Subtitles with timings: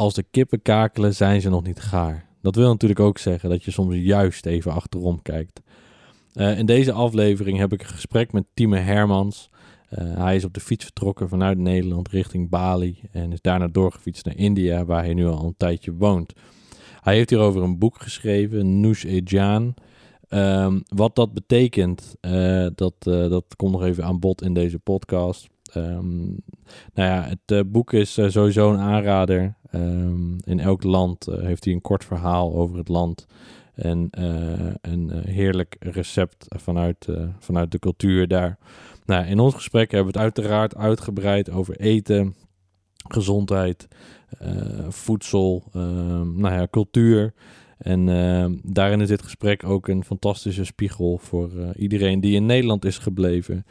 [0.00, 2.26] als de kippen kakelen, zijn ze nog niet gaar.
[2.42, 5.60] Dat wil natuurlijk ook zeggen dat je soms juist even achterom kijkt.
[6.34, 9.50] Uh, in deze aflevering heb ik een gesprek met Time Hermans.
[9.98, 14.24] Uh, hij is op de fiets vertrokken vanuit Nederland richting Bali en is daarna doorgefietst
[14.24, 16.32] naar India, waar hij nu al een tijdje woont.
[17.00, 19.74] Hij heeft hierover een boek geschreven, Noosh Ejan.
[20.28, 25.48] Um, wat dat betekent, uh, dat, dat komt nog even aan bod in deze podcast.
[25.76, 26.36] Um,
[26.94, 29.58] nou ja, het boek is sowieso een aanrader.
[29.74, 33.26] Um, in elk land uh, heeft hij een kort verhaal over het land.
[33.74, 34.08] En
[34.80, 37.08] een heerlijk recept vanuit,
[37.38, 38.58] vanuit de cultuur daar.
[39.04, 42.34] Nou, in ons gesprek hebben we het uiteraard uitgebreid over eten,
[43.08, 43.88] gezondheid,
[44.88, 47.34] voedsel, um, nou ja, cultuur.
[47.80, 52.46] En uh, daarin is dit gesprek ook een fantastische spiegel voor uh, iedereen die in
[52.46, 53.66] Nederland is gebleven.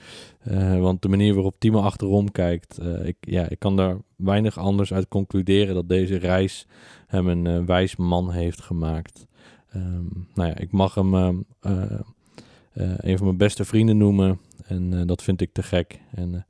[0.47, 4.93] Uh, want de manier waarop Timo achterom kijkt, ik, ja, ik kan daar weinig anders
[4.93, 6.67] uit concluderen dat deze reis
[7.07, 9.27] hem een wijs man heeft gemaakt.
[9.75, 15.41] Um, nou ja, ik mag hem een van mijn beste vrienden noemen en dat vind
[15.41, 15.99] ik te gek.
[16.11, 16.45] En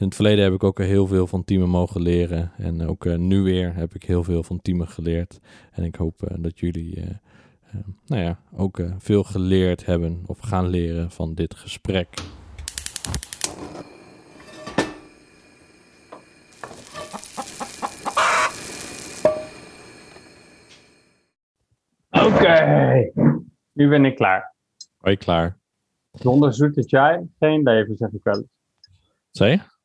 [0.00, 2.52] in het verleden heb ik ook heel veel van Timo mogen leren.
[2.56, 5.40] En ook uh, nu weer heb ik heel veel van Timo geleerd.
[5.70, 7.04] En ik hoop uh, dat jullie uh,
[8.06, 12.08] nou ja, ook veel geleerd hebben of gaan leren van dit gesprek.
[22.10, 23.12] Oké, okay.
[23.72, 24.54] nu ben ik klaar.
[24.98, 25.58] Ben je klaar?
[26.12, 28.48] Zonder zoete chai, geen leven, zeg ik wel eens.
[29.30, 29.78] Zeg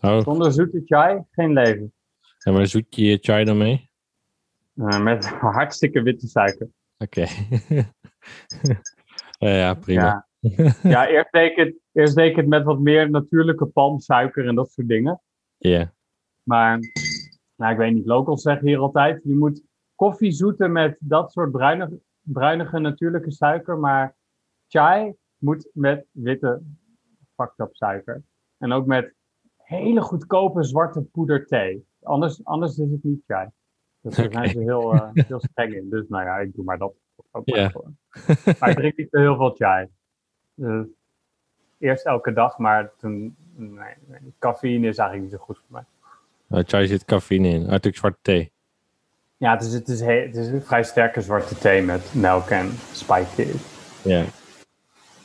[0.00, 0.20] Oh.
[0.20, 1.92] Zonder zoete chai, geen leven.
[2.44, 3.90] En waar zoet je je chai dan mee?
[4.74, 6.68] Uh, met hartstikke witte suiker.
[6.98, 7.20] Oké.
[7.20, 7.92] Okay.
[9.38, 10.26] ja, ja, prima.
[10.40, 14.46] Ja, ja eerst, deed ik het, eerst deed ik het met wat meer natuurlijke palmsuiker
[14.46, 15.20] en dat soort dingen.
[15.56, 15.70] Ja.
[15.70, 15.86] Yeah.
[16.42, 16.78] Maar,
[17.56, 19.62] nou, ik weet niet, locals zeggen hier altijd, je moet
[19.94, 24.16] koffie zoeten met dat soort bruinige, bruinige natuurlijke suiker, maar
[24.68, 26.62] chai moet met witte
[27.34, 28.22] fucked up suiker.
[28.58, 29.15] En ook met
[29.66, 31.86] hele goedkope zwarte poeder thee.
[32.02, 33.48] Anders, anders is het niet chai.
[34.00, 35.90] Dus daar zijn ze heel, uh, heel streng in.
[35.90, 36.94] Dus nou ja, ik doe maar dat
[37.30, 37.92] ook maar voor.
[38.58, 39.88] Maar ik drink niet zo heel veel chai.
[40.54, 40.86] Dus,
[41.78, 43.36] eerst elke dag, maar toen...
[43.54, 45.84] Nee, nee, cafeïne is eigenlijk niet zo goed voor mij.
[46.48, 47.68] Uh, chai zit cafeïne in.
[47.68, 48.52] Uit zwarte thee.
[49.36, 52.70] Ja, het is, het, is het is een vrij sterke zwarte thee met melk en
[52.92, 53.54] spike.
[54.02, 54.24] Ja.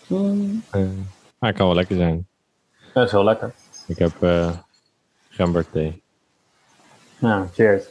[0.07, 0.63] Mm.
[0.75, 0.81] Uh,
[1.39, 2.27] maar het kan wel lekker zijn.
[2.93, 3.53] Dat is wel lekker.
[3.91, 4.51] Ik heb uh,
[5.29, 6.01] gemberthee.
[7.19, 7.83] Nou, cheers.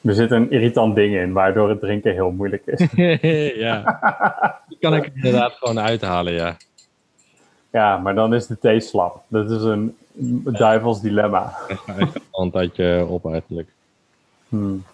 [0.00, 2.86] er zit een irritant ding in, waardoor het drinken heel moeilijk is.
[3.66, 6.56] ja, die kan ik inderdaad gewoon uithalen, ja.
[7.72, 9.22] Ja, maar dan is de thee slap.
[9.28, 9.96] Dat is een
[10.44, 11.56] duivels dilemma.
[12.32, 13.68] Een tijdje op eigenlijk.
[14.48, 14.84] Hmm.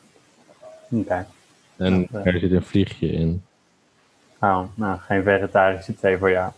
[0.91, 1.03] Oké.
[1.03, 1.27] Okay.
[1.77, 3.43] En er zit een vliegje in.
[4.41, 6.53] Oh, nou, geen vegetarische thee voor jou.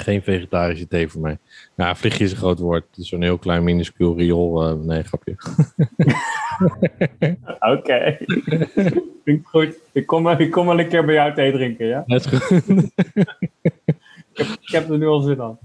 [0.00, 1.38] Geen vegetarische thee voor mij.
[1.74, 2.84] Nou, vliegje is een groot woord.
[2.90, 4.70] Het is zo'n heel klein minuscuul riool.
[4.70, 5.36] Uh, nee, grapje.
[7.76, 8.18] Oké.
[9.42, 9.78] Goed.
[9.92, 12.04] Ik kom, ik kom wel een keer bij jou thee drinken, ja?
[12.06, 12.68] Dat is goed.
[13.62, 13.72] ik,
[14.32, 15.58] heb, ik heb er nu al zin aan.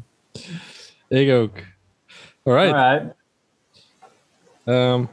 [1.07, 1.57] Ik ook.
[2.43, 2.73] Alright.
[2.73, 3.15] Alright.
[4.65, 5.09] Um,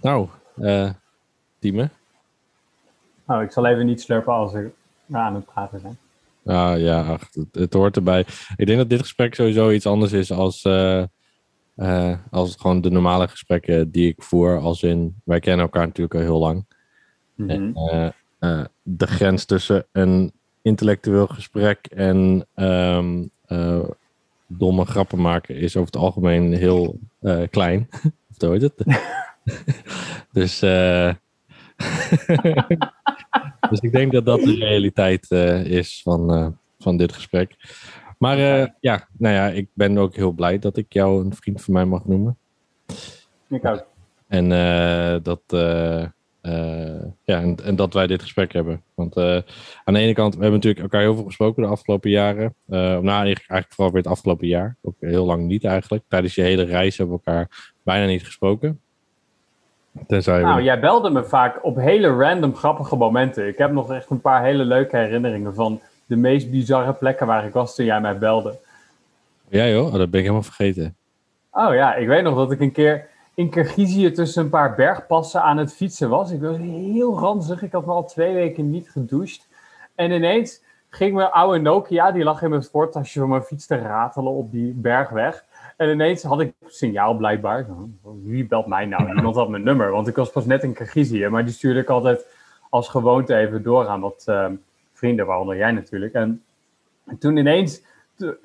[0.00, 0.90] nou, uh,
[1.58, 1.88] Tieme.
[3.24, 4.70] Nou, ik zal even niet slurpen als we
[5.12, 5.98] aan het praten zijn.
[6.48, 8.24] Ah, ja, ach, het, het, hoort erbij.
[8.56, 11.02] Ik denk dat dit gesprek sowieso iets anders is als, uh,
[11.76, 14.58] uh, als gewoon de normale gesprekken die ik voer.
[14.58, 16.64] Als in, wij kennen elkaar natuurlijk al heel lang.
[17.34, 17.50] Mhm.
[17.50, 17.74] En,
[18.40, 20.32] uh, de grens tussen een
[20.62, 23.30] intellectueel gesprek en um,
[24.46, 26.98] domme grappen maken is over het algemeen heel
[27.50, 27.88] klein.
[28.30, 28.82] of hoe heet het?
[30.32, 30.60] dus...
[33.70, 36.46] dus ik denk dat dat de realiteit uh, is van, uh,
[36.78, 37.54] van dit gesprek.
[38.18, 41.62] Maar uh, ja, nou ja, ik ben ook heel blij dat ik jou een vriend
[41.62, 42.36] van mij mag noemen.
[43.48, 43.86] Ik ook.
[44.28, 44.48] En
[45.22, 45.42] dat,
[47.24, 48.82] ja, en, en, dat wij dit gesprek hebben.
[48.94, 52.54] Want aan de ene kant, we hebben natuurlijk elkaar heel veel gesproken de afgelopen jaren.
[52.66, 54.76] nou, eigenlijk vooral weer het afgelopen jaar.
[54.82, 56.04] Ook heel lang niet eigenlijk.
[56.08, 58.80] Tijdens je hele reis hebben we elkaar bijna niet gesproken.
[60.06, 63.48] Tenzij nou, jij belde me vaak op hele random grappige momenten.
[63.48, 67.46] Ik heb nog echt een paar hele leuke herinneringen van de meest bizarre plekken waar
[67.46, 68.58] ik was toen jij mij belde.
[69.48, 70.96] Ja joh, oh, dat ben ik helemaal vergeten.
[71.50, 75.42] Oh ja, ik weet nog dat ik een keer in Kirgizië tussen een paar bergpassen
[75.42, 76.30] aan het fietsen was.
[76.30, 79.48] Ik was heel ranzig, ik had me al twee weken niet gedoucht.
[79.94, 83.76] En ineens ging mijn oude Nokia, die lag in mijn voortasje van mijn fiets te
[83.76, 85.44] ratelen op die bergweg.
[85.78, 87.66] En ineens had ik signaal blijkbaar.
[88.24, 89.04] Wie belt mij nou?
[89.14, 91.28] Niemand had mijn nummer, want ik was pas net in Kirgizië.
[91.28, 92.26] Maar die stuurde ik altijd
[92.70, 94.46] als gewoonte even door aan wat uh,
[94.92, 96.14] vrienden, waaronder jij natuurlijk.
[96.14, 96.42] En
[97.18, 97.82] toen ineens,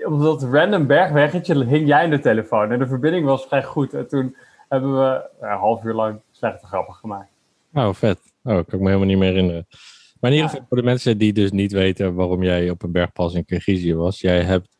[0.05, 2.71] op dat random bergweggetje, hing jij in de telefoon.
[2.71, 3.93] En de verbinding was vrij goed.
[3.93, 4.35] En toen
[4.69, 7.31] hebben we een half uur lang slechte grappen gemaakt.
[7.73, 8.19] Oh, vet.
[8.43, 9.67] Oh, kan ik me helemaal niet meer herinneren.
[10.19, 12.91] Maar in ieder geval voor de mensen die dus niet weten waarom jij op een
[12.91, 14.21] bergpas in Kirgizië was.
[14.21, 14.77] Jij hebt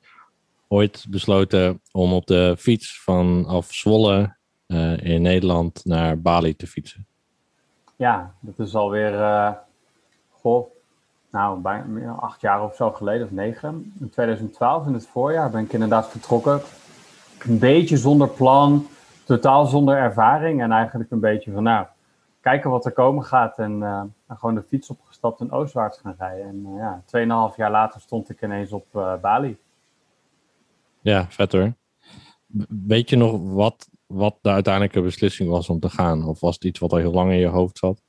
[0.74, 4.36] ooit besloten om op de fiets vanaf Zwolle
[4.68, 7.06] uh, in Nederland naar Bali te fietsen.
[7.96, 9.52] Ja, dat is alweer, uh,
[10.30, 10.68] goh,
[11.32, 13.94] nou, bijna acht jaar of zo geleden, of negen.
[14.00, 16.62] In 2012, in het voorjaar, ben ik inderdaad vertrokken.
[17.40, 18.88] Een beetje zonder plan,
[19.24, 21.86] totaal zonder ervaring en eigenlijk een beetje van, nou,
[22.42, 26.48] kijken wat er komen gaat en uh, gewoon de fiets opgestapt en oostwaarts gaan rijden.
[26.48, 28.86] En uh, ja, tweeënhalf jaar later stond ik ineens op
[29.22, 29.58] Bali.
[31.04, 31.58] Ja, vet.
[32.86, 36.28] Weet je nog wat, wat de uiteindelijke beslissing was om te gaan?
[36.28, 38.02] Of was het iets wat al heel lang in je hoofd zat?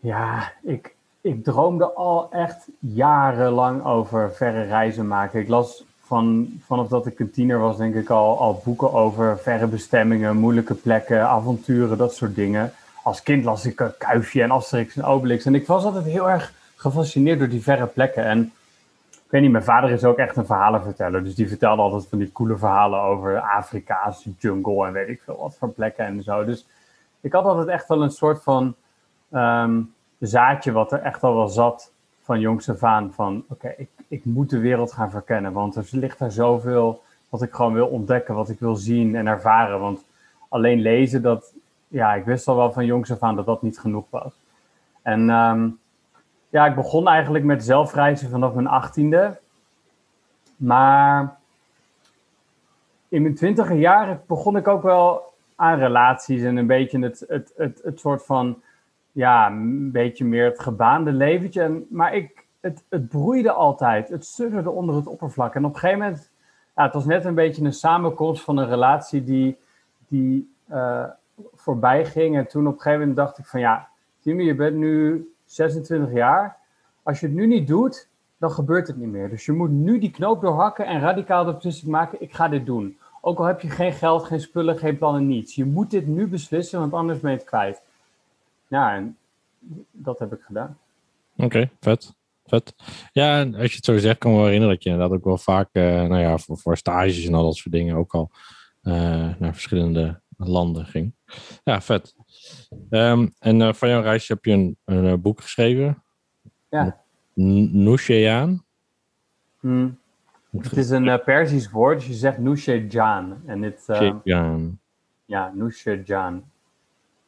[0.00, 5.40] Ja, ik, ik droomde al echt jarenlang over verre reizen maken.
[5.40, 9.38] Ik las van, vanaf dat ik een tiener was, denk ik al, al boeken over
[9.38, 12.72] verre bestemmingen, moeilijke plekken, avonturen, dat soort dingen.
[13.02, 15.44] Als kind las ik Kuifje en Asterix en Obelix.
[15.44, 18.24] En ik was altijd heel erg gefascineerd door die verre plekken.
[18.24, 18.52] En
[19.30, 21.24] ik weet niet, mijn vader is ook echt een verhalenverteller.
[21.24, 25.36] Dus die vertelde altijd van die coole verhalen over Afrika's jungle en weet ik veel
[25.40, 26.44] wat voor plekken en zo.
[26.44, 26.66] Dus
[27.20, 28.74] ik had altijd echt wel een soort van
[29.32, 31.92] um, zaadje wat er echt al wel zat
[32.22, 33.12] van jongs af aan.
[33.12, 35.52] Van oké, ik, ik moet de wereld gaan verkennen.
[35.52, 39.26] Want er ligt daar zoveel wat ik gewoon wil ontdekken, wat ik wil zien en
[39.26, 39.80] ervaren.
[39.80, 40.04] Want
[40.48, 41.52] alleen lezen, dat,
[41.88, 44.32] ja, ik wist al wel van jongs af aan dat dat niet genoeg was.
[45.02, 45.79] En um,
[46.50, 49.38] ja, ik begon eigenlijk met zelfreizen vanaf mijn achttiende.
[50.56, 51.38] Maar
[53.08, 57.52] in mijn twintige jaren begon ik ook wel aan relaties en een beetje het, het,
[57.56, 58.62] het, het soort van,
[59.12, 61.62] ja, een beetje meer het gebaande leventje.
[61.62, 65.54] En, maar ik, het, het broeide altijd, het sudderde onder het oppervlak.
[65.54, 66.30] En op een gegeven moment,
[66.76, 69.58] ja, het was net een beetje een samenkomst van een relatie die,
[70.08, 71.04] die uh,
[71.54, 72.36] voorbij ging.
[72.36, 73.88] En toen op een gegeven moment dacht ik van, ja,
[74.20, 76.56] Timmy, je bent nu 26 jaar.
[77.02, 78.08] Als je het nu niet doet,
[78.38, 79.28] dan gebeurt het niet meer.
[79.28, 82.66] Dus je moet nu die knoop doorhakken en radicaal de beslissing maken: ik ga dit
[82.66, 82.98] doen.
[83.20, 85.54] Ook al heb je geen geld, geen spullen, geen plannen, niets.
[85.54, 87.82] Je moet dit nu beslissen, want anders ben je het kwijt.
[88.66, 89.16] Ja, en
[89.90, 90.78] dat heb ik gedaan.
[91.36, 92.14] Oké, vet.
[92.46, 92.74] Vet.
[93.12, 95.38] Ja, als je het zo zegt, kan ik me herinneren dat je inderdaad ook wel
[95.38, 98.30] vaak, uh, nou ja, voor, voor, stages en al dat soort dingen ook al
[98.82, 98.94] uh,
[99.38, 101.12] naar verschillende landen ging.
[101.64, 102.14] Ja, vet.
[102.90, 106.02] Um, en uh, van jouw reis heb je een, een boek geschreven.
[106.68, 107.00] Ja.
[107.34, 108.64] Nusheyan?
[109.60, 109.98] Hmm.
[110.50, 113.36] Het is een uh, Persisch woord, dus je zegt Nushejan.
[113.46, 114.12] En dit, uh,
[115.24, 116.44] ja, Nushejan.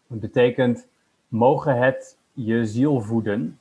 [0.08, 0.86] Het betekent,
[1.28, 3.58] mogen het je ziel voeden.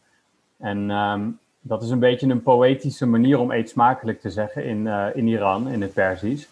[0.58, 4.86] En um, dat is een beetje een poëtische manier om eet smakelijk te zeggen in,
[4.86, 6.50] uh, in Iran, in het Persisch.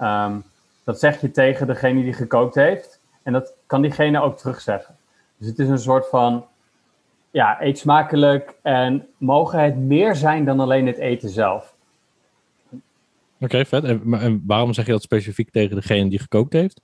[0.00, 0.42] Um,
[0.84, 3.00] dat zeg je tegen degene die gekookt heeft.
[3.22, 4.96] En dat kan diegene ook terugzeggen.
[5.36, 6.44] Dus het is een soort van
[7.30, 11.74] ja, eet smakelijk en mogen het meer zijn dan alleen het eten zelf.
[12.70, 12.82] Oké,
[13.44, 13.84] okay, vet.
[13.84, 16.80] En, en, waarom zeg je dat specifiek tegen degene die gekookt heeft?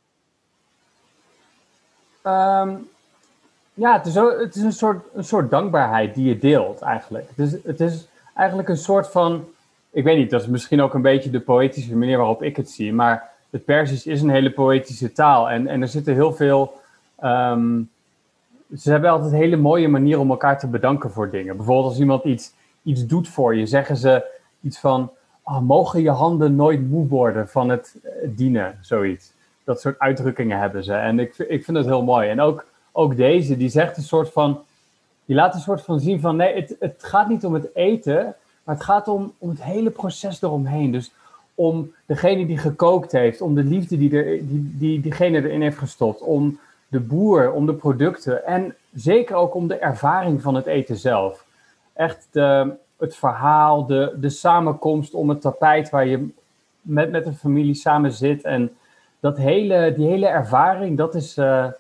[2.27, 2.89] Um,
[3.75, 7.29] ja, het is, het is een, soort, een soort dankbaarheid die je deelt eigenlijk.
[7.35, 9.45] Het is, het is eigenlijk een soort van,
[9.91, 12.71] ik weet niet, dat is misschien ook een beetje de poëtische manier waarop ik het
[12.71, 16.81] zie, maar het Persisch is een hele poëtische taal en, en er zitten heel veel
[17.23, 17.91] um,
[18.77, 21.57] ze hebben altijd hele mooie manieren om elkaar te bedanken voor dingen.
[21.57, 22.53] Bijvoorbeeld als iemand iets,
[22.83, 24.25] iets doet voor je, zeggen ze
[24.61, 25.11] iets van,
[25.43, 29.33] oh, mogen je handen nooit moe worden van het eh, dienen, zoiets.
[29.65, 30.93] Dat soort uitdrukkingen hebben ze.
[30.93, 32.29] En ik, ik vind het heel mooi.
[32.29, 34.61] En ook, ook deze, die zegt een soort van,
[35.25, 38.35] die laat een soort van zien van, nee, het, het gaat niet om het eten,
[38.65, 40.91] maar het gaat om, om het hele proces eromheen.
[40.91, 41.13] Dus
[41.55, 45.79] om degene die gekookt heeft, om de liefde die, er, die, die diegene erin heeft
[45.79, 46.59] gestopt, om
[46.95, 51.45] de boer, om de producten en zeker ook om de ervaring van het eten zelf.
[51.93, 56.29] Echt de, het verhaal, de, de samenkomst om het tapijt waar je
[56.81, 58.43] met, met een familie samen zit.
[58.43, 58.77] En
[59.21, 61.71] dat hele, die hele ervaring, dat is uh,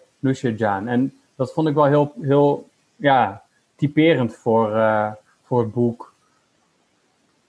[0.57, 0.89] Jan.
[0.89, 3.43] En dat vond ik wel heel, heel ja,
[3.77, 5.11] typerend voor, uh,
[5.43, 6.13] voor het boek.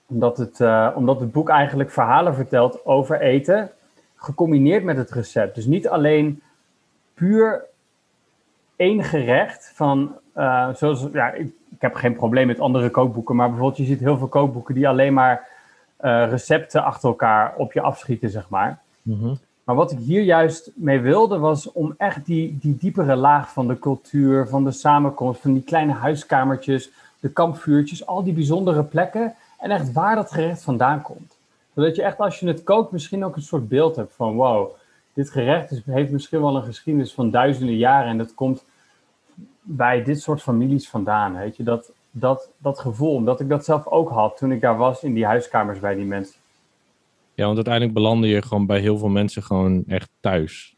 [0.06, 0.60] Omdat het,
[0.94, 3.70] omdat het boek eigenlijk verhalen vertelt over eten,
[4.16, 5.54] gecombineerd met het recept.
[5.54, 6.42] Dus niet alleen
[7.16, 7.64] puur
[8.76, 13.48] één gerecht van, uh, zoals, ja, ik, ik, heb geen probleem met andere kookboeken, maar
[13.48, 15.48] bijvoorbeeld je ziet heel veel kookboeken die alleen maar
[15.96, 18.78] eh, recepten achter elkaar op je afschieten, zeg maar.
[19.02, 19.34] Mhm.
[19.64, 23.66] Maar wat ik hier juist mee wilde, was om echt die, die diepere laag van
[23.66, 29.34] de cultuur, van de samenkomst, van die kleine huiskamertjes, de kampvuurtjes, al die bijzondere plekken.
[29.58, 31.36] En echt waar dat gerecht vandaan komt.
[31.74, 34.70] Zodat je echt als je het kookt misschien ook een soort beeld hebt van wow,
[35.16, 38.08] dit gerecht is, heeft misschien wel een geschiedenis van duizenden jaren.
[38.08, 38.64] En dat komt
[39.62, 41.36] bij dit soort families vandaan.
[41.36, 44.76] Weet je, dat, dat, dat gevoel, omdat ik dat zelf ook had toen ik daar
[44.76, 46.34] was in die huiskamers bij die mensen.
[47.34, 50.76] Ja, want uiteindelijk belandde je gewoon bij heel veel mensen gewoon echt thuis.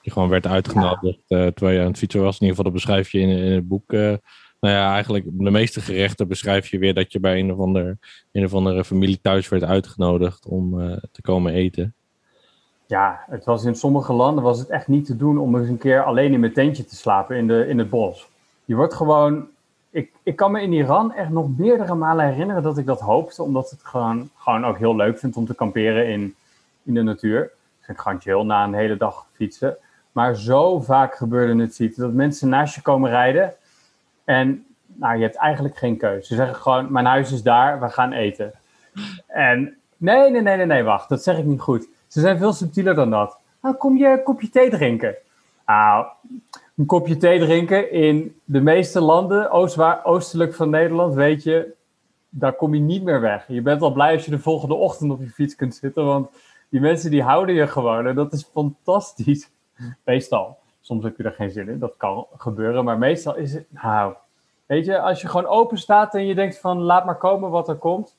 [0.00, 2.38] Je gewoon werd uitgenodigd eh, terwijl je aan het fietsen was.
[2.40, 3.92] In ieder geval, dat beschrijf je in, in het boek.
[3.92, 4.14] eh,
[4.60, 7.98] nou ja, eigenlijk de meeste gerechten beschrijf je weer dat je bij een of, ander,
[8.32, 11.94] een of andere familie thuis werd uitgenodigd om eh, te komen eten.
[12.86, 15.78] Ja, het was in sommige landen was het echt niet te doen om eens een
[15.78, 18.28] keer alleen in mijn tentje te slapen in, de, in het bos.
[18.64, 19.46] Je wordt gewoon.
[19.90, 23.42] Ik, ik kan me in Iran echt nog meerdere malen herinneren dat ik dat hoopte,
[23.42, 26.34] omdat het gewoon, gewoon ook heel leuk vind om te kamperen in,
[26.82, 27.42] in de natuur.
[27.44, 27.50] Ik
[27.80, 29.76] vind het gewoon na een hele dag fietsen.
[30.12, 33.54] Maar zo vaak gebeurde het ziet dat mensen naast je komen rijden
[34.24, 36.26] en nou, je hebt eigenlijk geen keuze.
[36.26, 38.52] Ze zeggen gewoon: Mijn huis is daar, we gaan eten.
[39.26, 41.88] En nee, nee, nee, nee, nee, wacht, dat zeg ik niet goed.
[42.14, 43.38] Ze zijn veel subtieler dan dat.
[43.62, 45.16] Nou, kom je een kopje thee drinken?
[45.66, 46.06] Nou,
[46.76, 49.50] een kopje thee drinken in de meeste landen,
[50.04, 51.74] oostelijk van Nederland, weet je,
[52.28, 53.44] daar kom je niet meer weg.
[53.48, 56.28] Je bent al blij als je de volgende ochtend op je fiets kunt zitten, want
[56.68, 59.50] die mensen die houden je gewoon en dat is fantastisch.
[60.04, 60.58] Meestal.
[60.80, 64.14] Soms heb je er geen zin in, dat kan gebeuren, maar meestal is het, nou,
[64.66, 67.68] weet je, als je gewoon open staat en je denkt van laat maar komen wat
[67.68, 68.16] er komt,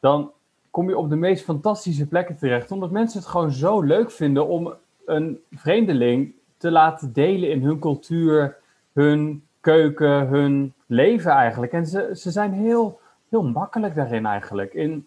[0.00, 0.32] dan
[0.78, 2.70] kom je op de meest fantastische plekken terecht.
[2.70, 4.74] Omdat mensen het gewoon zo leuk vinden om
[5.06, 8.56] een vreemdeling te laten delen in hun cultuur,
[8.92, 11.72] hun keuken, hun leven eigenlijk.
[11.72, 14.74] En ze, ze zijn heel, heel makkelijk daarin eigenlijk.
[14.74, 15.06] In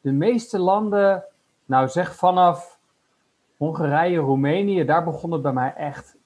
[0.00, 1.24] de meeste landen,
[1.64, 2.78] nou zeg vanaf
[3.56, 6.16] Hongarije, Roemenië, daar begon het bij mij echt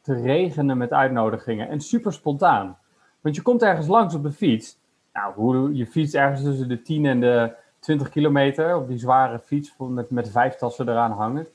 [0.00, 1.68] te regenen met uitnodigingen.
[1.68, 2.78] En super spontaan.
[3.20, 4.78] Want je komt ergens langs op de fiets.
[5.12, 9.74] Nou, je fiets ergens tussen de 10 en de 20 kilometer op die zware fiets
[9.78, 11.46] met, met vijf tassen eraan hangen.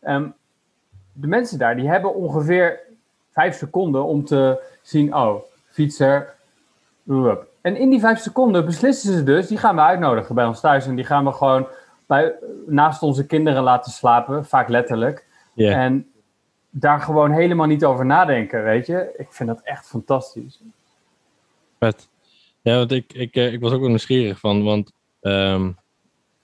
[0.00, 0.28] Ehm,
[1.12, 2.80] de mensen daar die hebben ongeveer
[3.30, 6.34] vijf seconden om te zien, oh, fietser.
[7.60, 10.86] En in die vijf seconden beslissen ze dus, die gaan we uitnodigen bij ons thuis.
[10.86, 11.66] En die gaan we gewoon
[12.06, 12.34] bij,
[12.66, 15.26] naast onze kinderen laten slapen, vaak letterlijk.
[15.56, 16.12] En
[16.70, 19.14] daar gewoon helemaal niet over nadenken, weet je.
[19.16, 20.60] Ik vind dat echt fantastisch.
[21.78, 22.08] Vet.
[22.60, 25.70] Ja, want ik, ik, eh, ik was ook wel nieuwsgierig van, want ehm,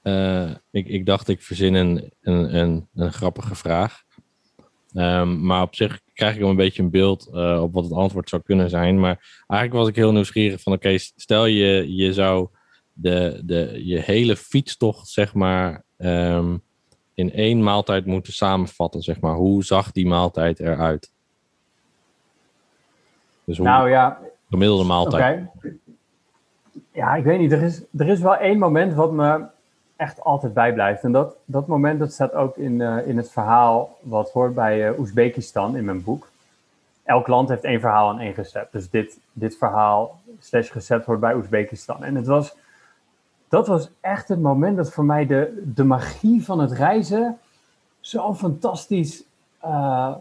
[0.02, 4.02] eh, ik, ik dacht ik verzin een, een, een, een grappige vraag.
[4.94, 7.92] Ehm, maar op zich krijg ik wel een beetje een beeld eh, op wat het
[7.92, 9.00] antwoord zou kunnen zijn.
[9.00, 12.48] Maar eigenlijk was ik heel nieuwsgierig van, oké, stel je, je zou
[12.92, 16.56] de, de, je hele fietstocht, zeg maar, ehm,
[17.14, 19.34] in één maaltijd moeten samenvatten, zeg maar.
[19.34, 21.12] Hoe zag die maaltijd eruit?
[23.44, 24.20] Dus hoe Nou ja,
[24.50, 25.46] gemiddelde maaltijd.
[25.54, 25.76] Oké.
[26.98, 27.52] Ja, ik weet niet.
[27.52, 29.44] Er is, er is wel één moment wat me
[29.96, 31.02] echt altijd bijblijft.
[31.02, 34.90] En dat, dat moment dat staat ook in, eh, in het verhaal wat hoort bij
[34.90, 36.28] uh, Oezbekistan in mijn boek.
[37.04, 38.72] Elk land heeft één verhaal en één recept.
[38.72, 42.04] Dus dit, dit verhaal slash recept hoort bij Oezbekistan.
[42.04, 42.56] En het was,
[43.48, 47.38] dat was echt het moment dat voor mij de, de magie van het reizen
[48.00, 49.24] zo fantastisch
[49.58, 50.14] eh,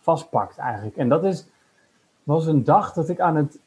[0.00, 0.96] vastpakt eigenlijk.
[0.96, 1.46] En dat is,
[2.22, 3.58] was een dag dat ik aan het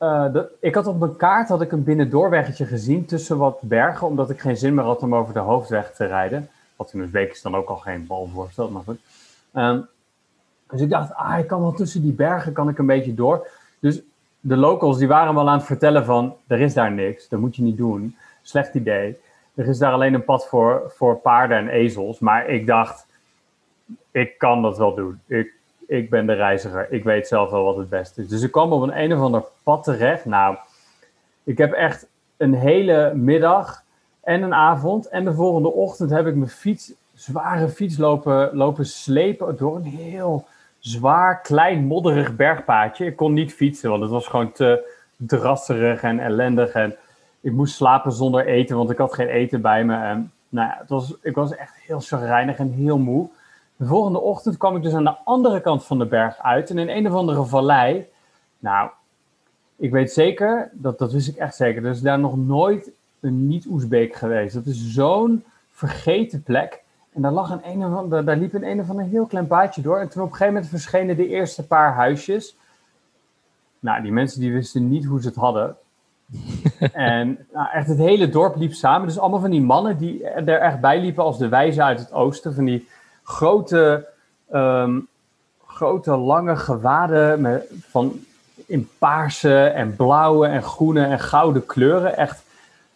[0.00, 4.30] de, ik had op mijn kaart had ik een binnendoorweggetje gezien tussen wat bergen, omdat
[4.30, 6.48] ik geen zin meer had om over de hoofdweg te rijden.
[6.76, 8.82] Wat in Oezbekistan ook al geen bal voorstelt, maar.
[9.54, 9.88] Um,
[10.70, 13.48] dus ik dacht, ah, ik kan wel tussen die bergen kan ik een beetje door.
[13.78, 14.00] Dus
[14.40, 17.56] de locals die waren wel aan het vertellen van, er is daar niks, dat moet
[17.56, 18.16] je niet doen.
[18.42, 19.18] Slecht idee.
[19.54, 22.18] Er is daar alleen een pad voor, voor paarden en ezels.
[22.18, 23.06] Maar ik dacht,
[24.10, 25.20] ik kan dat wel doen.
[25.26, 25.52] Ik,
[25.90, 26.86] ik ben de reiziger.
[26.90, 28.28] Ik weet zelf wel wat het beste is.
[28.28, 30.24] Dus ik kwam op een een of ander pad terecht.
[30.24, 30.56] Nou,
[31.44, 32.06] ik heb echt
[32.36, 33.82] een hele middag
[34.20, 38.86] en een avond en de volgende ochtend heb ik mijn fiets, zware fiets lopen, lopen
[38.86, 40.46] slepen door een heel
[40.78, 43.06] zwaar, klein, modderig bergpaadje.
[43.06, 46.72] Ik kon niet fietsen, want het was gewoon te drasserig en ellendig.
[46.72, 46.96] En
[47.40, 49.94] ik moest slapen zonder eten, want ik had geen eten bij me.
[49.94, 53.28] En, nou ja, het was, ik was echt heel chagrijnig en heel moe.
[53.80, 56.70] De volgende ochtend kwam ik dus aan de andere kant van de berg uit.
[56.70, 58.06] En in een of andere vallei.
[58.58, 58.90] Nou,
[59.76, 61.84] ik weet zeker, dat, dat wist ik echt zeker.
[61.84, 64.54] Er is daar nog nooit een niet-Oezbeek geweest.
[64.54, 66.82] Dat is zo'n vergeten plek.
[67.12, 69.46] En daar, lag een een of ander, daar liep een een of ander heel klein
[69.46, 69.98] paadje door.
[69.98, 72.56] En toen op een gegeven moment verschenen de eerste paar huisjes.
[73.78, 75.76] Nou, die mensen die wisten niet hoe ze het hadden.
[76.92, 79.06] en nou, echt het hele dorp liep samen.
[79.06, 82.12] Dus allemaal van die mannen die er echt bij liepen als de wijzen uit het
[82.12, 82.54] oosten.
[82.54, 82.88] Van die
[83.30, 84.06] grote,
[84.50, 84.98] ehm,
[85.66, 88.20] grote lange gewaden met, van,
[88.66, 92.16] in paarse en blauwe en groene en gouden kleuren.
[92.16, 92.42] Echt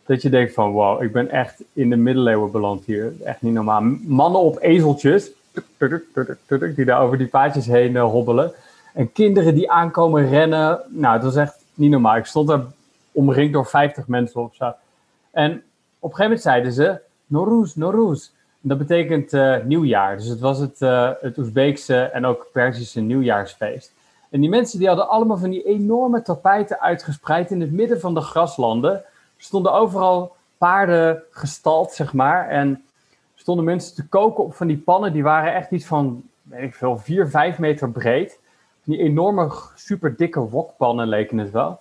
[0.07, 3.13] dat je denkt van wow, ik ben echt in de middeleeuwen beland hier.
[3.25, 3.83] Echt niet normaal.
[4.03, 5.31] Mannen op ezeltjes,
[6.75, 8.53] die daar over die paadjes heen uh, hobbelen.
[8.95, 10.81] En kinderen die aankomen rennen.
[10.89, 12.17] Nou, dat was echt niet normaal.
[12.17, 12.65] Ik stond daar
[13.13, 14.73] omringd door 50 mensen zo.
[15.31, 15.51] En
[15.99, 18.33] op een gegeven moment zeiden ze, Norouz, Norouz.
[18.67, 20.17] Dat betekent uh, nieuwjaar.
[20.17, 23.93] Dus het was het, uh, het Oezbeekse en ook Perzische nieuwjaarsfeest.
[24.31, 28.15] En die mensen die hadden allemaal van die enorme tapijten uitgespreid in het midden van
[28.15, 29.05] de graslanden.
[29.37, 32.49] Stonden overal paarden gestald, zeg maar.
[32.49, 32.85] En
[33.35, 35.13] stonden mensen te koken op van die pannen.
[35.13, 38.41] Die waren echt iets van, weet ik veel, 4, 5 meter breed.
[38.85, 41.81] Die enorme, super dikke wokpannen leken het wel.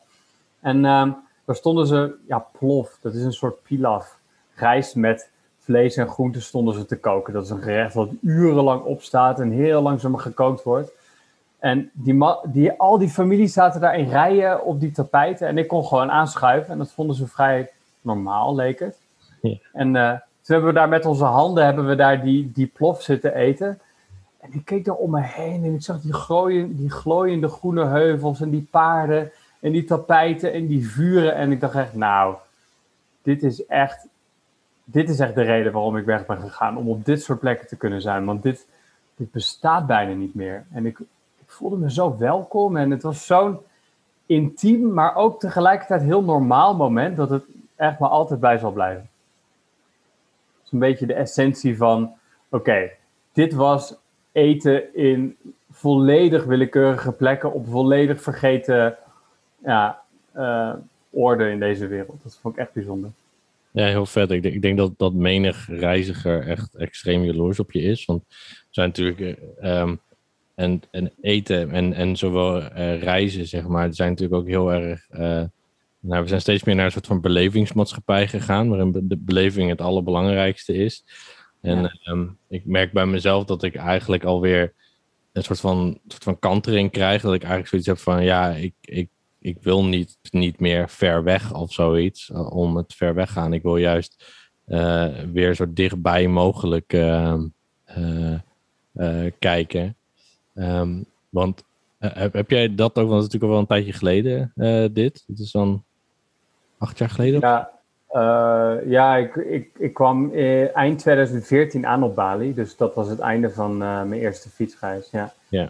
[0.59, 1.13] En uh,
[1.45, 2.97] daar stonden ze, ja, plof.
[3.01, 4.17] Dat is een soort pilaf.
[4.55, 5.31] Rijst met
[5.63, 7.33] vlees en groenten stonden ze te koken.
[7.33, 10.91] Dat is een gerecht dat urenlang opstaat en heel langzaam gekookt wordt.
[11.59, 15.47] En die, die, al die families zaten daar in rijen op die tapijten.
[15.47, 16.71] En ik kon gewoon aanschuiven.
[16.71, 17.69] En dat vonden ze vrij
[18.01, 18.97] normaal, leek het.
[19.41, 19.57] Ja.
[19.73, 20.19] En uh, toen
[20.55, 23.79] hebben we daar met onze handen hebben we daar die, die plof zitten eten.
[24.39, 27.85] En ik keek daar om me heen en ik zag die, glooien, die glooiende groene
[27.85, 31.35] heuvels en die paarden en die tapijten en die vuren.
[31.35, 32.35] En ik dacht echt, nou,
[33.21, 34.07] dit is echt,
[34.83, 36.77] dit is echt de reden waarom ik weg ben gegaan.
[36.77, 38.25] Om op dit soort plekken te kunnen zijn.
[38.25, 38.67] Want dit,
[39.15, 40.65] dit bestaat bijna niet meer.
[40.71, 40.99] En ik,
[41.39, 43.59] ik voelde me zo welkom en het was zo'n
[44.25, 47.43] intiem, maar ook tegelijkertijd heel normaal moment dat het
[47.75, 49.09] echt maar altijd bij zal blijven.
[50.53, 52.13] Het is een beetje de essentie van,
[52.49, 52.89] oké,
[53.33, 53.95] dit was
[54.31, 55.37] eten in
[55.71, 58.97] volledig willekeurige plekken op volledig vergeten
[59.63, 60.01] ja,
[60.35, 60.73] uh,
[61.09, 62.23] orde in deze wereld.
[62.23, 63.11] Dat vond ik echt bijzonder.
[63.73, 64.31] Ja, heel vet.
[64.31, 68.05] Ik denk, ik denk dat, dat menig reiziger echt extreem jaloers op je is.
[68.05, 69.99] Want er zijn natuurlijk um,
[70.55, 75.07] en, en eten en, en zowel uh, reizen, zeg maar, zijn natuurlijk ook heel erg.
[75.11, 75.43] Uh,
[75.99, 79.81] nou, we zijn steeds meer naar een soort van belevingsmaatschappij gegaan, waarin de beleving het
[79.81, 81.03] allerbelangrijkste is.
[81.61, 82.11] En ja.
[82.11, 84.73] um, ik merk bij mezelf dat ik eigenlijk alweer
[85.31, 87.21] een soort van, soort van kantering krijg.
[87.21, 89.09] Dat ik eigenlijk zoiets heb van, ja, ik, ik,
[89.43, 93.53] ik wil niet, niet meer ver weg of zoiets, om het ver weg gaan.
[93.53, 94.25] Ik wil juist
[94.67, 97.41] uh, weer zo dichtbij mogelijk uh,
[97.97, 99.95] uh, kijken.
[100.53, 101.63] Um, want
[101.97, 104.51] heb, heb jij dat ook, want het is natuurlijk al wel een tijdje geleden,
[104.93, 105.23] dit.
[105.27, 105.83] Het is dan
[106.77, 107.39] acht jaar geleden?
[107.39, 107.71] Ja,
[108.85, 112.53] ja, ik, ik, ik kwam eh, eind 2014 aan op Bali.
[112.53, 115.09] Dus dat was het einde van mijn eerste fietsreis.
[115.11, 115.33] Ja.
[115.49, 115.69] Ja.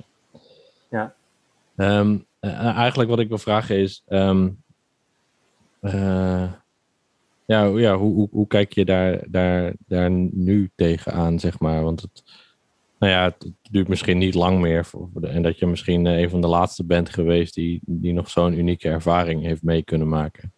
[0.90, 1.14] ja.
[1.76, 4.04] Um, eigenlijk wat ik wil vragen is.
[4.08, 4.64] Um,
[7.46, 11.84] ja, ja hoe, hoe, kijk je daar, daar, daar nu tegenaan, zeg maar?
[11.84, 12.24] Want het,
[13.00, 14.86] nou ja, het duurt misschien niet lang meer.
[14.86, 18.58] Voor en dat je misschien een van de laatste bent geweest die, die nog zo'n
[18.58, 20.52] unieke ervaring heeft mee kunnen maken.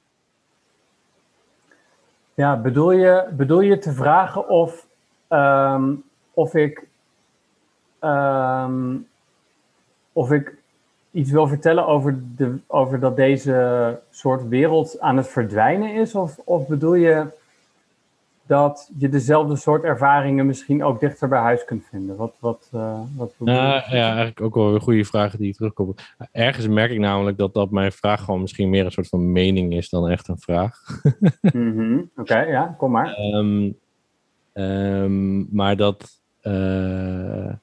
[2.33, 4.87] Ja, bedoel je, bedoel je te vragen of,
[5.29, 6.87] um, of, ik,
[8.01, 9.07] um,
[10.13, 10.57] of ik
[11.15, 16.15] iets wil vertellen over, de, over dat deze soort wereld aan het verdwijnen is?
[16.15, 17.25] Of, of bedoel je
[18.45, 22.15] dat je dezelfde soort ervaringen misschien ook dichter bij huis kunt vinden?
[22.15, 25.95] Wat, wat, uh, wat nou, ja, eigenlijk ook wel een goede vragen die terugkomen.
[26.31, 29.73] Ergens merk ik namelijk dat, dat mijn vraag gewoon misschien meer een soort van mening
[29.73, 30.81] is dan echt een vraag.
[31.41, 32.09] mm -hmm.
[32.11, 33.19] Oké, okay, ja, kom maar.
[33.19, 33.77] Um,
[34.53, 36.21] um, maar dat.
[36.43, 37.53] Uh,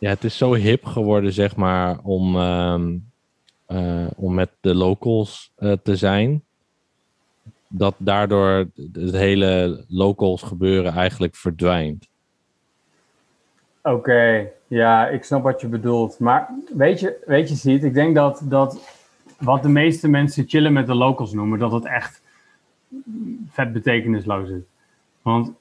[0.00, 3.10] ja, het is zo hip geworden, zeg maar, om, um,
[3.68, 6.42] uh, om met de locals uh, te zijn
[7.68, 12.08] dat daardoor het hele locals gebeuren eigenlijk verdwijnt.
[13.82, 16.18] Oké, ja, ik snap wat je bedoelt.
[16.18, 18.98] Maar weet je, weet je, ziet, ik denk dat, dat
[19.38, 22.22] wat de meeste mensen chillen met de locals noemen, dat het echt
[23.48, 24.62] vet betekenisloos is.
[25.22, 25.52] Want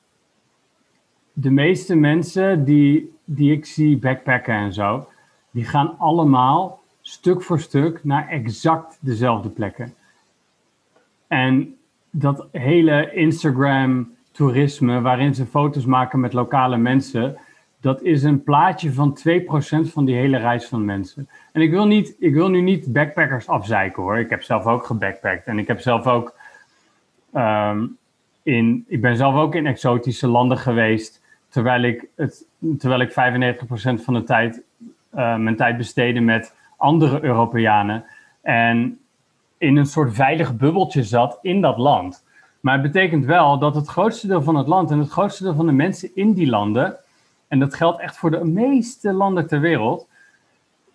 [1.34, 5.08] de meeste mensen die, die ik zie backpacken en zo,
[5.52, 9.94] die gaan allemaal stuk voor stuk naar exact dezelfde plekken.
[11.28, 11.78] En
[12.10, 17.38] dat hele Instagram-toerisme, waarin ze foto's maken met lokale mensen,
[17.82, 19.32] dat is een plaatje van 2%
[19.82, 21.30] van die hele reis van mensen.
[21.52, 24.18] En ik wil, niet, ik wil nu niet backpackers afzeiken hoor.
[24.18, 26.38] Ik heb zelf ook gebackpackt en ik heb zelf ook.
[27.34, 27.98] Um,
[28.44, 32.46] in, ik ben zelf ook in exotische landen geweest, terwijl ik, het,
[32.78, 34.62] terwijl ik 95% van de tijd
[35.16, 38.06] uh, mijn tijd besteedde met andere Europeanen.
[38.42, 39.00] En
[39.58, 42.24] in een soort veilig bubbeltje zat in dat land.
[42.60, 45.56] Maar het betekent wel dat het grootste deel van het land en het grootste deel
[45.56, 46.98] van de mensen in die landen,
[47.48, 50.08] en dat geldt echt voor de meeste landen ter wereld,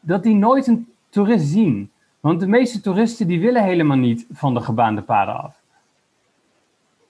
[0.00, 1.90] dat die nooit een toerist zien.
[2.20, 5.56] Want de meeste toeristen die willen helemaal niet van de gebaande paden af.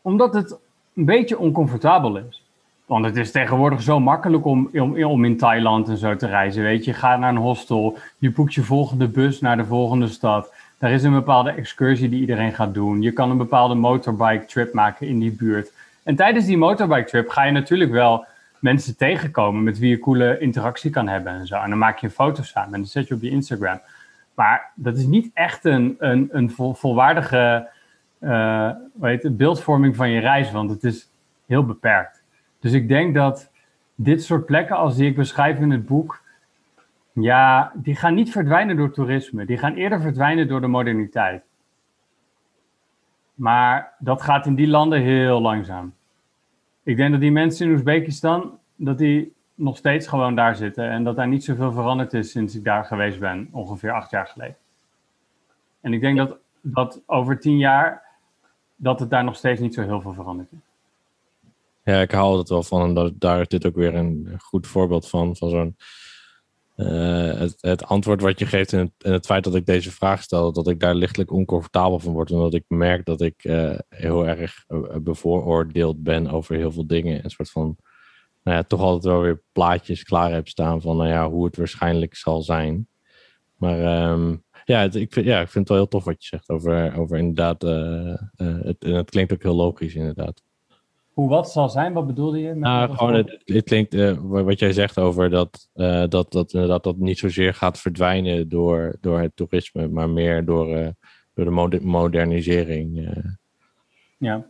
[0.03, 0.59] Omdat het
[0.95, 2.44] een beetje oncomfortabel is.
[2.87, 6.63] Want het is tegenwoordig zo makkelijk om, om, om in Thailand en zo te reizen.
[6.63, 10.09] Weet je, je gaat naar een hostel, je boekt je volgende bus naar de volgende
[10.09, 10.53] stad.
[10.79, 13.03] Daar is een bepaalde excursie die iedereen gaat doen.
[13.03, 15.73] Je kan een bepaalde motorbike trip maken in die buurt.
[16.03, 18.27] En tijdens die motorbike trip ga je natuurlijk wel
[18.59, 21.57] mensen tegenkomen met wie je coole interactie kan hebben en zo.
[21.57, 23.81] En dan maak je een foto samen en dan zet je op je Instagram.
[24.35, 27.69] Maar dat is niet echt een, een, een vol, volwaardige
[28.21, 28.71] uh,
[29.01, 31.09] het, beeldvorming van je reis, want het is
[31.47, 32.23] heel beperkt.
[32.65, 33.51] Dus ik denk dat
[33.95, 36.23] dit soort plekken, als die ik beschrijf in het boek,
[37.13, 39.45] ja, die gaan niet verdwijnen door toerisme.
[39.45, 41.43] Die gaan eerder verdwijnen door de moderniteit.
[43.35, 45.95] Maar dat gaat in die landen heel langzaam.
[46.83, 50.91] Ik denk dat die mensen in Oezbekistan, dat die nog steeds gewoon daar zitten.
[50.91, 54.27] En dat daar niet zoveel veranderd is sinds ik daar geweest ben, ongeveer acht jaar
[54.27, 54.57] geleden.
[55.81, 58.03] En ik denk dat, dat over tien jaar,
[58.77, 60.74] dat het daar nog steeds niet zo heel veel veranderd is.
[61.85, 62.83] Ja, ik hou het wel van.
[62.83, 65.37] En dat, daar is dit ook weer een goed voorbeeld van.
[65.37, 65.77] Van zo'n.
[66.77, 70.69] Uh, het, antwoord wat je geeft en het, feit dat ik deze vraag stel, dat
[70.69, 72.31] ik daar lichtelijk oncomfortabel van word.
[72.31, 77.25] Omdat ik merk dat ik uh, heel erg uh, bevooroordeeld ben over heel veel dingen.
[77.25, 77.77] Een soort van.
[78.43, 81.57] Nou ja, toch altijd wel weer plaatjes klaar heb staan van nou ja, hoe het
[81.57, 82.89] waarschijnlijk zal zijn.
[83.57, 86.49] Maar um, ja, ik, vind, ja, ik vind het wel heel tof wat je zegt
[86.49, 87.63] over, over inderdaad.
[87.63, 90.43] het, en het klinkt ook heel logisch, inderdaad.
[91.15, 91.93] Hoe wat zal zijn?
[91.93, 92.49] Wat bedoelde je?
[92.49, 96.51] Met nou, gewoon, het, het klinkt uh, wat jij zegt over dat, uh, dat, dat,
[96.51, 100.89] dat dat niet zozeer gaat verdwijnen door, door het toerisme, maar meer door, uh,
[101.35, 103.09] door de modernisering.
[104.19, 104.47] Ja.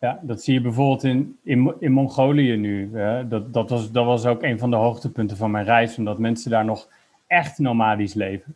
[0.00, 2.90] ja, dat zie je bijvoorbeeld in, in, in Mongolië nu.
[3.28, 6.50] Dat, dat, was, dat was ook een van de hoogtepunten van mijn reis, omdat mensen
[6.50, 6.88] daar nog
[7.26, 8.54] echt nomadisch leven.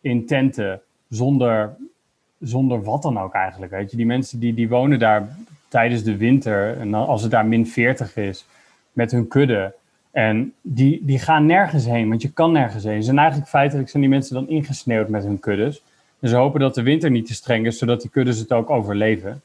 [0.00, 1.76] In tenten, zonder,
[2.40, 3.72] zonder wat dan ook eigenlijk.
[3.72, 3.96] Weet je?
[3.96, 5.36] Die mensen die, die wonen daar
[5.74, 8.46] tijdens de winter, en als het daar min 40 is,
[8.92, 9.74] met hun kudde.
[10.10, 12.96] En die, die gaan nergens heen, want je kan nergens heen.
[12.96, 15.82] Ze zijn eigenlijk feitelijk zijn die mensen dan ingesneeuwd met hun kuddes.
[16.20, 18.70] En ze hopen dat de winter niet te streng is, zodat die kuddes het ook
[18.70, 19.42] overleven.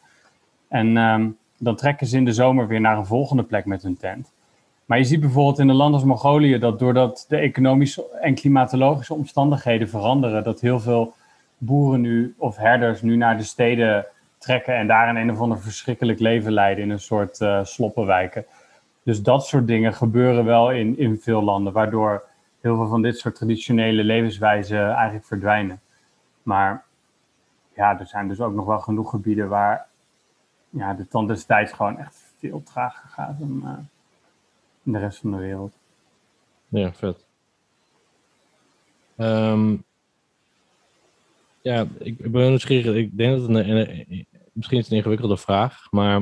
[0.68, 3.98] En um, dan trekken ze in de zomer weer naar een volgende plek met hun
[3.98, 4.32] tent.
[4.86, 9.14] Maar je ziet bijvoorbeeld in een land als Mongolië dat doordat de economische en klimatologische
[9.14, 11.14] omstandigheden veranderen, dat heel veel
[11.58, 14.06] boeren nu of herders nu naar de steden
[14.40, 18.46] trekken en daar een, een of ander verschrikkelijk leven leiden in een soort uh, sloppenwijken.
[19.04, 22.24] Dus dat soort dingen gebeuren wel in, in veel landen, waardoor
[22.62, 25.82] heel veel van dit soort traditionele levenswijzen eigenlijk verdwijnen.
[26.44, 26.84] Maar
[27.74, 29.88] ja, er zijn dus ook nog wel genoeg gebieden waar
[30.70, 33.72] ja, de tand destijds gewoon echt veel trager gaat dan uh,
[34.84, 35.74] in de rest van de wereld.
[36.68, 37.26] Ja, vet.
[39.18, 39.84] Um,
[41.62, 42.96] ja, ik ben nieuwsgierig.
[42.96, 46.16] Ik denk dat het een, een, misschien is het een ingewikkelde vraag, maar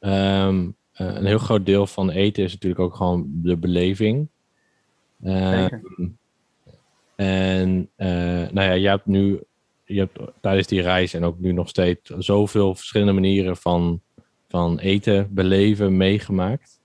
[0.00, 4.28] um, een heel groot deel van eten is natuurlijk ook gewoon de beleving.
[5.24, 6.18] Um,
[7.16, 8.06] en uh,
[8.50, 9.40] nou ja, je hebt nu,
[9.84, 14.00] je hebt tijdens die reis en ook nu nog steeds zoveel verschillende manieren van,
[14.48, 16.78] van eten, beleven, meegemaakt.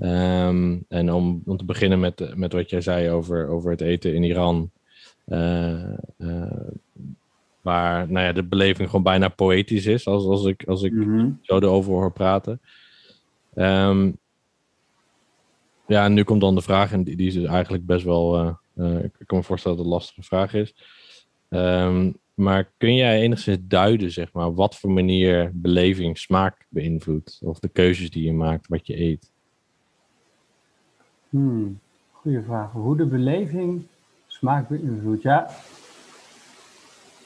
[0.00, 4.14] Um, en om, om te beginnen met, met wat jij zei over, over het eten
[4.14, 4.70] in Iran.
[5.26, 6.68] Uh, uh,
[7.60, 11.02] waar nou ja, de beleving gewoon bijna poëtisch is, als, als ik, als ik mm
[11.02, 11.38] -hmm.
[11.42, 12.60] zo erover hoor praten.
[13.54, 14.18] Um,
[15.86, 18.56] ja, en nu komt dan de vraag, en die, die is dus eigenlijk best wel,
[18.74, 20.74] uh, ik kan me voorstellen dat het een lastige vraag is.
[21.48, 27.40] Um, maar kun jij enigszins duiden, zeg maar, wat voor manier beleving smaak beïnvloedt?
[27.42, 29.30] Of de keuzes die je maakt, wat je eet?
[31.28, 31.78] Hmm,
[32.10, 32.72] goeie vraag.
[32.72, 33.86] Hoe de beleving
[34.42, 34.66] smaak?
[35.20, 35.48] Ja,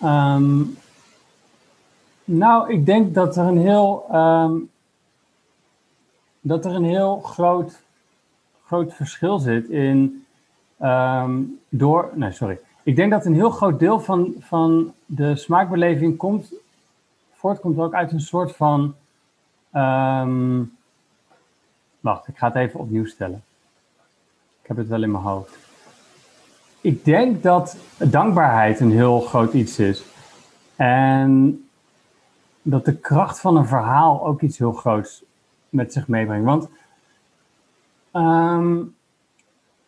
[0.02, 0.78] Um,
[2.24, 4.70] nou, ik denk dat er een heel, um,
[6.40, 7.82] dat er een heel groot,
[8.66, 10.26] groot verschil zit in
[10.82, 12.10] um, door.
[12.14, 12.58] Nee, sorry.
[12.82, 16.52] Ik denk dat een heel groot deel van, van de smaakbeleving komt,
[17.32, 18.94] voortkomt ook uit een soort van.
[22.00, 23.42] wacht, ik ga het even opnieuw stellen.
[24.62, 25.65] Ik heb het wel in mijn hoofd.
[26.86, 30.04] Ik denk dat dankbaarheid een heel groot iets is.
[30.76, 31.64] En
[32.62, 35.24] dat de kracht van een verhaal ook iets heel groots
[35.68, 36.44] met zich meebrengt.
[36.44, 36.68] Want,
[38.12, 38.94] um,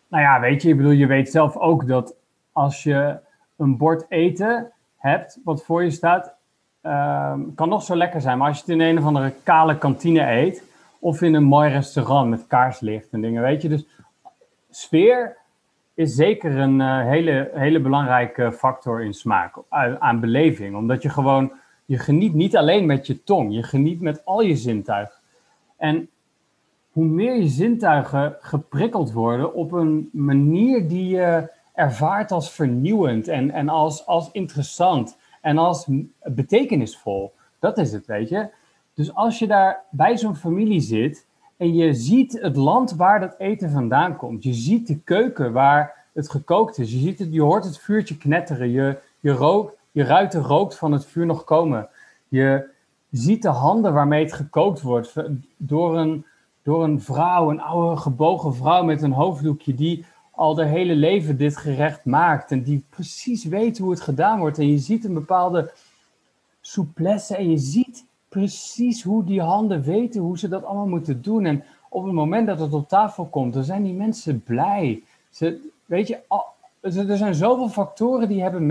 [0.08, 2.14] nou ja, weet je, ik bedoel, je weet zelf ook dat
[2.52, 3.18] als je
[3.56, 6.34] een bord eten hebt wat voor je staat,
[6.80, 8.38] ehm, kan nog zo lekker zijn.
[8.38, 10.62] Maar als je het in een of andere kale kantine eet,
[10.98, 13.68] of in een mooi restaurant met kaarslicht en dingen, weet je.
[13.68, 13.86] Dus
[14.70, 15.36] sfeer
[15.98, 20.76] is zeker een eh, hele, hele belangrijke factor in smaak, aan, aan beleving.
[20.76, 21.52] Omdat je gewoon,
[21.84, 25.20] je geniet niet alleen met je tong, je geniet met al je zintuigen.
[25.76, 26.08] En
[26.90, 33.50] hoe meer je zintuigen geprikkeld worden op een manier die je ervaart als vernieuwend en,
[33.50, 35.88] en als, als interessant en als
[36.22, 37.32] betekenisvol.
[37.58, 38.48] Dat is het, weet je.
[38.94, 41.26] Dus als je daar bij zo'n familie zit
[41.58, 46.06] en je ziet het land waar dat eten vandaan komt, je ziet de keuken waar
[46.12, 50.02] het gekookt is, je, ziet het, je hoort het vuurtje knetteren, je, je, rook, je
[50.04, 51.88] ruikt de van het vuur nog komen,
[52.28, 52.70] je
[53.10, 55.14] ziet de handen waarmee het gekookt wordt.
[55.56, 56.24] Door een,
[56.62, 61.36] door een vrouw, een oude gebogen vrouw met een hoofddoekje die al de hele leven
[61.36, 64.58] dit gerecht maakt en die precies weet hoe het gedaan wordt.
[64.58, 65.72] En je ziet een bepaalde
[66.60, 71.44] souplesse en je ziet precies hoe die handen weten hoe ze dat allemaal moeten doen.
[71.44, 75.02] En op het moment dat het op tafel komt, dan zijn die mensen blij.
[75.30, 76.18] Ze, weet je,
[76.80, 78.66] er zijn zoveel factoren die hebben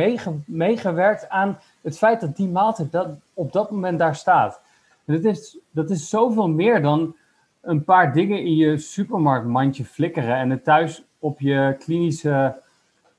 [0.46, 4.62] meegewerkt aan het feit dat die maaltijd dat, op dat moment daar staat.
[5.06, 7.15] Dat, is, dat is zoveel meer dan
[7.62, 12.62] een paar dingen in je supermarktmandje flikkeren en het thuis op je klinische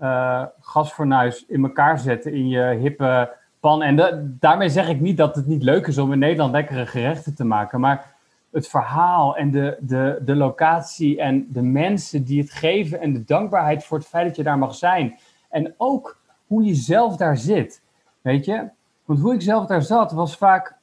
[0.00, 3.82] uh, gasfornuis in elkaar zetten in je hippe pan.
[3.82, 7.34] En daarmee zeg ik niet dat het niet leuk is om in Nederland lekkere gerechten
[7.34, 8.16] te maken, maar
[8.50, 13.24] het verhaal en de, de, de locatie en de mensen die het geven en de
[13.24, 15.18] dankbaarheid voor het feit dat je daar mag zijn.
[15.48, 17.82] En ook hoe je zelf daar zit.
[18.20, 18.68] Weet je?
[19.04, 20.76] Want hoe ik zelf daar zat was vaak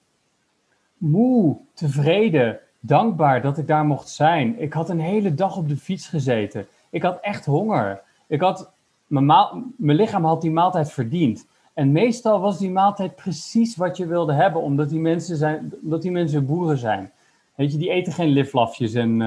[0.97, 4.61] moe, tevreden, dankbaar dat ik daar mocht zijn.
[4.61, 6.67] Ik had een hele dag op de fiets gezeten.
[6.89, 8.01] Ik had echt honger.
[8.27, 8.71] Ik had,
[9.07, 11.47] mijn, mijn lichaam had die maaltijd verdiend.
[11.75, 16.01] En meestal was die maaltijd precies wat je wilde hebben, omdat die mensen, zijn, omdat
[16.01, 17.11] die mensen boeren zijn.
[17.55, 19.19] Weet je, die eten geen liflafjes en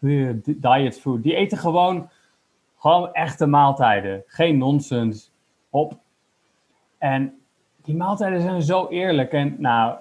[0.00, 1.22] uh, diet food.
[1.22, 2.08] Die eten gewoon,
[2.78, 4.22] gewoon echte maaltijden.
[4.26, 5.30] Geen nonsens.
[5.70, 5.98] Op.
[6.98, 7.38] En
[7.82, 9.32] die maaltijden zijn zo eerlijk.
[9.32, 9.96] En nou,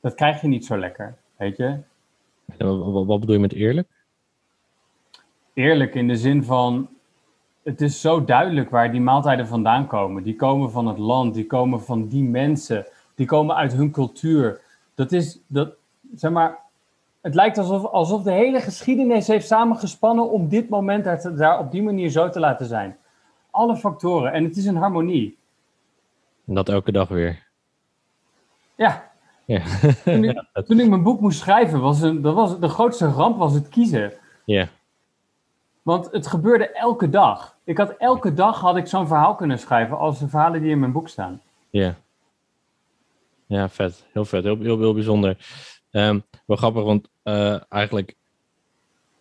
[0.00, 1.78] dat krijg je niet zo lekker, weet je.
[3.06, 3.88] Wat bedoel je met eerlijk?
[5.54, 6.88] Eerlijk in de zin van,
[7.62, 10.22] het is zo duidelijk waar die maaltijden vandaan komen.
[10.22, 14.60] Die komen van het land, die komen van die mensen, die komen uit hun cultuur.
[14.94, 15.72] Dat is, dat,
[16.14, 16.58] zeg maar,
[17.20, 21.70] het lijkt alsof, alsof de hele geschiedenis heeft samengespannen om dit moment daar, daar op
[21.70, 22.96] die manier zo te laten zijn.
[23.50, 25.38] Alle factoren en het is een harmonie.
[26.46, 27.48] En dat elke dag weer.
[28.74, 29.10] Ja.
[29.44, 29.62] ja.
[30.04, 33.38] toen, ik, toen, ik, mijn boek moest schrijven, was, een, dat was de grootste ramp
[33.38, 34.12] was het kiezen.
[34.44, 34.68] Ja.
[35.90, 37.56] Want het gebeurde elke dag.
[37.64, 40.78] Ik had elke dag had ik zo'n verhaal kunnen schrijven als de verhalen die in
[40.78, 41.40] mijn boek staan.
[41.70, 41.96] Ja.
[43.46, 44.06] Ja, vet.
[44.12, 44.44] Heel vet.
[44.44, 45.36] Heel, heel, bijzonder.
[45.90, 48.16] Um, wel grappig, want uh, eigenlijk,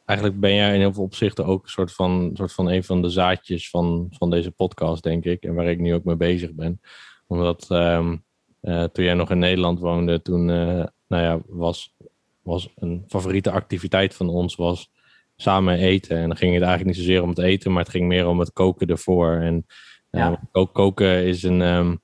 [0.05, 3.01] eigenlijk ben jij in heel veel opzichten ook een soort van, soort van een van
[3.01, 5.43] de zaadjes van, van deze podcast, denk ik.
[5.43, 6.81] En waar ik nu ook mee bezig ben.
[7.27, 8.23] Omdat um,
[8.61, 11.95] uh, toen jij nog in Nederland woonde, toen uh, nou ja, was,
[12.41, 14.91] was een favoriete activiteit van ons was
[15.41, 16.17] samen eten.
[16.17, 18.39] En dan ging het eigenlijk niet zozeer om het eten, maar het ging meer om
[18.39, 19.35] het koken ervoor.
[19.35, 19.65] En
[20.09, 20.41] ja.
[20.71, 22.01] koken is een, um,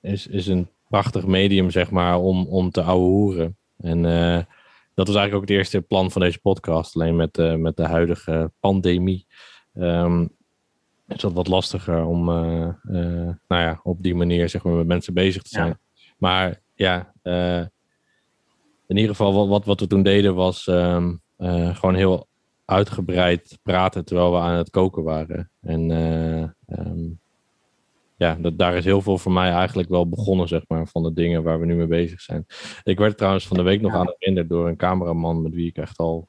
[0.00, 3.56] is, is een prachtig medium, zeg maar, om, om te ouwehoeren.
[3.78, 4.38] En uh,
[4.94, 6.94] dat was eigenlijk ook het eerste plan van deze podcast.
[6.94, 9.26] Alleen met, uh, met de huidige pandemie
[9.74, 10.30] um,
[11.08, 15.42] is dat wat lastiger om nou ja, op die manier zeg maar, met mensen bezig
[15.42, 15.66] te zijn.
[15.66, 15.78] Ja.
[16.18, 17.12] Maar ja,
[18.86, 21.22] in ieder geval wat, wat, wat we toen deden was um,
[21.72, 22.26] gewoon heel
[22.64, 25.50] uitgebreid praten terwijl we aan het koken waren.
[25.60, 25.90] En
[26.66, 27.18] um,
[28.16, 31.12] ja, dat, daar is heel veel voor mij eigenlijk wel begonnen, zeg maar, van de
[31.12, 32.46] dingen waar we nu mee bezig zijn.
[32.82, 35.68] Ik werd trouwens van de week nog aan het herinnerd door een cameraman met wie
[35.68, 36.28] ik echt al,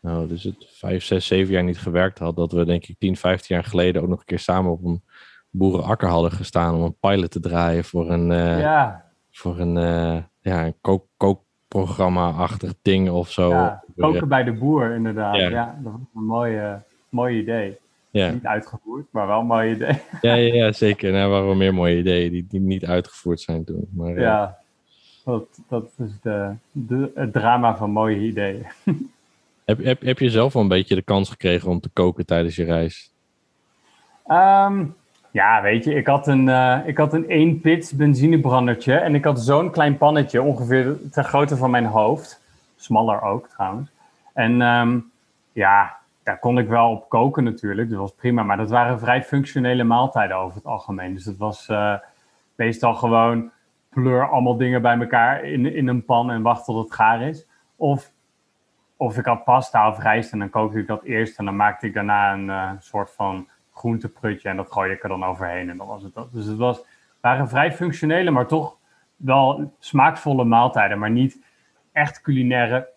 [0.00, 2.36] nou, dus het vijf, zes, zeven jaar niet gewerkt had.
[2.36, 5.02] Dat we denk ik 10, 15 jaar geleden ook nog een keer samen op een
[5.50, 9.04] boerenakker hadden gestaan om een pilot te draaien voor een, uh, ja.
[9.30, 10.76] voor een, uh, ja, een
[11.16, 11.43] kook,
[11.74, 13.48] kookprogramma-achtig ding of zo.
[13.48, 15.36] Ja, koken bij de boer, inderdaad.
[15.36, 17.76] Ja, ja dat was een mooie, mooi idee.
[18.10, 18.30] Ja.
[18.30, 20.00] Niet uitgevoerd, maar wel een mooi idee.
[20.20, 21.10] Ja, ja, ja zeker.
[21.12, 23.88] Nou, er waren wel meer mooie ideeën die, die niet uitgevoerd zijn toen.
[23.90, 24.58] Maar, ja,
[25.24, 28.66] dat, dat is de, de, het drama van mooie ideeën.
[29.64, 32.56] heb, heb, heb je zelf wel een beetje de kans gekregen om te koken tijdens
[32.56, 33.12] je reis?
[34.26, 34.94] Um,
[35.34, 39.24] ja, weet je, ik had een, uh, ik had een 1 pits benzinebrandertje en ik
[39.24, 42.42] had zo'n klein pannetje, ongeveer ter grootte van mijn hoofd.
[42.76, 43.90] Smaller ook trouwens.
[44.32, 45.10] En um,
[45.52, 48.42] ja, daar kon ik wel op koken natuurlijk, dat was prima.
[48.42, 51.14] Maar dat waren vrij functionele maaltijden over het algemeen.
[51.14, 51.94] Dus het was uh,
[52.54, 53.50] meestal gewoon
[53.88, 57.46] pleur allemaal dingen bij elkaar in, in een pan en wacht tot het gaar is.
[57.76, 58.10] Of,
[58.96, 61.86] of ik had pasta of rijst en dan kookte ik dat eerst en dan maakte
[61.86, 65.76] ik daarna een uh, soort van groenteprutje en dat gooide ik er dan overheen en
[65.76, 66.32] dan was het dat.
[66.32, 66.84] Dus het was,
[67.20, 68.76] waren vrij functionele, maar toch
[69.16, 71.44] wel smaakvolle maaltijden, maar niet
[71.92, 72.88] echt culinaire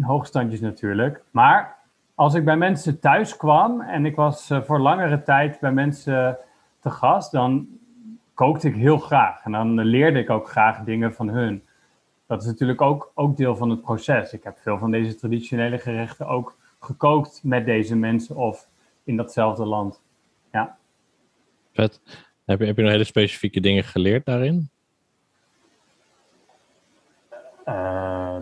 [0.00, 1.22] hoogstandjes natuurlijk.
[1.30, 1.76] Maar
[2.14, 6.38] als ik bij mensen thuis kwam en ik was uh, voor langere tijd bij mensen
[6.80, 7.68] te gast, dan
[8.34, 9.44] kookte ik heel graag.
[9.44, 11.62] En dan leerde ik ook graag dingen van hun.
[12.26, 14.32] Dat is natuurlijk ook, ook deel van het proces.
[14.32, 18.68] Ik heb veel van deze traditionele gerechten ook gekookt met deze mensen of
[19.04, 20.02] in datzelfde land.
[20.54, 20.76] Ja.
[21.72, 22.00] Vet.
[22.44, 24.68] Heb je, heb je nog hele specifieke dingen geleerd daarin?
[27.68, 28.36] Uh,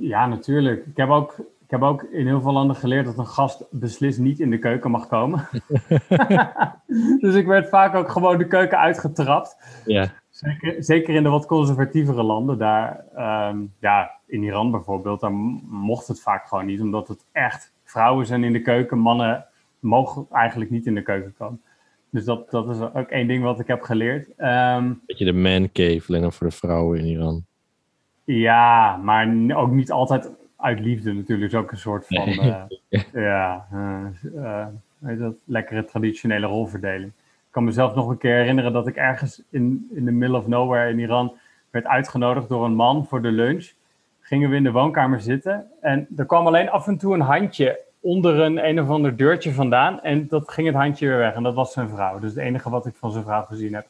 [0.00, 0.86] ja, natuurlijk.
[0.86, 4.18] Ik heb, ook, ik heb ook in heel veel landen geleerd dat een gast beslist
[4.18, 5.48] niet in de keuken mag komen.
[7.20, 9.56] dus ik werd vaak ook gewoon de keuken uitgetrapt.
[9.84, 10.12] Ja.
[10.30, 12.58] Zeker, zeker in de wat conservatievere landen.
[12.58, 13.04] Daar,
[13.50, 16.80] um, ja, in Iran bijvoorbeeld, daar mocht het vaak gewoon niet.
[16.80, 18.98] Omdat het echt vrouwen zijn in de keuken.
[18.98, 19.46] Mannen
[19.86, 21.60] mogen eigenlijk niet in de keuken komen.
[22.10, 24.28] Dus dat, dat is ook één ding wat ik heb geleerd.
[24.38, 27.44] Um, Beetje de man cave, alleen dan voor de vrouwen in Iran.
[28.24, 31.52] Ja, maar ook niet altijd uit liefde natuurlijk.
[31.52, 32.62] is ook een soort van, uh,
[33.12, 37.12] ja, uh, uh, dat, lekkere traditionele rolverdeling.
[37.16, 40.46] Ik kan mezelf nog een keer herinneren dat ik ergens in, in the middle of
[40.46, 41.32] nowhere in Iran
[41.70, 43.72] werd uitgenodigd door een man voor de lunch.
[44.20, 47.80] Gingen we in de woonkamer zitten en er kwam alleen af en toe een handje
[48.06, 50.02] onder een een of ander deurtje vandaan.
[50.02, 52.18] En dat ging het handje weer weg en dat was zijn vrouw.
[52.18, 53.86] Dus het enige wat ik van zijn vrouw gezien heb.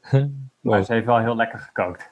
[0.60, 2.10] Maar ze heeft wel heel lekker gekookt.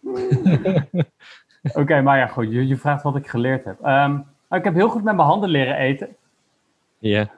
[1.80, 2.52] Oké, maar ja, goed.
[2.52, 3.86] Je, je, vraagt wat ik geleerd heb.
[3.86, 6.16] Um, ik heb heel goed met mijn handen leren eten.
[6.98, 7.30] Ja.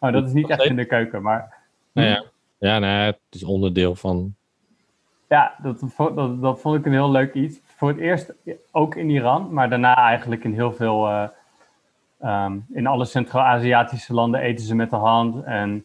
[0.00, 1.54] Oh, dat is niet echt in de keuken, maar...
[1.92, 2.24] Nou ja,
[2.58, 4.34] ja nee, het is onderdeel van...
[5.28, 7.60] Ja, dat, dat, dat, vond ik een heel leuk iets.
[7.64, 8.32] Voor het eerst
[8.70, 11.08] ook in Iran, maar daarna eigenlijk in heel veel...
[11.08, 11.28] Uh,
[12.24, 15.44] um, in alle Centraal-Aziatische landen eten ze met de hand.
[15.44, 15.84] En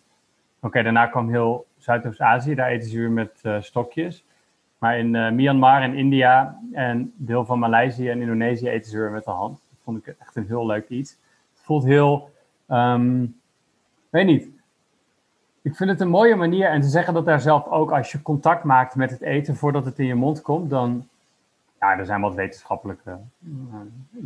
[0.60, 4.26] oké, daarna kwam heel Zuidoost-Azië, daar eten ze weer met uh, stokjes.
[4.78, 9.12] Maar in uh, Myanmar en India en deel van Maleisië en Indonesië eten ze weer
[9.12, 9.62] met de hand.
[9.70, 11.12] Dat vond ik echt een heel leuk iets.
[11.54, 12.32] Het voelt heel,
[12.70, 13.40] um,
[14.10, 14.50] weet niet.
[15.62, 18.22] Ik vind het een mooie manier en te zeggen dat daar zelf ook als je
[18.22, 21.08] contact maakt met het eten voordat het in je mond komt, dan,
[21.92, 23.18] ja, er zijn wat wetenschappelijke
[23.48, 23.76] uh,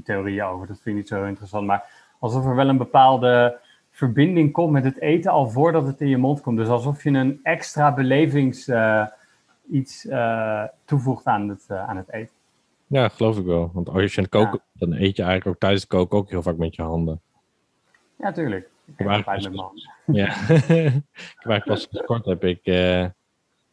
[0.03, 0.67] theorieën over.
[0.67, 1.83] Dat vind ik niet zo interessant, maar
[2.19, 3.59] alsof er wel een bepaalde
[3.91, 6.57] verbinding komt met het eten al voordat het in je mond komt.
[6.57, 9.07] Dus alsof je een extra belevings uh,
[9.71, 12.33] iets uh, toevoegt aan het, uh, aan het eten.
[12.87, 13.71] Ja, geloof ik wel.
[13.73, 14.87] Want als je aan het koken ja.
[14.87, 17.21] dan eet je eigenlijk ook tijdens het koken ook heel vaak met je handen.
[18.15, 18.69] Ja, tuurlijk.
[18.85, 19.91] Ik heb eigenlijk handen.
[20.05, 21.03] Ja, ik
[21.37, 22.61] heb pas kort heb ik,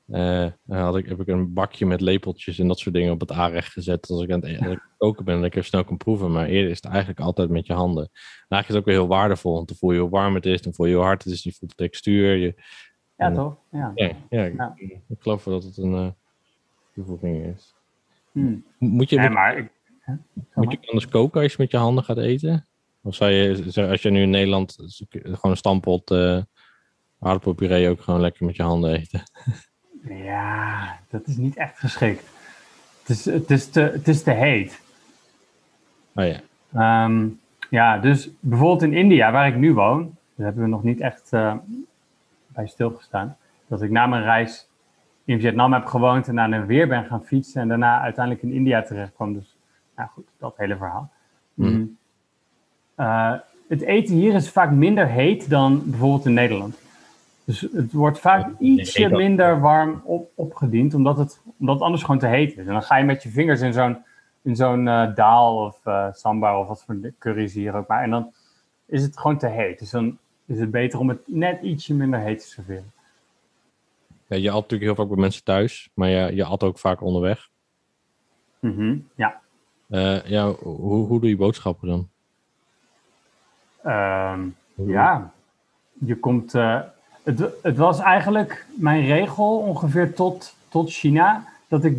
[0.06, 3.32] uh, had ik, heb ik een bakje met lepeltjes en dat soort dingen op het
[3.32, 4.10] aanrecht gezet.
[4.10, 6.32] Als ik aan het, als ik koken ben, dat ik even snel kan proeven.
[6.32, 8.04] Maar eerder is het eigenlijk altijd met je handen.
[8.04, 8.10] En
[8.48, 10.62] eigenlijk is het ook weer heel waardevol, want dan voel je hoe warm het is,
[10.62, 12.54] dan voel je hoe hard het is, je voelt de textuur, je,
[13.16, 13.56] ja, toch?
[13.70, 14.72] Ja, ja, ja, ja.
[14.76, 16.10] Ik, ik, geloof dat het een uh,
[16.94, 17.74] toevoeging is.
[18.32, 18.64] Hmm.
[18.78, 19.70] Moet, je, nee, maar ik,
[20.54, 22.66] moet je anders koken als je met je handen gaat eten?
[23.02, 24.76] Of zou je, als je nu in Nederland
[25.22, 26.42] gewoon een stampot uh,
[27.18, 29.22] aardappelpuree ook gewoon lekker met je handen eten?
[30.08, 32.30] Ja, dat is niet echt geschikt.
[33.00, 34.80] Het is, het is, te, het is te heet.
[36.14, 37.04] Oh ja.
[37.04, 37.40] Um,
[37.70, 41.32] ja, dus bijvoorbeeld in India, waar ik nu woon, daar hebben we nog niet echt
[41.32, 41.54] uh,
[42.46, 43.36] bij stilgestaan.
[43.66, 44.68] Dat ik na mijn reis
[45.24, 48.52] in Vietnam heb gewoond en naar een weer ben gaan fietsen en daarna uiteindelijk in
[48.52, 49.34] India terecht kwam.
[49.34, 49.56] Dus,
[49.96, 51.10] nou goed, dat hele verhaal.
[51.54, 51.96] Mm.
[52.96, 53.32] Uh,
[53.68, 56.78] het eten hier is vaak minder heet dan bijvoorbeeld in Nederland.
[57.46, 62.18] Dus het wordt vaak ietsje minder warm op, opgediend, omdat het, omdat het anders gewoon
[62.18, 62.66] te heet is.
[62.66, 63.98] En dan ga je met je vingers in zo'n
[64.42, 68.02] in zo'n uh, daal of uh, sambar of wat voor curry's hier ook maar.
[68.02, 68.32] En dan
[68.86, 69.78] is het gewoon te heet.
[69.78, 72.92] Dus dan is het beter om het net ietsje minder heet te serveren.
[74.26, 77.00] Ja, je at natuurlijk heel vaak bij mensen thuis, maar je, je at ook vaak
[77.00, 77.48] onderweg.
[78.60, 79.40] Mm -hmm, ja.
[79.88, 82.08] Uh, ja, hoe, hoe doe je boodschappen dan?
[83.84, 85.32] Um, ja,
[85.92, 86.54] je komt.
[87.26, 91.98] Het, het was eigenlijk mijn regel ongeveer tot, tot China dat ik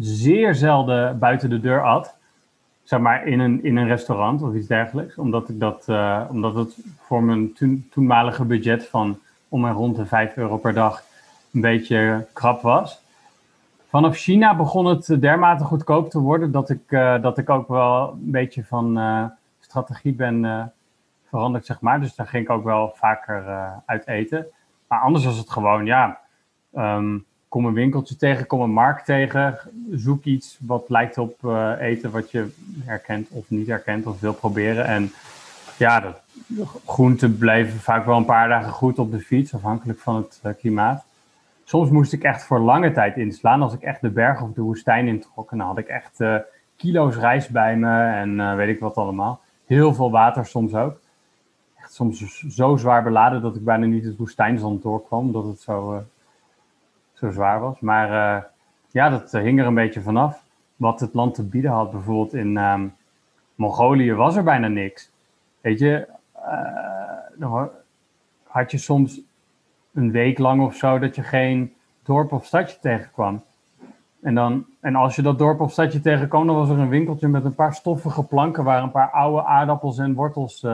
[0.00, 2.14] zeer zelden buiten de deur at.
[2.82, 5.18] Zeg maar in een, in een restaurant of iets dergelijks.
[5.18, 9.18] Omdat, ik dat, uh, omdat het voor mijn toen, toenmalige budget van
[9.48, 11.02] om en rond de 5 euro per dag
[11.52, 13.00] een beetje krap was.
[13.88, 18.10] Vanaf China begon het dermate goedkoop te worden dat ik, uh, dat ik ook wel
[18.10, 19.24] een beetje van uh,
[19.60, 20.72] strategie ben
[21.28, 22.00] veranderd, zeg maar.
[22.00, 23.44] Dus daar ging ik ook wel vaker
[23.86, 24.46] uit eten.
[25.00, 26.18] Anders was het gewoon, ja,
[26.74, 29.58] um, kom een winkeltje tegen, kom een markt tegen.
[29.90, 32.48] Zoek iets wat lijkt op uh, eten wat je
[32.84, 34.84] herkent of niet herkent of wil proberen.
[34.84, 35.12] En
[35.76, 40.16] ja, de groenten bleven vaak wel een paar dagen goed op de fiets, afhankelijk van
[40.16, 41.04] het uh, klimaat.
[41.64, 43.62] Soms moest ik echt voor lange tijd inslaan.
[43.62, 46.36] Als ik echt de berg of de woestijn introk, en dan had ik echt uh,
[46.76, 49.40] kilo's rijst bij me en weet ik wat allemaal.
[49.66, 51.00] Heel veel water soms ook
[51.96, 55.98] soms zo zwaar beladen dat ik bijna niet het woestijnzand doorkwam, omdat het zo, uh,
[57.12, 57.80] zo zwaar was.
[57.80, 58.42] Maar uh,
[58.90, 60.44] ja, dat hing er een beetje vanaf.
[60.76, 62.94] Wat het land te bieden had, bijvoorbeeld in um,
[63.54, 65.10] Mongolië was er bijna niks.
[65.60, 66.08] Weet je,
[67.36, 67.70] dan
[68.46, 69.20] had je soms
[69.94, 73.42] een week lang of zo dat je geen dorp of stadje tegenkwam.
[74.22, 77.28] En, dan, en als je dat dorp of stadje tegenkwam, dan was er een winkeltje
[77.28, 80.66] met een paar stoffige planken waar een paar oude aardappels en wortels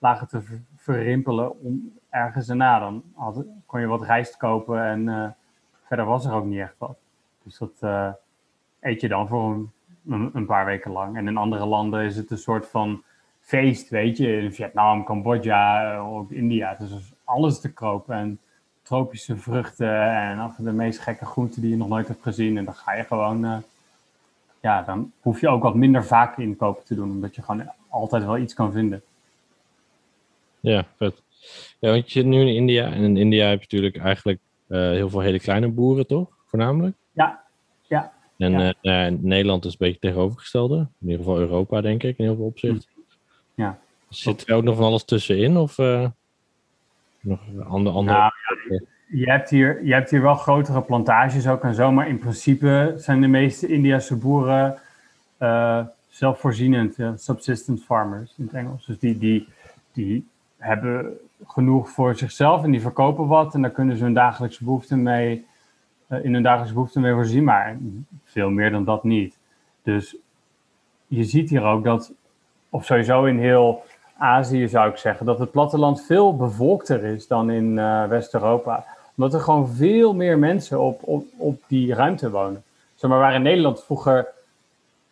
[0.00, 0.40] lagen te
[0.76, 2.78] verrimpelen om ergens erna.
[2.78, 5.28] Dan had, kon je wat rijst kopen en uh,
[5.84, 6.98] verder was er ook niet echt wat.
[7.42, 8.12] Dus dat uh,
[8.80, 9.68] eet je dan voor
[10.06, 11.16] een, een, paar weken lang.
[11.16, 13.02] En in andere landen is het een soort van
[13.40, 14.36] feest, weet je.
[14.36, 16.74] In Vietnam, Cambodja, uh, ook India.
[16.74, 18.38] Dus alles te kopen en
[18.82, 22.56] tropische vruchten en af de meest gekke groenten die je nog nooit hebt gezien.
[22.58, 23.64] En dan ga je gewoon,
[24.60, 28.24] ja, dan hoef je ook wat minder vaak inkopen te doen, omdat je gewoon altijd
[28.24, 29.02] wel iets kan vinden.
[30.60, 31.22] Ja, vet.
[31.78, 34.38] Ja, want je zit nu in India en in India heb je natuurlijk eigenlijk
[34.68, 36.28] uh, heel veel hele kleine boeren, toch?
[36.46, 36.96] Voornamelijk?
[37.12, 37.40] Ja,
[37.86, 38.12] ja.
[38.38, 39.08] En ja.
[39.10, 40.76] Uh, Nederland is een beetje tegenovergestelde.
[40.76, 42.90] In ieder geval Europa, denk ik, in heel veel opzichten.
[43.54, 43.78] Ja.
[44.08, 45.56] Zit er ook nog van alles tussenin?
[45.56, 46.08] Of uh,
[47.20, 47.96] nog andere...
[47.96, 48.18] andere...
[48.18, 48.32] Nou,
[48.68, 52.18] ja, je, hebt hier, je hebt hier wel grotere plantages ook en zo, maar in
[52.18, 54.80] principe zijn de meeste Indiase boeren
[56.08, 58.86] zelfvoorzienend, subsistence farmers in het Engels.
[58.86, 59.48] Dus die, die,
[59.92, 60.26] die
[60.60, 63.54] hebben genoeg voor zichzelf en die verkopen wat.
[63.54, 65.46] En daar kunnen ze hun dagelijkse behoeften mee,
[66.08, 67.44] uh, in hun dagelijkse behoeften mee voorzien.
[67.44, 67.78] Maar
[68.24, 69.38] veel meer dan dat niet.
[69.82, 70.16] Dus
[71.06, 72.12] je ziet hier ook dat,
[72.70, 73.82] of sowieso in heel
[74.18, 78.84] Azië zou ik zeggen, dat het platteland veel bevolkter is dan in uh, West-Europa.
[79.16, 82.62] Omdat er gewoon veel meer mensen op, op, op die ruimte wonen.
[82.94, 84.26] Zeg maar, waar in Nederland vroeger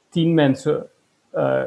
[0.08, 0.86] tien mensen
[1.34, 1.62] uh,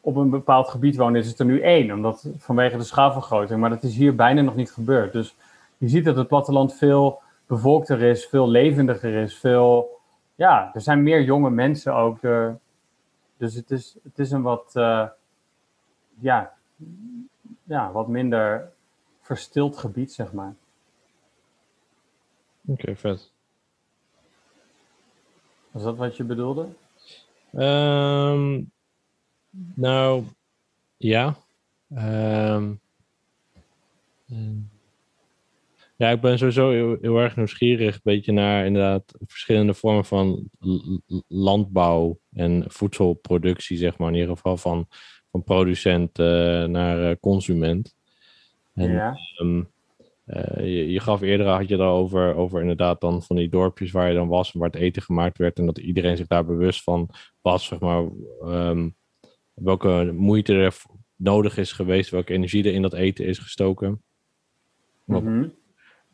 [0.00, 1.92] op een bepaald gebied wonen, is het er nu één.
[1.92, 3.60] Omdat, vanwege de schaalvergroting.
[3.60, 5.12] Maar dat is hier bijna nog niet gebeurd.
[5.12, 5.36] Dus
[5.78, 9.98] je ziet dat het platteland veel bevolkter is, veel levendiger is, veel...
[10.34, 12.22] Ja, er zijn meer jonge mensen ook.
[12.22, 12.58] Er,
[13.36, 14.72] dus het is, het is een wat...
[14.74, 15.06] Uh,
[16.18, 16.52] ja,
[17.64, 18.72] ja, wat minder
[19.20, 20.54] verstild gebied, zeg maar.
[22.66, 23.32] Oké, okay, vet.
[25.70, 26.66] Was dat wat je bedoelde?
[27.52, 28.70] Um,
[29.74, 30.24] nou,
[30.96, 31.36] ja.
[31.90, 32.80] Um,
[35.96, 40.50] ja, ik ben sowieso heel, heel, erg nieuwsgierig, een beetje naar inderdaad verschillende vormen van
[41.28, 44.86] landbouw en voedselproductie, zeg maar, in ieder geval van,
[45.30, 46.26] van producent uh,
[46.64, 47.94] naar uh, consument.
[48.74, 49.16] En, ja.
[49.40, 49.68] Um,
[50.26, 53.90] uh, je, je, gaf eerder, had je het over, over inderdaad dan van die dorpjes
[53.90, 56.44] waar je dan was en waar het eten gemaakt werd en dat iedereen zich daar
[56.44, 57.08] bewust van
[57.40, 58.08] was, zeg maar.
[58.44, 58.96] Um,
[59.60, 60.76] welke moeite er
[61.16, 64.02] nodig is geweest, welke energie er in dat eten is gestoken.
[65.04, 65.52] Wat mm -hmm.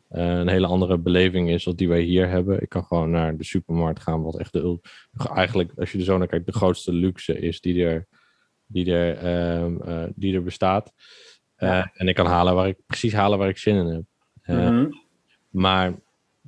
[0.09, 2.61] een hele andere beleving is dan die wij hier hebben.
[2.61, 4.79] Ik kan gewoon naar de supermarkt gaan, wat echt de,
[5.33, 8.07] eigenlijk, als je er zo naar kijkt, de grootste luxe is die er,
[8.65, 10.93] die er, um, uh, die er bestaat.
[11.57, 14.03] Uh, en ik kan halen waar ik precies halen waar ik zin in heb.
[14.43, 15.05] Uh, mm -hmm.
[15.49, 15.93] Maar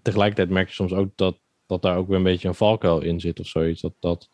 [0.02, 3.20] tegelijkertijd merk je soms ook dat, dat daar ook weer een beetje een valkuil in
[3.20, 3.82] zit of zoiets.
[3.82, 4.30] Dat, dat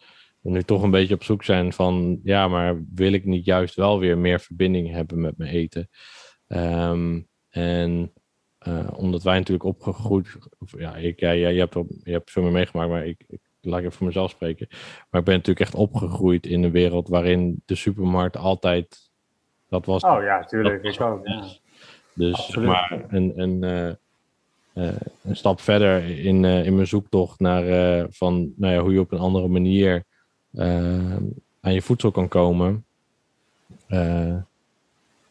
[0.46, 3.76] we nu toch een beetje op zoek zijn van, ja, maar wil ik niet juist
[3.76, 5.90] wel weer meer verbinding hebben met mijn eten?
[6.48, 8.14] Um, en
[8.68, 10.38] uh, omdat wij natuurlijk opgegroeid,
[10.78, 11.74] ja, ik, ja, je, hebt,
[12.04, 14.68] je hebt veel meer meegemaakt, maar ik, ik laat even voor mezelf spreken.
[15.10, 19.10] Maar ik ben natuurlijk echt opgegroeid in een wereld waarin de supermarkt altijd,
[19.70, 20.04] dat was.
[20.04, 21.28] Oh ja, tuurlijk, ik ook.
[21.28, 21.44] Ja.
[22.14, 23.92] Dus maar een, een, uh,
[24.86, 29.12] uh, een stap verder in, in mijn zoektocht naar van, nou ja, hoe je op
[29.12, 30.04] een andere manier
[31.62, 32.86] aan je voedsel kan komen.
[33.90, 34.36] Uh,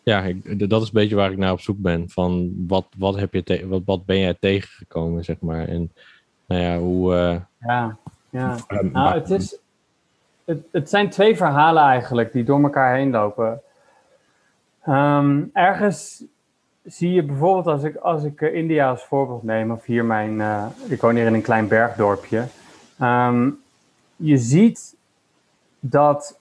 [0.02, 2.08] ja, ik, dat is een beetje waar ik naar op zoek ben.
[2.08, 5.68] Van wat, wat, heb je wat, wat ben jij tegengekomen, zeg maar.
[5.68, 5.92] En
[6.46, 7.14] nou ja, hoe...
[7.14, 7.96] Uh, ja,
[8.30, 8.56] ja.
[8.92, 9.58] nou, het, is,
[10.44, 13.60] het, het zijn twee verhalen eigenlijk die door elkaar heen lopen.
[14.88, 16.24] Um, ergens
[16.82, 20.66] zie je bijvoorbeeld als ik, als ik India als voorbeeld neem, of hier mijn, uh,
[20.88, 22.46] ik woon hier in een klein bergdorpje.
[23.02, 23.62] Um,
[24.16, 24.96] je ziet
[25.86, 26.38] dat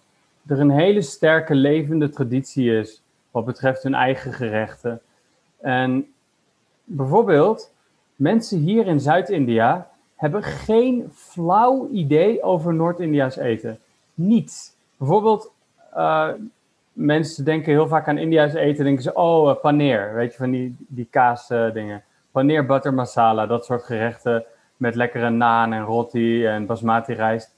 [0.47, 5.01] er een hele sterke levende traditie is wat betreft hun eigen gerechten.
[5.61, 6.13] En
[6.83, 7.71] bijvoorbeeld,
[8.15, 13.79] mensen hier in Zuid-India hebben geen flauw idee over Noord-India's eten.
[14.13, 14.75] Niets.
[14.97, 15.51] Bijvoorbeeld,
[15.95, 16.29] uh,
[16.93, 20.51] mensen denken heel vaak aan India's eten, denken ze, oh, uh, paneer, weet je, van
[20.51, 22.03] die, die kaas uh, dingen.
[22.31, 24.45] Paneer, butter masala, dat soort gerechten
[24.77, 27.52] met lekkere naan en roti en basmati rijst.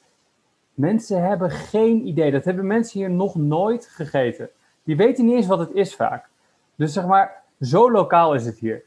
[0.76, 2.32] Mensen hebben geen idee.
[2.32, 4.50] Dat hebben mensen hier nog nooit gegeten.
[4.84, 6.28] Die weten niet eens wat het is vaak.
[6.76, 8.84] Dus zeg maar, zo lokaal is het hier.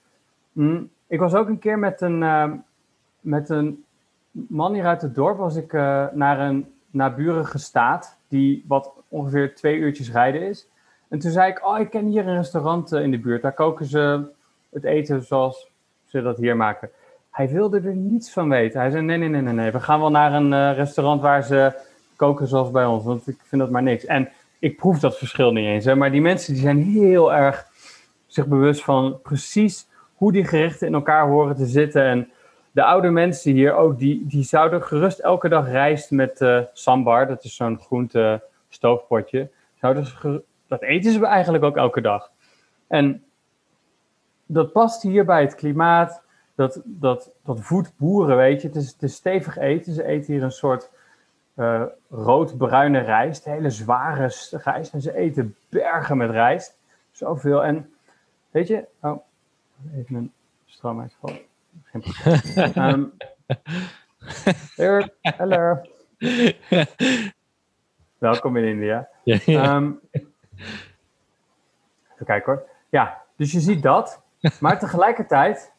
[0.52, 2.52] Mm, ik was ook een keer met een, uh,
[3.20, 3.84] met een
[4.30, 5.38] man hier uit het dorp.
[5.38, 10.68] Was ik uh, naar een naburige staat, die wat ongeveer twee uurtjes rijden is.
[11.08, 13.42] En toen zei ik, oh, ik ken hier een restaurant uh, in de buurt.
[13.42, 14.30] Daar koken ze
[14.70, 15.70] het eten zoals
[16.04, 16.90] ze dat hier maken.
[17.38, 18.80] Hij wilde er niets van weten.
[18.80, 19.70] Hij zei, nee, nee, nee, nee, nee.
[19.70, 21.72] We gaan wel naar een uh, restaurant waar ze
[22.16, 23.04] koken zoals bij ons.
[23.04, 24.04] Want ik vind dat maar niks.
[24.04, 24.28] En
[24.58, 25.84] ik proef dat verschil niet eens.
[25.84, 25.96] Hè.
[25.96, 27.66] Maar die mensen die zijn heel erg
[28.26, 32.02] zich bewust van precies hoe die gerechten in elkaar horen te zitten.
[32.02, 32.30] En
[32.70, 37.26] de oude mensen hier ook, die, die zouden gerust elke dag rijst met uh, sambar.
[37.26, 39.50] Dat is zo'n groente stoofpotje.
[39.80, 40.06] Zouden
[40.66, 42.30] dat eten ze eigenlijk ook elke dag.
[42.88, 43.24] En
[44.46, 46.26] dat past hier bij het klimaat
[46.58, 48.68] dat, dat, dat voedt boeren, weet je.
[48.68, 49.92] Het is, het is stevig eten.
[49.92, 50.90] Ze eten hier een soort
[51.56, 53.44] uh, rood-bruine rijst.
[53.44, 54.92] Hele zware rijst.
[54.92, 56.78] En ze eten bergen met rijst.
[57.10, 57.64] Zoveel.
[57.64, 57.92] En
[58.50, 58.84] weet je...
[59.00, 59.22] Oh,
[59.94, 60.32] even een
[60.64, 61.40] stroom uitgevallen.
[61.84, 63.12] Geen probleem.
[64.76, 65.80] um, hello.
[68.18, 69.08] Welkom in India.
[69.24, 70.30] Um, even
[72.24, 72.68] kijken hoor.
[72.88, 74.22] Ja, dus je ziet dat.
[74.60, 75.76] Maar tegelijkertijd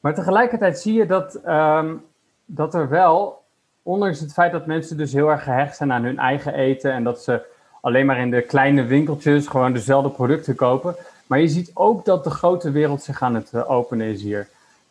[0.00, 2.04] maar tegelijkertijd zie je dat, um,
[2.44, 3.42] dat er wel,
[3.82, 7.04] ondanks het feit dat mensen dus heel erg gehecht zijn aan hun eigen eten en
[7.04, 7.42] dat ze
[7.80, 10.96] alleen maar in de kleine winkeltjes gewoon dezelfde producten kopen.
[11.26, 14.48] Maar je ziet ook dat de grote wereld zich aan het uh, openen is hier.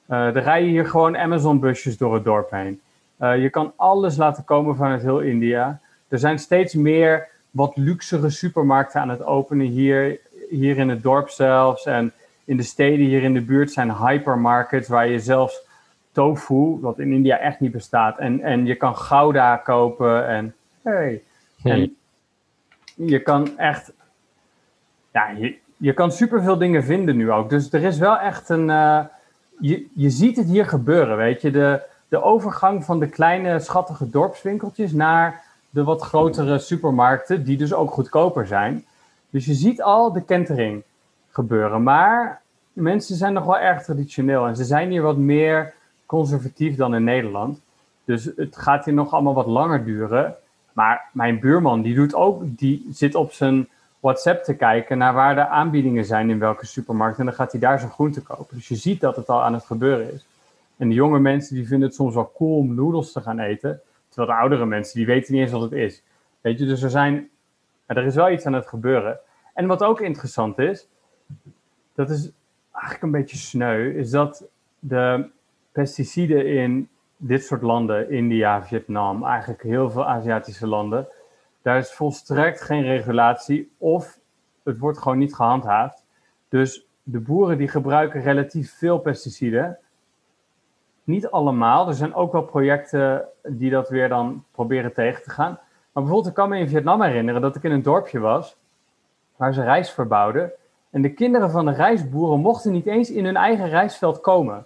[0.10, 2.82] Uh, er rijden hier gewoon Amazon-busjes door het dorp heen.
[3.22, 5.80] Uh, je kan alles laten komen vanuit heel India.
[6.08, 10.20] Er zijn steeds meer wat luxere supermarkten aan het openen hier,
[10.50, 11.86] hier in het dorp zelfs.
[11.86, 12.14] En
[12.50, 15.68] in de steden hier in de buurt zijn hypermarkets waar je zelfs
[16.12, 21.24] tofu, wat in India echt niet bestaat, en, en je kan gouda kopen en hey.
[21.64, 21.96] En
[22.96, 23.94] je kan echt,
[25.12, 27.50] ja, je, je kan superveel dingen vinden nu ook.
[27.50, 29.00] Dus er is wel echt een, uh,
[29.60, 31.52] je, je ziet het hier gebeuren, weet je.
[31.52, 37.74] De, de overgang van de kleine schattige dorpswinkeltjes naar de wat grotere supermarkten, die dus
[37.74, 38.86] ook goedkoper zijn.
[39.30, 40.84] Dus je ziet al de kentering
[41.30, 41.84] gebeuren.
[41.84, 42.42] Maar
[42.74, 45.74] mensen zijn nog wel erg traditioneel en ze zijn hier wat meer
[46.06, 47.62] conservatief dan in Nederland.
[48.06, 50.36] Dus het gaat hier nog allemaal wat langer duren.
[50.74, 53.68] Maar mijn buurman, die, doet ook, die zit op zijn
[54.00, 57.20] WhatsApp te kijken naar waar de aanbiedingen zijn in welke supermarkt.
[57.20, 58.56] En dan gaat hij daar zijn groente kopen.
[58.56, 60.26] Dus je ziet dat het al aan het gebeuren is.
[60.78, 63.82] En de jonge mensen die vinden het soms wel cool om noedels te gaan eten.
[64.08, 66.04] Terwijl de oudere mensen, die weten niet eens wat het is.
[66.42, 67.30] Weet je, dus er, zijn,
[67.86, 69.20] er is wel iets aan het gebeuren.
[69.54, 70.88] En wat ook interessant is,
[72.00, 72.32] dat is
[72.72, 74.48] eigenlijk een beetje sneu, is dat
[74.80, 75.30] de
[75.72, 81.08] pesticiden in dit soort landen, India, Vietnam, eigenlijk heel veel Aziatische landen,
[81.62, 84.20] daar is volstrekt geen regulatie of
[84.64, 86.06] het wordt gewoon niet gehandhaafd.
[86.50, 89.78] Dus de boeren die gebruiken relatief veel pesticiden.
[91.04, 95.52] Niet allemaal, er zijn ook wel projecten die dat weer dan proberen tegen te gaan.
[95.92, 98.58] Maar bijvoorbeeld, ik kan me in Vietnam herinneren dat ik in een dorpje was
[99.36, 100.52] waar ze rijst verbouwden.
[100.90, 104.66] En de kinderen van de rijstboeren mochten niet eens in hun eigen rijstveld komen.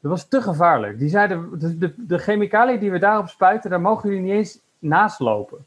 [0.00, 0.98] Dat was te gevaarlijk.
[0.98, 4.60] Die zeiden, de, de, de chemicaliën die we daarop spuiten, daar mogen jullie niet eens
[4.78, 5.66] naast lopen.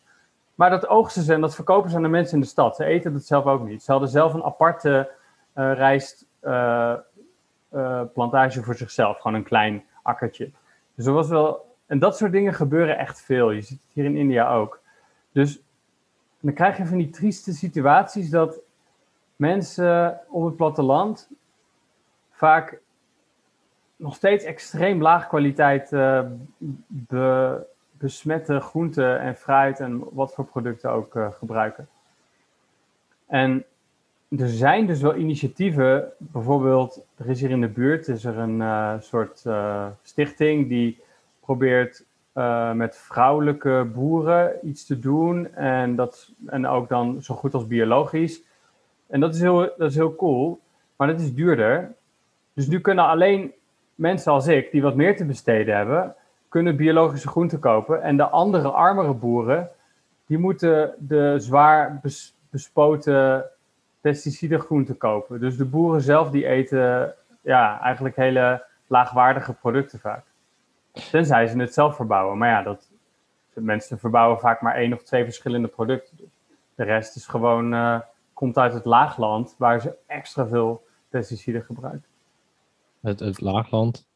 [0.56, 2.76] Maar dat oogsten ze en dat verkopen ze aan de mensen in de stad.
[2.76, 3.84] Ze eten dat zelf ook niet.
[3.84, 5.12] Ze hadden zelf een aparte
[5.56, 9.18] uh, rijstplantage uh, uh, voor zichzelf.
[9.18, 10.52] Gewoon een klein akkertje.
[10.96, 11.68] Dus was wel...
[11.86, 13.52] En dat soort dingen gebeuren echt veel.
[13.52, 14.80] Je ziet het hier in India ook.
[15.32, 15.62] Dus
[16.40, 18.60] dan krijg je van die trieste situaties dat
[19.40, 21.30] mensen op het platteland
[22.32, 22.80] vaak
[23.96, 26.22] nog steeds extreem laag kwaliteit uh,
[26.88, 31.88] be, besmette groenten en fruit en wat voor producten ook uh, gebruiken.
[33.28, 33.66] En
[34.30, 38.60] er zijn dus wel initiatieven, bijvoorbeeld, er is hier in de buurt is er een
[38.60, 39.46] uh, soort
[40.02, 41.02] stichting die
[41.40, 42.06] probeert
[42.74, 45.56] met vrouwelijke boeren iets te doen.
[45.56, 48.48] En, dat, en ook dan zo goed als biologisch
[49.10, 50.60] en dat is, heel, dat is heel cool,
[50.96, 51.94] maar dat is duurder.
[52.54, 53.54] Dus nu kunnen alleen
[53.96, 56.16] mensen als ik, die wat meer te besteden hebben,
[56.50, 58.02] kunnen biologische groenten kopen.
[58.02, 59.70] En de andere armere boeren,
[60.26, 62.02] die moeten de zwaar
[62.50, 63.46] bespoten
[64.02, 65.40] pesticidengroenten kopen.
[65.40, 70.24] Dus de boeren zelf die eten ja, eigenlijk hele laagwaardige producten vaak.
[71.12, 72.38] Tenzij ze het zelf verbouwen.
[72.38, 72.90] Maar ja, dat,
[73.54, 76.18] mensen verbouwen vaak maar één of twee verschillende producten.
[76.76, 78.00] De rest is gewoon, uh,
[78.40, 82.06] komt uit het laagland waar ze extra veel pesticiden gebruiken.
[83.02, 84.08] Het, het laagland?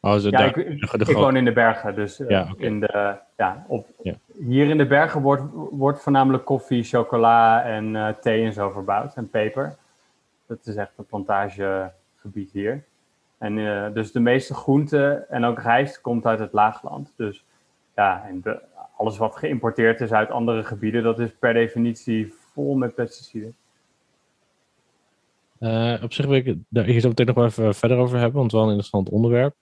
[0.00, 4.14] Oh, ja, ik, ik, woon in de bergen, dus uh, in de, ja, op, ja.
[4.38, 9.14] hier in de bergen wordt, wordt voornamelijk koffie, chocola en uh, thee en zo verbouwd
[9.14, 9.76] en peper.
[10.46, 12.84] Dat is echt een plantagegebied hier.
[13.38, 17.12] En uh, dus de meeste groenten en ook rijst komt uit het laagland.
[17.16, 17.44] Dus
[17.94, 18.60] ja, en de,
[18.96, 23.54] alles wat geïmporteerd is uit andere gebieden, dat is per definitie vol met pesticiden.
[26.02, 28.52] op zich wil ik daar hier zo meteen nog wel even verder over hebben, want
[28.52, 29.54] het is wel een interessant onderwerp.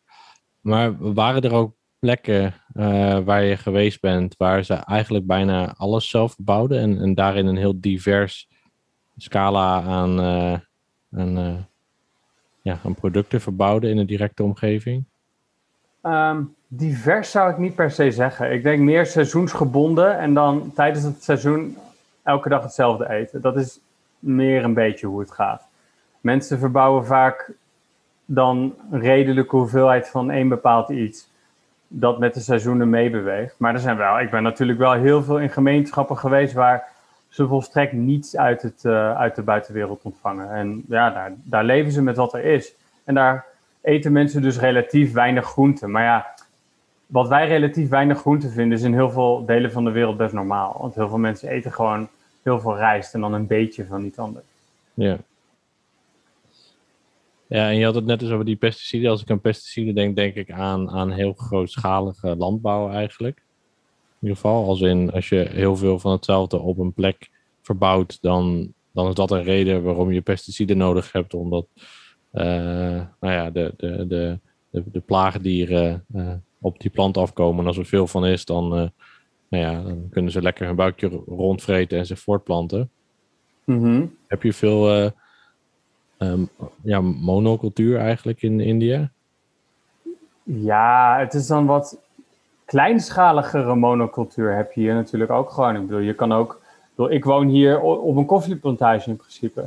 [0.61, 6.09] Maar waren er ook plekken uh, waar je geweest bent, waar ze eigenlijk bijna alles
[6.09, 8.49] zelf bouwden en, en daarin een heel divers
[9.17, 10.59] scala aan, uh,
[11.13, 11.55] aan, uh,
[12.63, 15.05] ja, aan producten verbouwden in de directe omgeving?
[16.03, 18.53] Um, divers zou ik niet per se zeggen.
[18.53, 21.77] Ik denk meer seizoensgebonden en dan tijdens het seizoen
[22.23, 23.41] elke dag hetzelfde eten.
[23.41, 23.81] Dat is
[24.19, 25.69] meer een beetje hoe het gaat.
[26.21, 27.53] Mensen verbouwen vaak
[28.25, 31.31] dan een redelijke hoeveelheid van één bepaald iets.
[31.89, 33.55] Dat met de seizoenen meebeweegt.
[33.59, 36.89] Maar er zijn wel, ik ben natuurlijk wel heel veel in gemeenschappen geweest waar
[37.29, 40.51] ze volstrekt niets uit, het, uh, uit de buitenwereld ontvangen.
[40.51, 42.75] En ja, daar, daar leven ze met wat er is.
[43.05, 43.45] En daar
[43.81, 45.91] eten mensen dus relatief weinig groenten.
[45.91, 46.32] Maar ja,
[47.13, 50.35] wat wij relatief weinig groenten vinden, is in heel veel delen van de wereld best
[50.35, 50.77] normaal.
[50.81, 52.09] Want heel veel mensen eten gewoon
[52.43, 54.45] heel veel rijst en dan een beetje van iets anders.
[54.95, 55.19] Ja.
[57.47, 59.11] Ja, en je had het net eens over die pesticiden.
[59.11, 63.37] Als ik aan pesticiden denk, denk ik aan, aan heel grootschalige landbouw eigenlijk.
[63.37, 67.31] In ieder geval, als in als je heel veel van hetzelfde op een plek
[67.63, 71.35] verbouwt, dan, dan is dat een reden waarom je pesticiden nodig hebt.
[71.35, 71.67] Omdat
[72.33, 72.45] uh,
[73.21, 74.39] nou ja, de, de, de,
[74.71, 76.33] de, de plaagdieren uh,
[76.63, 77.61] op die plant afkomen.
[77.61, 78.89] En als er veel van is, dan, uh,
[79.49, 82.91] nou ja, dan kunnen ze lekker hun buikje rondvreten en zich voortplanten.
[83.65, 85.13] Mm Heb je veel
[86.19, 86.49] um,
[86.83, 89.11] ja, monocultuur eigenlijk in India?
[90.43, 91.99] Ja, het is dan wat
[92.65, 95.77] kleinschaligere monocultuur heb je hier natuurlijk ook gewoon.
[95.77, 96.53] Ik bedoel, je kan ook...
[96.53, 99.61] Ik, bedoel, ik woon hier op een koffieplantage in principe.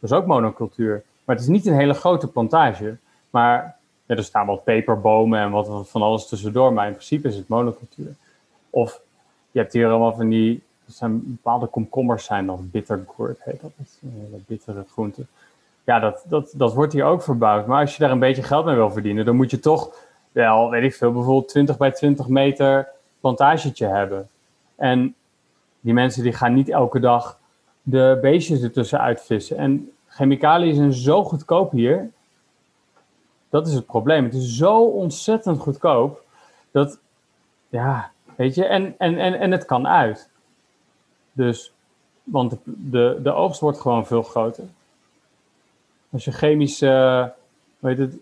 [0.00, 1.02] Dat is ook monocultuur.
[1.24, 2.96] Maar het is niet een hele grote plantage.
[3.30, 3.76] Maar
[4.16, 6.72] er staan wat peperbomen en wat van alles tussendoor.
[6.72, 8.14] Maar in principe is het monocultuur.
[8.70, 9.00] Of
[9.50, 10.62] je hebt hier allemaal van die...
[10.86, 13.72] Er zijn bepaalde komkommers zijn dan bittergourd heet dat.
[13.76, 15.26] dat is een hele bittere groente
[15.90, 17.66] ja, dat, dat, dat wordt hier ook verbouwd.
[17.66, 19.94] Maar als je daar een beetje geld mee wil verdienen, dan moet je toch
[20.32, 22.88] wel, weet ik veel, bijvoorbeeld 20 bij 20 meter
[23.20, 24.28] plantagetje hebben.
[24.76, 25.14] En
[25.80, 27.38] die mensen die gaan niet elke dag
[27.82, 29.56] de beestjes ertussen uitvissen.
[29.56, 32.10] En chemicaliën zijn zo goedkoop hier.
[33.50, 34.24] Dat is het probleem.
[34.24, 36.24] Het is zo ontzettend goedkoop.
[36.70, 36.98] Dat,
[37.68, 40.28] ja, weet je, en, en, en, en het kan uit.
[41.32, 41.72] Dus,
[42.22, 44.64] want de, de, de oogst wordt gewoon veel groter.
[46.12, 47.32] Als je chemische,
[47.78, 48.14] weet het,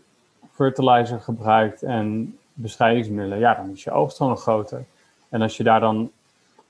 [0.53, 4.85] fertilizer gebruikt en bestrijdingsmiddelen, ja, dan is je oogst gewoon groter.
[5.29, 6.11] En als je daar dan een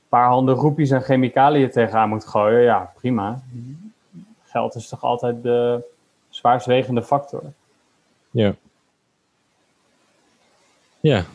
[0.09, 3.43] paar handen roepies en chemicaliën tegenaan moet gooien, ja, prima.
[4.45, 5.85] Geld is toch altijd de
[6.29, 7.43] zwaarstwegende factor.
[8.31, 8.55] Ja.
[11.01, 11.27] Ja.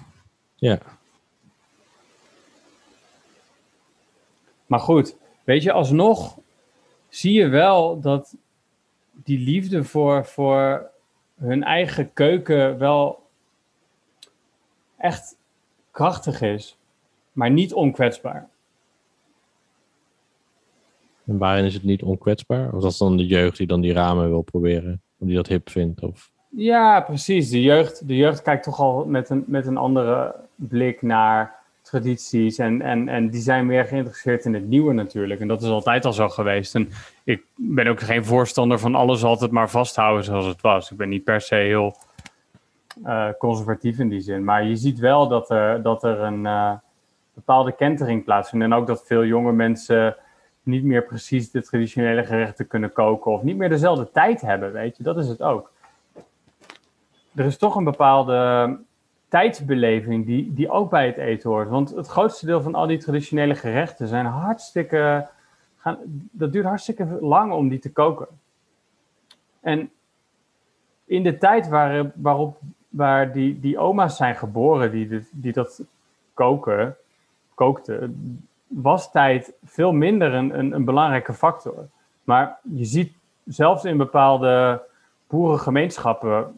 [0.56, 0.80] Ja.
[4.66, 6.40] Maar goed, weet je, alsnog
[7.10, 8.36] zie je wel dat
[9.12, 10.92] die liefde voor, voor
[11.36, 13.28] hun eigen keuken wel
[14.98, 15.38] echt
[15.92, 16.78] krachtig is,
[17.32, 18.50] maar niet onkwetsbaar.
[21.26, 22.74] En waarin is het niet onkwetsbaar?
[22.74, 25.70] Of dat is dan de jeugd die dan die ramen wil proberen, die dat hip
[25.70, 26.02] vindt?
[26.02, 26.32] Of...
[26.56, 27.50] Ja, precies.
[27.50, 32.58] De jeugd, de jeugd kijkt toch al met een, met een andere blik naar tradities.
[32.58, 35.40] En, en, en die zijn meer geïnteresseerd in het nieuwe natuurlijk.
[35.40, 36.76] En dat is altijd al zo geweest.
[36.76, 36.90] En
[37.24, 40.92] ik ben ook geen voorstander van alles altijd maar vasthouden zoals het was.
[40.92, 41.96] Ik ben niet per se heel
[43.06, 44.44] uh, conservatief in die zin.
[44.44, 46.72] Maar je ziet wel dat er, dat er een uh,
[47.34, 48.66] bepaalde kentering plaatsvindt.
[48.66, 50.16] En ook dat veel jonge mensen
[50.64, 53.32] niet meer precies de traditionele gerechten kunnen koken.
[53.32, 55.04] Of niet meer dezelfde tijd hebben, weet je.
[55.04, 55.72] Dat is het ook.
[57.36, 58.80] Er is toch een bepaalde
[59.28, 61.70] tijdsbeleving die, die ook bij het eten hoort.
[61.70, 65.28] Want het grootste deel van al die traditionele gerechten zijn hartstikke.
[65.78, 65.98] Gaan,
[66.32, 68.28] dat duurt hartstikke lang om die te koken.
[69.60, 69.92] En
[71.06, 72.58] in de tijd waar, waarop
[72.90, 75.82] waar die, die oma's zijn geboren die, die dat
[76.34, 76.96] koken,
[77.54, 81.88] kookten, was tijd veel minder een, een, een belangrijke factor.
[82.24, 83.14] Maar je ziet
[83.46, 84.82] zelfs in bepaalde
[85.28, 86.54] boerengemeenschappen,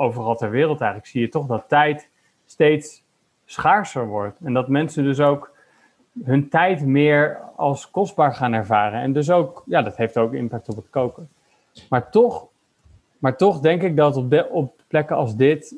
[0.00, 2.08] overal ter wereld eigenlijk, zie je toch dat tijd
[2.46, 3.04] steeds
[3.44, 4.38] schaarser wordt.
[4.40, 5.52] En dat mensen dus ook
[6.24, 9.00] hun tijd meer als kostbaar gaan ervaren.
[9.00, 11.28] En dus ook, ja, dat heeft ook impact op het koken.
[11.88, 12.46] Maar toch,
[13.18, 15.74] maar toch denk ik dat op, de, op plekken als dit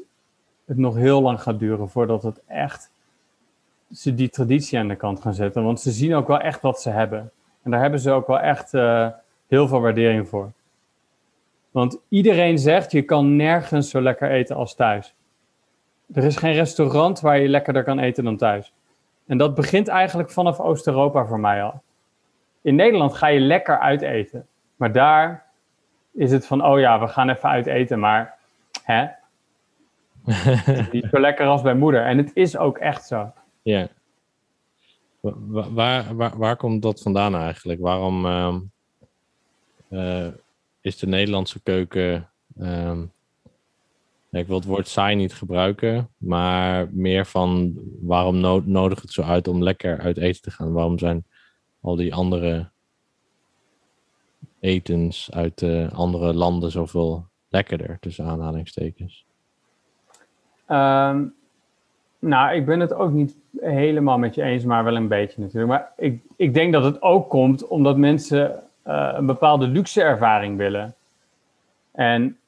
[0.64, 2.90] het nog heel lang gaat duren voordat het echt
[3.92, 5.64] ze die traditie aan de kant gaan zetten.
[5.64, 7.30] Want ze zien ook wel echt wat ze hebben.
[7.62, 9.08] En daar hebben ze ook wel echt uh,
[9.46, 10.50] heel veel waardering voor.
[11.72, 15.14] Want iedereen zegt, je kan nergens zo lekker eten als thuis.
[16.12, 18.72] Er is geen restaurant waar je lekkerder kan eten dan thuis.
[19.26, 21.82] En dat begint eigenlijk vanaf Oost-Europa voor mij al.
[22.62, 24.46] In Nederland ga je lekker uiteten.
[24.76, 25.46] Maar daar
[26.12, 28.34] is het van, oh ja, we gaan even uiteten, maar
[28.82, 29.06] hè?
[30.92, 32.04] niet zo lekker als bij moeder.
[32.04, 33.32] En het is ook echt zo.
[33.62, 33.88] Ja.
[35.20, 37.80] Waar, waar, waar, komt dat vandaan eigenlijk?
[37.80, 38.54] Waarom uh,
[39.88, 40.28] uh,
[40.82, 42.30] is de Nederlandse keuken.
[42.60, 43.12] Um,
[44.30, 49.22] ik wil het woord saai niet gebruiken, maar meer van waarom no nodig het zo
[49.22, 50.72] uit om lekker uit eten te gaan?
[50.72, 51.24] Waarom zijn
[51.80, 52.70] al die andere
[54.60, 59.24] etens uit uh, andere landen zoveel lekkerder, tussen aanhalingstekens?
[60.68, 61.34] Um,
[62.18, 65.72] nou, ik ben het ook niet helemaal met je eens, maar wel een beetje natuurlijk.
[65.72, 70.94] Maar ik, ik denk dat het ook komt omdat mensen een bepaalde luxe ervaring willen.
[71.92, 72.38] En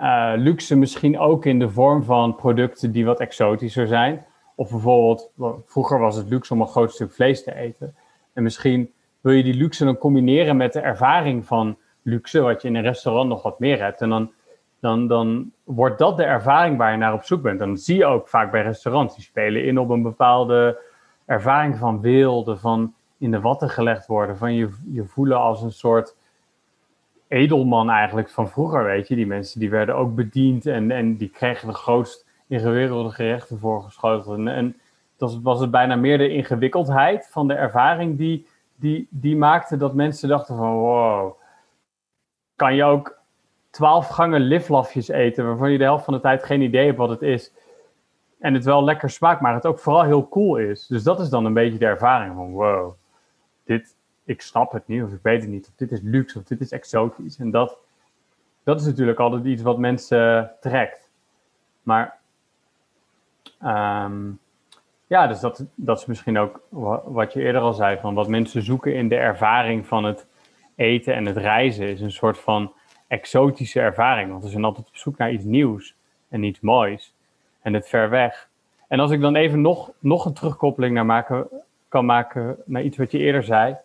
[0.00, 4.24] uh, luxe misschien ook in de vorm van producten die wat exotischer zijn.
[4.54, 5.30] Of bijvoorbeeld,
[5.66, 7.94] vroeger was het luxe om een groot stuk vlees te eten.
[8.32, 12.68] En misschien wil je die luxe dan combineren met de ervaring van luxe, wat je
[12.68, 14.00] in een restaurant nog wat meer hebt.
[14.00, 14.32] En dan
[14.82, 17.60] dan, dan wordt dat de ervaring waar je naar op zoek bent.
[17.60, 19.14] En dat zie je ook vaak bij restaurants.
[19.14, 20.78] Die spelen in op een bepaalde
[21.26, 25.72] ervaring van wilde, van in de watten gelegd worden, van je, je voelen als een
[25.72, 26.16] soort
[27.28, 29.14] edelman eigenlijk van vroeger, weet je.
[29.14, 34.38] Die mensen die werden ook bediend en, en die kregen de grootst ingewikkelde gerechten voorgeschoteld.
[34.38, 34.76] En, en
[35.16, 39.94] dat was het bijna meer de ingewikkeldheid van de ervaring die, die, die maakte dat
[39.94, 41.32] mensen dachten van wow,
[42.56, 43.18] kan je ook
[43.70, 47.08] twaalf gangen liflafjes eten, waarvan je de helft van de tijd geen idee hebt wat
[47.08, 47.52] het is.
[48.38, 50.86] En het wel lekker smaakt, maar het ook vooral heel cool is.
[50.86, 52.94] Dus dat is dan een beetje de ervaring van wow,
[53.64, 56.44] dit, ik snap het niet, of ik weet het niet, of dit is luxe, of
[56.44, 57.38] dit is exotisch.
[57.38, 57.78] En dat,
[58.62, 61.10] dat is natuurlijk altijd iets wat mensen trekt.
[61.82, 62.18] Maar
[63.62, 64.40] um,
[65.06, 66.60] ja, dus dat, dat is misschien ook
[67.04, 70.26] wat je eerder al zei, van wat mensen zoeken in de ervaring van het
[70.74, 72.72] eten en het reizen, is een soort van
[73.06, 74.30] exotische ervaring.
[74.30, 75.96] Want we zijn altijd op zoek naar iets nieuws
[76.28, 77.14] en iets moois.
[77.60, 78.48] En het ver weg.
[78.88, 81.48] En als ik dan even nog, nog een terugkoppeling naar maken,
[81.92, 83.76] kan maken naar iets wat je eerder zei.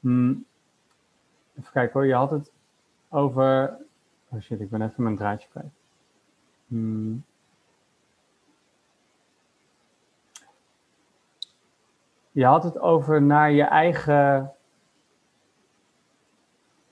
[0.00, 0.44] Hmm,
[1.58, 2.50] even kijken hoor, je had het
[3.08, 3.76] over.
[4.28, 5.72] Oh shit, ik ben even mijn draadje kwijt.
[6.66, 7.24] Hmm.
[12.30, 14.52] Je had het over naar je eigen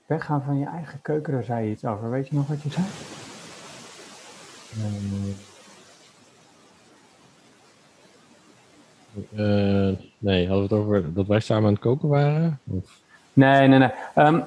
[0.05, 2.09] weggaan van je eigen keuken, daar zei je iets over.
[2.09, 2.85] Weet je nog wat je zei?
[9.15, 12.59] Uh, nee, hadden we het over dat wij samen aan het koken waren?
[12.67, 12.99] Of?
[13.33, 13.91] Nee, nee, nee.
[14.15, 14.43] Um,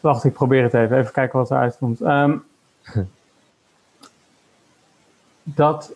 [0.00, 0.98] wacht, ik probeer het even.
[0.98, 2.00] Even kijken wat eruit komt.
[2.00, 2.44] Um,
[5.42, 5.94] dat.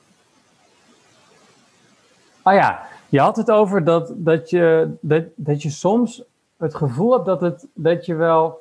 [2.43, 6.23] Ah ja, je had het over dat, dat, je, dat, dat je soms
[6.57, 8.61] het gevoel hebt dat, het, dat je wel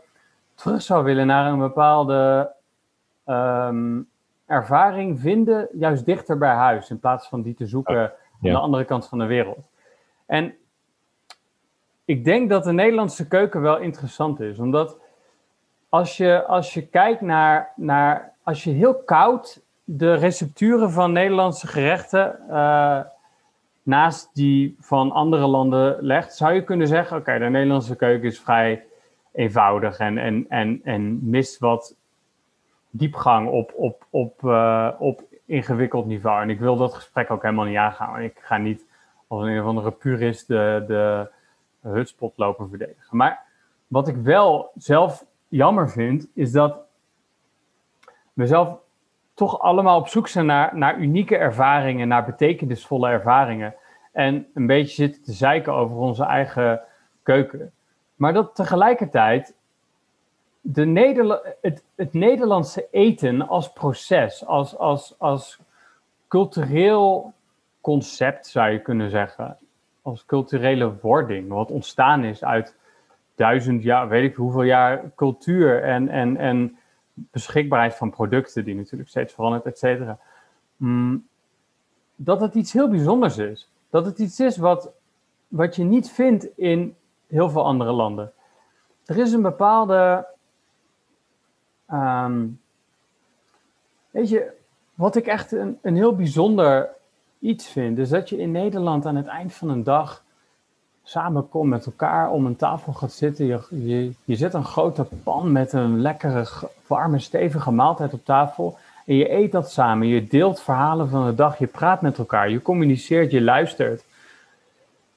[0.56, 2.52] terug zou willen naar een bepaalde
[3.24, 4.00] ehm,
[4.46, 8.12] ervaring vinden, juist dichter bij huis, in plaats van die te zoeken
[8.44, 9.70] aan de andere kant van de wereld.
[10.26, 10.56] En
[12.06, 14.98] ik denk dat de Nederlandse keuken wel interessant is, omdat
[15.90, 21.68] als je, als je kijkt naar, naar, als je heel koud de recepturen van Nederlandse
[21.68, 23.00] gerechten uh,
[23.84, 28.40] naast die van andere landen legt, zou je kunnen zeggen: oké, de Nederlandse keuken is
[28.40, 28.84] vrij
[29.32, 31.96] eenvoudig en, en, en, en mist wat
[32.90, 36.42] diepgang op, op, op, uh, op ingewikkeld niveau.
[36.42, 38.22] En ik wil dat gesprek ook helemaal niet aangaan.
[38.22, 38.86] Ik ga niet
[39.28, 41.30] als een of andere purist de, de
[41.82, 43.18] hutspot lopen verdedigen.
[43.18, 43.46] Maar
[43.88, 46.78] wat ik wel zelf jammer vind, is dat
[48.34, 48.78] we zelf
[49.34, 53.76] toch allemaal op zoek zijn naar, naar unieke ervaringen, naar betekenisvolle ervaringen.
[54.12, 56.82] En een beetje zitten te zeiken over onze eigen
[57.24, 57.72] keuken.
[58.16, 59.56] Maar dat tegelijkertijd
[60.70, 65.60] de het Nederlandse eten als proces, als, als, als
[66.28, 67.34] cultureel
[67.82, 69.58] concept zou je kunnen zeggen,
[70.02, 72.76] als culturele wording, wat ontstaan is uit
[73.36, 76.78] duizend jaar, weet ik hoeveel jaar cultuur en, en, en
[77.14, 80.20] beschikbaarheid van producten, die natuurlijk steeds verandert, et cetera.
[80.76, 81.28] Mm,
[82.16, 83.70] dat het iets heel bijzonders is.
[83.90, 84.92] Dat het iets is wat,
[85.48, 86.96] wat je niet vindt in
[87.28, 88.32] heel veel andere landen.
[89.06, 90.36] Er is een bepaalde.
[91.88, 92.46] Ehm,
[94.12, 94.52] weet je,
[94.94, 96.90] wat ik echt een, een heel bijzonder
[97.40, 100.24] iets vind, is dat je in Nederland aan het eind van een dag
[101.04, 103.46] samenkomt met elkaar om een tafel gaat zitten.
[103.46, 106.48] Je, je, je zet een grote pan met een lekkere,
[106.88, 108.78] warme, stevige maaltijd op tafel.
[109.06, 110.08] En je eet dat samen.
[110.08, 111.58] Je deelt verhalen van de dag.
[111.58, 112.50] Je praat met elkaar.
[112.50, 113.32] Je communiceert.
[113.32, 114.04] Je luistert.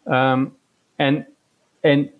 [0.04, 0.46] Ehm,
[0.96, 1.26] en,
[1.80, 2.10] en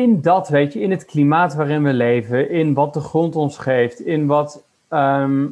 [0.00, 3.58] in dat, weet je, in het klimaat waarin we leven, in wat de grond ons
[3.58, 5.46] geeft, in wat, ehm,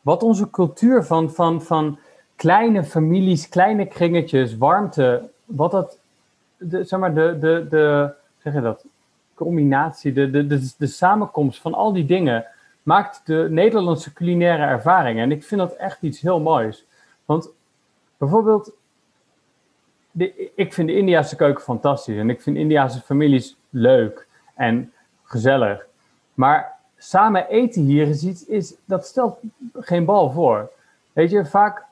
[0.00, 1.98] wat onze cultuur van, van, van
[2.36, 5.98] kleine families, kleine kringetjes, warmte, wat dat,
[6.56, 8.84] de, zeg maar, de, de, de, zeg je dat,
[9.34, 12.46] combinatie, de, de, de, de samenkomst van al die dingen
[12.82, 15.18] maakt de Nederlandse culinaire ervaring.
[15.18, 16.86] En ik vind dat echt iets heel moois.
[17.24, 17.50] Want
[18.16, 18.72] bijvoorbeeld,
[20.54, 22.16] ik vind de Indiase keuken fantastisch.
[22.16, 24.92] En ik vind Indiase families leuk en
[25.22, 25.86] gezellig.
[26.34, 29.38] Maar samen eten hier is iets, is, dat stelt
[29.74, 30.70] geen bal voor.
[31.12, 31.84] Weet je, vaak,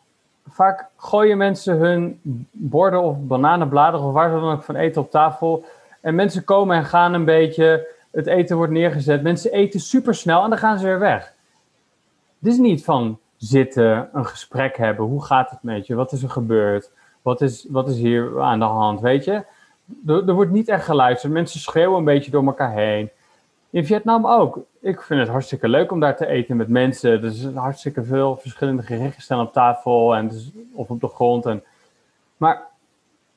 [0.48, 5.10] vaak gooien mensen hun borden of bananenbladeren of waar ze dan ook van eten op
[5.10, 5.64] tafel.
[6.00, 9.22] En mensen komen en gaan een beetje het eten wordt neergezet.
[9.22, 11.34] Mensen eten supersnel en dan gaan ze weer weg.
[12.38, 15.06] Het is niet van zitten, een gesprek hebben.
[15.06, 15.94] Hoe gaat het met je?
[15.94, 16.90] Wat is er gebeurd?
[17.22, 19.00] Wat is, wat is hier aan de hand?
[19.00, 19.44] Weet je?
[20.06, 21.32] Er, wordt niet echt geluisterd.
[21.32, 23.10] Mensen schreeuwen een beetje door elkaar heen.
[23.70, 24.58] In Vietnam ook.
[24.80, 27.10] Ik vind het hartstikke leuk om daar te eten met mensen.
[27.10, 31.46] Er is hartstikke veel verschillende gerechten staan op tafel en dus, of op de grond.
[31.46, 31.62] En,
[32.36, 32.62] maar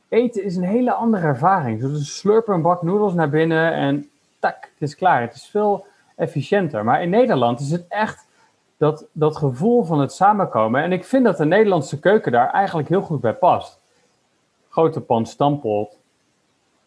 [0.10, 1.82] eten is een hele andere ervaring.
[1.82, 4.10] Dus slurpen een bak noedels naar binnen en
[4.40, 5.22] tak, het is klaar.
[5.22, 6.84] Het is veel efficiënter.
[6.84, 8.23] Maar in Nederland is het echt
[8.84, 10.84] dat, dat gevoel van het samenkomen.
[10.84, 13.80] En ik vind dat de Nederlandse keuken daar eigenlijk heel goed bij past.
[14.70, 15.98] Grote pan stampot.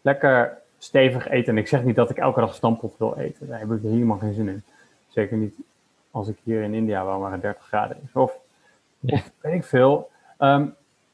[0.01, 1.53] Lekker stevig eten.
[1.53, 3.49] En ik zeg niet dat ik elke dag stampot wil eten.
[3.49, 4.63] Daar heb ik helemaal geen zin in.
[5.09, 5.55] Zeker niet
[6.11, 8.13] als ik hier in India waar maar 30 graden is.
[8.13, 8.39] Of,
[9.41, 10.11] weet ik veel.
[10.39, 10.67] Ehm,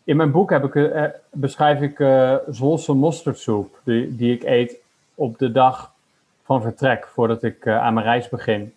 [0.04, 3.80] in mijn boek heb ik, uh, beschrijf ik uh, Zwolse mosterdsoep.
[3.84, 4.76] Die, die ik eet
[5.14, 5.92] op de dag
[6.44, 8.74] van vertrek voordat ik uh, aan mijn reis begin.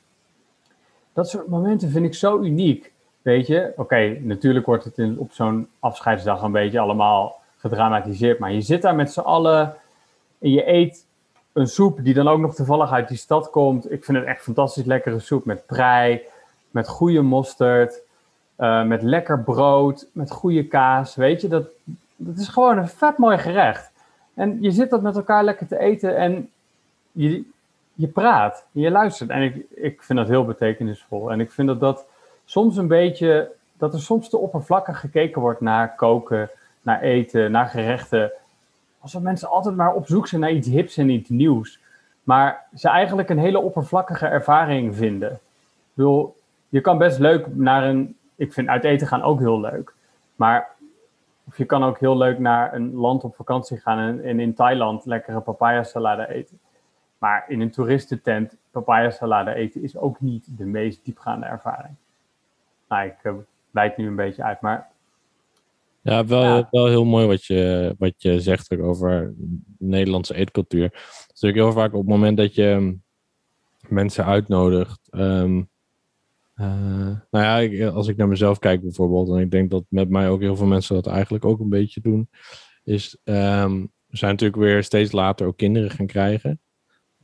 [1.15, 2.91] Dat soort momenten vind ik zo uniek.
[3.21, 8.51] Weet je, oké, natuurlijk wordt het in, op zo'n afscheidsdag een beetje allemaal gedramatiseerd, maar
[8.51, 9.75] je zit daar met z'n allen
[10.39, 11.05] en je eet
[11.53, 13.91] een soep die dan ook nog toevallig uit die stad komt.
[13.91, 16.21] Ik vind het echt fantastisch lekkere soep met prei,
[16.71, 18.01] met goede mosterd,
[18.59, 21.15] uh, met lekker brood, met goede kaas.
[21.15, 21.67] Weet je, dat,
[22.15, 23.91] dat is gewoon een vet mooi gerecht.
[24.33, 26.49] En je zit dat met elkaar lekker te eten en
[27.11, 27.43] je,
[27.95, 29.29] je praat, je luistert.
[29.29, 31.31] En ik, ik vind dat heel betekenisvol.
[31.31, 32.05] En ik vind dat dat
[32.45, 36.49] soms een beetje, dat er soms te oppervlakkig gekeken wordt naar koken,
[36.81, 38.31] naar eten, naar gerechten.
[38.99, 41.79] Alsof mensen altijd maar op zoek zijn naar iets hips en iets nieuws.
[42.23, 45.31] Maar ze eigenlijk een hele oppervlakkige ervaring vinden.
[45.31, 46.35] Ik bedoel,
[46.69, 48.17] je kan best leuk naar een.
[48.35, 49.93] Ik vind uit eten gaan ook heel leuk.
[50.35, 50.69] Maar
[51.47, 55.05] of je kan ook heel leuk naar een land op vakantie gaan en, in Thailand
[55.05, 56.59] lekkere papaya salade eten.
[57.17, 61.95] Maar in een toeristentent papaya salade eten is ook niet de meest diepgaande ervaring.
[62.89, 63.33] Nou, ik uh,
[63.71, 64.89] wijd nu een beetje uit, maar...
[66.01, 66.67] Ja, wel, ja.
[66.71, 69.33] wel heel mooi wat je, wat je zegt ook over
[69.77, 70.83] Nederlandse eetcultuur.
[70.83, 70.93] Het
[71.33, 72.97] is natuurlijk heel vaak op het moment dat je
[73.87, 75.07] mensen uitnodigt...
[75.11, 75.69] Um,
[76.55, 76.67] uh,
[77.31, 80.29] nou ja, ik, als ik naar mezelf kijk bijvoorbeeld, en ik denk dat met mij
[80.29, 82.29] ook heel veel mensen dat eigenlijk ook een beetje doen,
[82.83, 86.59] is um, we zijn natuurlijk weer steeds later ook kinderen gaan krijgen.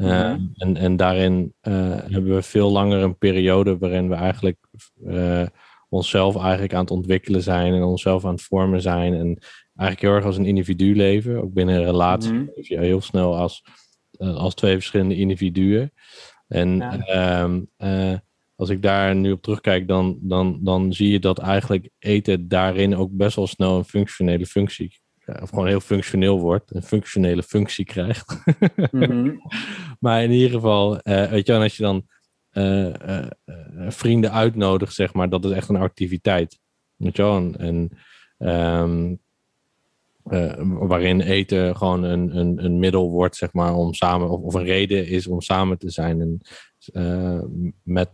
[0.02, 4.58] Uh, en, en daarin uh, hebben we veel langer een periode waarin we eigenlijk
[5.06, 5.46] uh,
[5.90, 9.14] onszelf eigenlijk aan het ontwikkelen zijn en onszelf aan het vormen zijn.
[9.14, 9.38] En
[9.76, 11.42] eigenlijk heel erg als een individu leven.
[11.42, 12.52] Ook binnen een relatie mm -hmm.
[12.54, 13.64] je heel snel als,
[14.18, 15.94] als twee verschillende individuen.
[16.48, 17.44] En ja.
[17.44, 17.70] um,
[18.56, 22.96] als ik daar nu op terugkijk, dan, dan, dan zie je dat eigenlijk eten daarin
[22.96, 27.86] ook best wel snel een functionele functie of gewoon heel functioneel wordt, een functionele functie
[27.86, 28.44] krijgt.
[28.92, 29.42] mm -hmm.
[30.00, 32.08] maar in ieder geval, uh, weet je wel, als je dan
[32.52, 33.28] uh, uh,
[33.88, 36.60] vrienden uitnodigt, zeg maar, dat is echt een activiteit.
[36.96, 38.00] Weet je wel, en, en
[38.50, 39.20] um,
[40.88, 44.64] waarin eten gewoon een, een, een middel wordt, zeg maar, om samen, of, of een
[44.64, 46.42] reden is om samen te zijn en
[47.84, 48.10] met,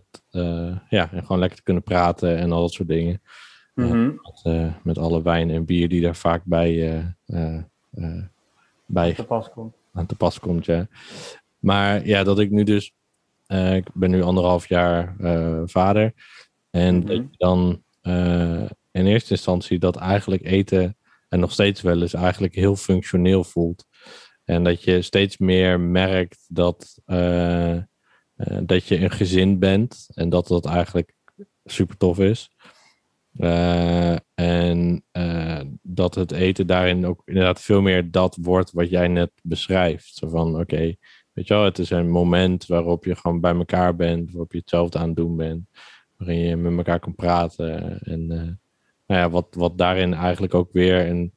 [0.90, 3.22] ja, en gewoon lekker te kunnen praten en al dat soort dingen.
[3.78, 4.06] Mhm.
[4.06, 7.58] met, eh, met alle wijn en bier die daar vaak bij, eh,
[7.92, 8.24] eh,
[8.86, 9.76] bij Te pas komt.
[9.94, 10.88] aan te pas komt, ja.
[11.60, 12.94] Maar ja, dat ik nu dus,
[13.48, 15.16] ik ben nu anderhalf jaar
[15.66, 16.14] vader.
[16.70, 17.06] En Mhm.
[17.06, 17.84] dat je dan
[18.92, 20.98] in eerste instantie dat eigenlijk eten,
[21.30, 23.86] en nog steeds wel eens, eigenlijk heel functioneel voelt.
[24.46, 27.02] En dat je steeds meer merkt dat,
[28.64, 31.14] dat je een gezin bent en dat dat eigenlijk
[31.66, 32.50] super tof is.
[33.38, 39.08] Eh, en eh, dat het eten daarin ook inderdaad veel meer dat wordt wat jij
[39.08, 40.16] net beschrijft.
[40.16, 40.96] Zo van, oké,
[41.34, 44.58] weet je wel, het is een moment waarop je gewoon bij elkaar bent, waarop je
[44.58, 45.70] hetzelfde aan het doen bent,
[46.18, 48.00] waarin je met elkaar kan praten.
[48.00, 48.38] En eh,
[49.08, 51.34] nou ja, wat, wat daarin eigenlijk ook weer een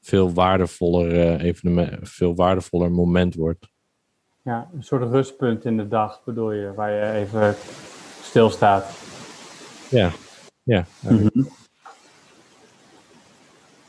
[0.00, 3.70] veel waardevoller evenement, veel waardevoller moment wordt.
[4.42, 7.54] Ja, een soort rustpunt in de dag bedoel je, waar je even
[8.22, 8.90] stilstaat.
[9.90, 10.10] Ja,
[10.62, 11.48] ja, eigenlijk.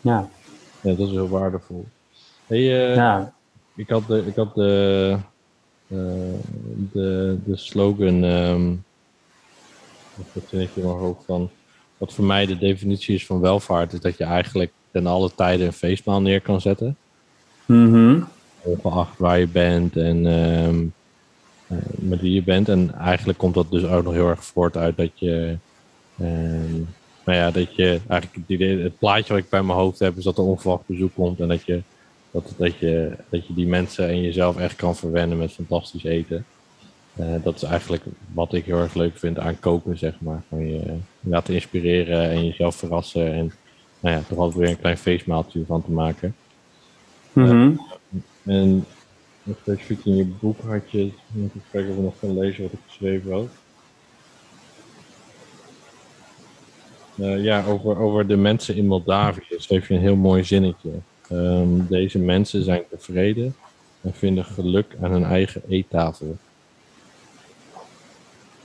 [0.02, 0.30] Ja,
[0.82, 1.86] ja, dat is heel waardevol.
[2.48, 3.34] Hey, eh, ja.
[3.76, 5.18] Ik had de, ik had de,
[5.88, 5.98] eh,
[6.92, 8.72] de, de slogan, ehm
[10.16, 11.50] dat vind ik mijn hoofd van,
[11.98, 15.66] wat voor mij de definitie is van welvaart, is dat je eigenlijk ten alle tijden
[15.66, 16.98] een feestmaal neer kan zetten.
[17.66, 18.22] Mhm.
[18.62, 20.86] Ongeacht waar je bent en ehm,
[21.68, 22.70] eh, met wie je bent.
[22.70, 25.58] En eigenlijk komt dat dus ook nog heel erg voort uit dat je,
[26.20, 26.74] ehm,
[27.26, 30.18] nou ja, dat je eigenlijk het, idee, het plaatje wat ik bij mijn hoofd heb,
[30.18, 31.82] is dat er onverwacht bezoek komt en dat je,
[32.32, 36.46] dat, dat je, dat je die mensen en jezelf echt kan verwennen met fantastisch eten.
[37.16, 38.04] Eh, dat is eigenlijk
[38.34, 40.42] wat ik heel erg leuk vind aan koken, zeg maar.
[40.50, 43.54] Van je laten inspireren en jezelf verrassen en
[44.00, 46.36] nou ja, toch altijd weer een klein feestmaaltje van te maken.
[47.34, 47.76] Mhm.
[48.44, 48.86] En
[49.62, 52.72] specifiek in je boek had je, moet ik kijken of ik nog kan lezen wat
[52.72, 53.48] ik geschreven had.
[57.18, 60.90] Eh, ja, over, over de mensen in Moldavië schreef je een heel mooi zinnetje.
[61.30, 63.56] Ehm, deze mensen zijn tevreden
[64.02, 66.38] en vinden geluk aan hun eigen eettafel.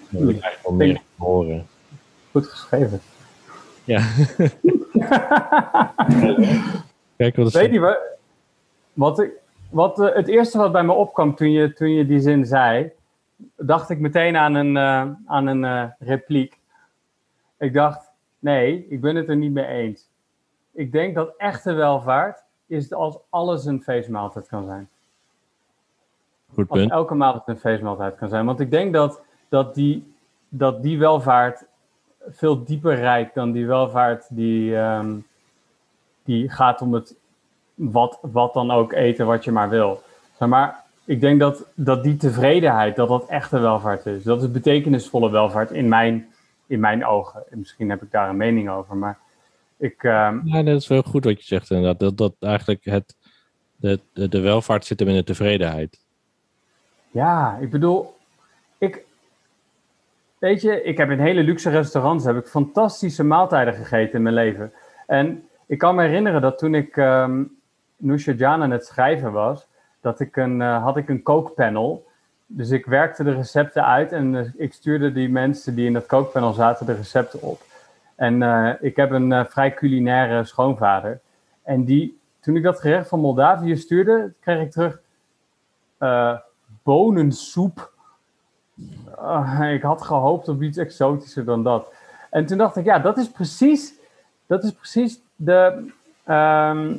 [0.08, 1.66] Dat wil ik eigenlijk wel meer horen.
[2.30, 3.00] Goed geschreven.
[3.84, 4.00] Ja.
[7.16, 7.96] Kijk wat Weet je
[8.92, 9.22] wat?
[9.70, 12.90] Wat, eh, het eerste wat bij me opkwam toen je, toen je die zin zei,
[13.56, 16.58] dacht ik meteen aan een, eh, aan een repliek.
[17.58, 18.07] Ik dacht,
[18.38, 20.08] nee, ik ben het er niet mee eens.
[20.72, 24.88] Ik denk dat echte welvaart is als alles een feestmaaltijd kan zijn.
[26.54, 26.90] goed Als punt.
[26.90, 28.46] elke maaltijd een feestmaaltijd kan zijn.
[28.46, 30.14] Want ik denk dat, dat, die,
[30.48, 31.64] dat die welvaart
[32.28, 35.16] veel dieper reikt dan die welvaart die, ehm,
[36.24, 37.16] die gaat om het
[37.74, 40.02] wat, wat dan ook eten wat je maar wil.
[40.38, 44.22] Maar ik denk dat, dat die tevredenheid, dat dat echte welvaart is.
[44.22, 46.28] Dat is betekenisvolle welvaart in mijn,
[46.68, 47.42] in mijn ogen.
[47.50, 49.18] En misschien heb ik daar een mening over, maar
[49.76, 50.02] ik...
[50.02, 52.00] ehm, Ja, dat is wel goed wat je zegt inderdaad.
[52.00, 53.16] Dat, dat eigenlijk het,
[53.76, 56.00] de, de, de welvaart zit hem in de tevredenheid.
[57.10, 58.16] Ja, ik bedoel,
[58.78, 59.04] ik,
[60.38, 64.34] weet je, ik heb in hele luxe restaurants heb ik fantastische maaltijden gegeten in mijn
[64.34, 64.72] leven.
[65.06, 67.42] En ik kan me herinneren dat toen ik ehm
[67.98, 69.66] Nusha Jan aan het schrijven was,
[70.00, 72.06] dat ik een, eh, had ik een kookpanel.
[72.50, 76.06] Dus ik werkte de recepten uit en eh, ik stuurde die mensen die in dat
[76.06, 77.62] kookpanel zaten de recepten op.
[78.14, 81.20] En eh, ik heb een eh, vrij culinaire schoonvader.
[81.62, 85.00] En die, toen ik dat gerecht van Moldavië stuurde, kreeg ik terug
[86.82, 87.92] bonensoep.
[89.72, 91.92] Ik had gehoopt op iets exotischer dan dat.
[92.30, 93.94] En toen dacht ik, ja, dat is precies,
[94.46, 95.90] dat is precies de
[96.24, 96.94] ehm,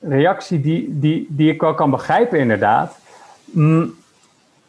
[0.00, 2.98] reactie die, die, die ik wel kan begrijpen, inderdaad.
[3.44, 3.94] Mm,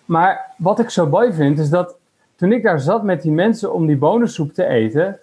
[0.05, 1.95] maar wat ik zo mooi vind, is dat
[2.35, 5.19] toen ik daar zat met die mensen om die bonensoep te eten,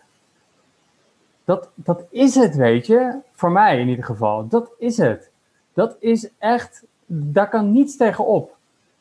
[1.48, 3.18] dat, dat is het, weet je.
[3.32, 4.48] Voor mij in ieder geval.
[4.48, 5.30] Dat is het.
[5.72, 8.56] Dat is echt, daar kan niets tegen op.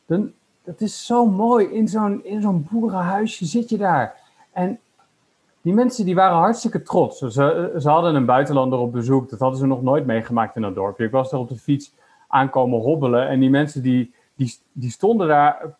[0.06, 0.32] Dan,
[0.64, 1.66] het is zo mooi.
[1.66, 4.16] In zo'n, in zo'n boerenhuisje zit je daar.
[4.52, 4.78] En
[5.60, 7.18] die mensen die waren hartstikke trots.
[7.18, 9.30] Ze, ze hadden een buitenlander op bezoek.
[9.30, 11.04] Dat hadden ze nog nooit meegemaakt in dat dorpje.
[11.04, 11.92] Ik was er op de fiets
[12.28, 13.28] aankomen hobbelen.
[13.28, 15.76] En die mensen die, die, die stonden daar.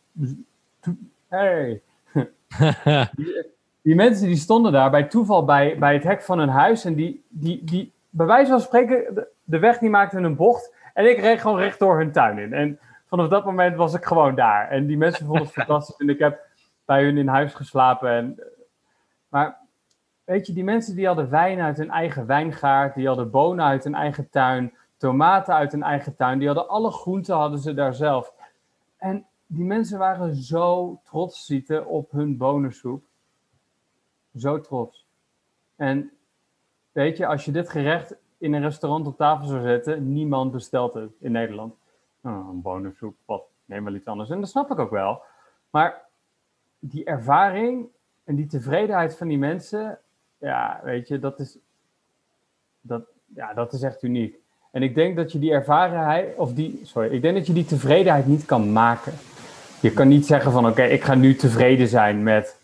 [1.29, 1.83] Hey.
[3.17, 3.47] die,
[3.83, 6.85] die mensen die stonden daar bij toeval bij, bij het hek van hun huis.
[6.85, 10.75] En die, die, die bij wijze van spreken, de, de weg die maakte een bocht.
[10.95, 12.53] En ik reed gewoon recht door hun tuin in.
[12.53, 14.69] En vanaf dat moment was ik gewoon daar.
[14.69, 15.97] En die mensen vonden het fantastisch.
[15.97, 16.41] En ik heb
[16.85, 18.11] bij hun in huis geslapen.
[18.11, 18.43] En,
[19.29, 19.59] maar
[20.25, 22.95] weet je, die mensen die hadden wijn uit hun eigen wijngaard.
[22.95, 24.73] Die hadden bonen uit hun eigen tuin.
[24.97, 26.39] Tomaten uit hun eigen tuin.
[26.39, 28.37] Die hadden alle groenten hadden ze daar zelf.
[28.99, 33.05] En die mensen waren zo trots zieten op hun bonensoep.
[34.37, 35.07] Zo trots.
[35.77, 36.13] En
[36.93, 40.95] weet je, als je dit gerecht in een restaurant op tafel zou zetten, niemand bestelt
[40.95, 41.75] het in Nederland.
[42.21, 44.31] Oh, een bonensoep, wat, neem wel iets anders.
[44.31, 45.23] En dat snap ik ook wel.
[45.71, 46.07] Maar
[46.79, 47.89] die ervaring
[48.25, 49.99] en die tevredenheid van die mensen,
[50.39, 51.59] ja, weet je, dat is,
[52.81, 54.41] dat, ja, dat is echt uniek.
[54.79, 57.65] En ik denk dat je die ervarenheid, of die, sorry, ik denk dat je die
[57.65, 59.13] tevredenheid niet kan maken.
[59.81, 62.57] Je kan niet zeggen van, oké, ik ga nu tevreden zijn met,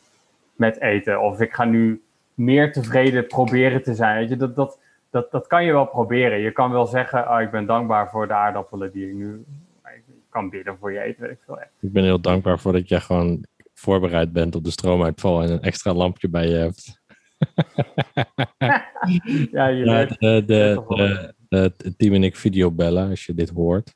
[0.57, 1.21] met eten.
[1.21, 2.03] Of ik ga nu
[2.35, 4.19] meer tevreden proberen te zijn.
[4.19, 4.79] Weet je, dat, dat,
[5.11, 6.39] dat, dat kan je wel proberen.
[6.39, 9.45] Je kan wel zeggen, oh, ik ben dankbaar voor de aardappelen die ik nu
[9.83, 11.23] ik kan bidden voor je eten.
[11.23, 11.59] Weet ik, veel.
[11.81, 13.45] ik ben heel dankbaar voor dat jij gewoon
[13.75, 17.03] voorbereid bent op de stroomuitval en een extra lampje bij je hebt.
[19.51, 23.95] ja, je ja, de, de, het team en ik videobellen als je dit hoort.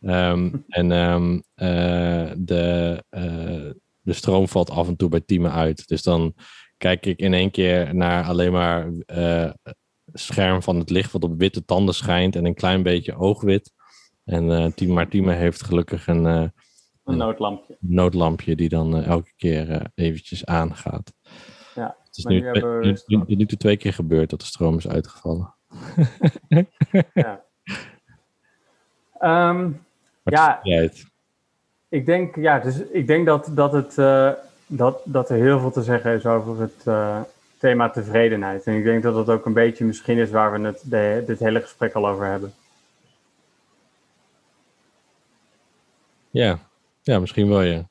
[0.00, 3.70] Ehm, en um, uh, de, uh,
[4.00, 5.88] de stroom valt af en toe bij teamen uit.
[5.88, 6.34] Dus dan
[6.76, 9.50] kijk ik in één keer naar alleen maar uh,
[10.12, 13.72] scherm van het licht wat op witte tanden schijnt en een klein beetje oogwit.
[14.24, 16.52] En uh, team Martime heeft gelukkig een, een
[17.16, 17.76] noodlampje.
[17.80, 21.12] noodlampje die dan elke keer eventjes aangaat.
[21.74, 25.54] Ja, het is nu, nu, nu, nu, twee keer gebeurd dat de stroom is uitgevallen.
[27.14, 27.42] Ja.
[29.22, 29.84] Um,
[30.22, 30.60] ja,
[31.88, 34.30] ik denk, ja, dus ik denk dat, dat, het, uh,
[34.66, 37.20] dat, dat er heel veel te zeggen is over het uh,
[37.58, 38.64] thema tevredenheid.
[38.64, 41.38] En ik denk dat dat ook een beetje misschien is waar we het de, dit
[41.38, 42.52] hele gesprek al over hebben.
[46.30, 46.58] Ja,
[47.02, 47.88] ja misschien wel, ja.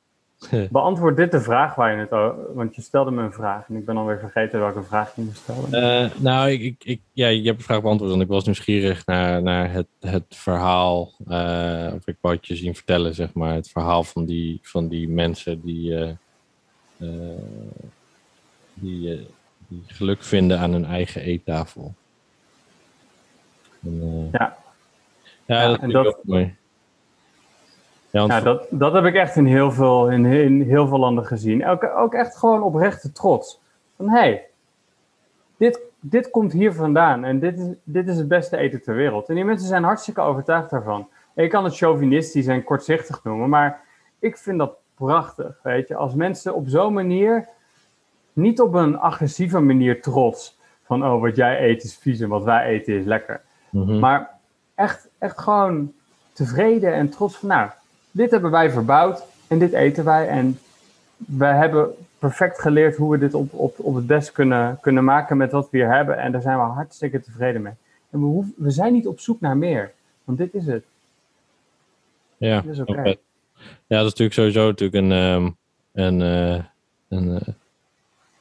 [0.71, 2.53] Beantwoord dit de vraag waar je het over...
[2.53, 5.33] Want je stelde me een vraag en ik ben alweer vergeten welke vraag je me
[5.33, 5.77] stelde.
[5.77, 8.11] Uh, nou, ik, ik, ja, je hebt de vraag beantwoord.
[8.11, 11.11] Want ik was nieuwsgierig naar, naar het, het verhaal.
[11.27, 13.53] Uh, of ik wou het je zien vertellen, zeg maar.
[13.53, 17.07] Het verhaal van die, van die mensen die, uh,
[18.73, 19.27] die,
[19.67, 21.93] die geluk vinden aan hun eigen eettafel.
[23.83, 24.57] En, ja.
[25.45, 26.55] Ja, dat vind ik ook mooi.
[28.21, 31.65] Ja, dat, dat heb ik echt in heel veel, in, in heel veel landen gezien.
[31.65, 33.61] Ook, ook echt gewoon oprechte trots.
[33.95, 34.47] Van hé, hey,
[35.57, 39.29] dit, dit komt hier vandaan en dit is, dit is het beste eten ter wereld.
[39.29, 41.07] En die mensen zijn hartstikke overtuigd daarvan.
[41.33, 43.81] En je kan het chauvinistisch en kortzichtig noemen, maar
[44.19, 45.59] ik vind dat prachtig.
[45.63, 47.47] Weet je, als mensen op zo'n manier,
[48.33, 52.43] niet op een agressieve manier trots, van oh, wat jij eet is vies en wat
[52.43, 53.41] wij eten is lekker.
[53.69, 53.99] Mhm.
[53.99, 54.29] Maar
[54.75, 55.93] echt, echt gewoon
[56.33, 57.69] tevreden en trots van nou
[58.13, 60.27] dit hebben wij verbouwd en dit eten wij.
[60.27, 60.59] En
[61.17, 65.37] we hebben perfect geleerd hoe we dit op, op, op het best kunnen, kunnen maken
[65.37, 66.17] met wat we hier hebben.
[66.17, 67.73] En daar zijn we hartstikke tevreden mee.
[68.09, 69.91] En we, hoeven, we zijn niet op zoek naar meer,
[70.23, 70.83] want dit is het.
[72.37, 73.17] Ja, dat is okay.
[73.87, 75.55] ja, dat is natuurlijk sowieso natuurlijk een, um,
[75.91, 76.63] een, uh,
[77.09, 77.53] een, uh,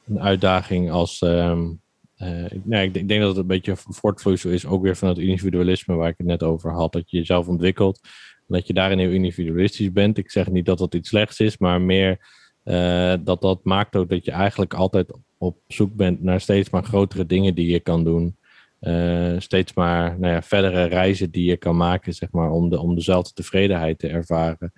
[0.07, 1.21] een uitdaging als.
[1.21, 1.81] Um,
[2.17, 2.29] uh,
[2.63, 5.17] nee, ik, denk, ik denk dat het een beetje voortvloeisel is, ook weer van het
[5.17, 6.91] individualisme waar ik het net over had.
[6.91, 7.99] Dat je jezelf ontwikkelt
[8.47, 10.17] dat je daarin heel individualistisch bent.
[10.17, 12.19] Ik zeg niet dat dat iets slechts is, maar meer
[12.65, 16.83] uh, dat dat maakt ook dat je eigenlijk altijd op zoek bent naar steeds maar
[16.83, 18.37] grotere dingen die je kan doen.
[18.81, 22.79] Uh, steeds maar nou ja, verdere reizen die je kan maken, zeg maar, om, de,
[22.79, 24.73] om dezelfde tevredenheid te ervaren.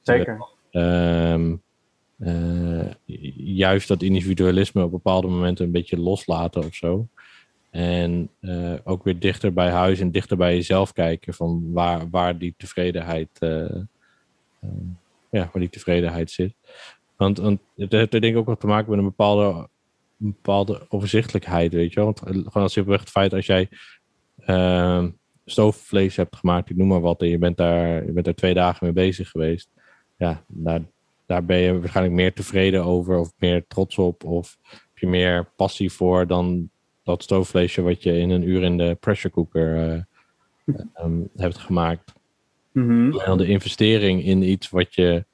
[0.00, 0.46] Zeker.
[0.70, 1.52] Uh,
[3.36, 7.08] juist dat individualisme op bepaalde momenten een beetje loslaten of zo.
[7.70, 12.38] En uh, ook weer dichter bij huis en dichter bij jezelf kijken van waar, waar
[12.38, 14.70] die tevredenheid, uh, uh,
[15.30, 16.54] ja, waar die tevredenheid zit.
[17.16, 19.68] Want, want het heeft denk ik ook wat te maken met een bepaalde,
[20.16, 22.04] bepaalde overzichtelijkheid, weet je wel.
[22.04, 23.68] Want gewoon als je het feit als jij
[24.38, 25.10] ehm,
[25.44, 28.54] stoofvlees hebt gemaakt, ik noem maar wat, en je bent daar, je bent daar twee
[28.54, 29.70] dagen mee bezig geweest.
[30.16, 30.80] Ja, daar,
[31.26, 35.52] daar ben je waarschijnlijk meer tevreden over of meer trots op of heb je meer
[35.56, 36.70] passie voor dan
[37.02, 40.04] dat stoofvleesje wat je in een uur in de pressure cooker
[40.66, 40.74] uh,
[41.04, 42.12] um, hebt gemaakt.
[42.72, 45.24] Mm En de investering in iets wat je,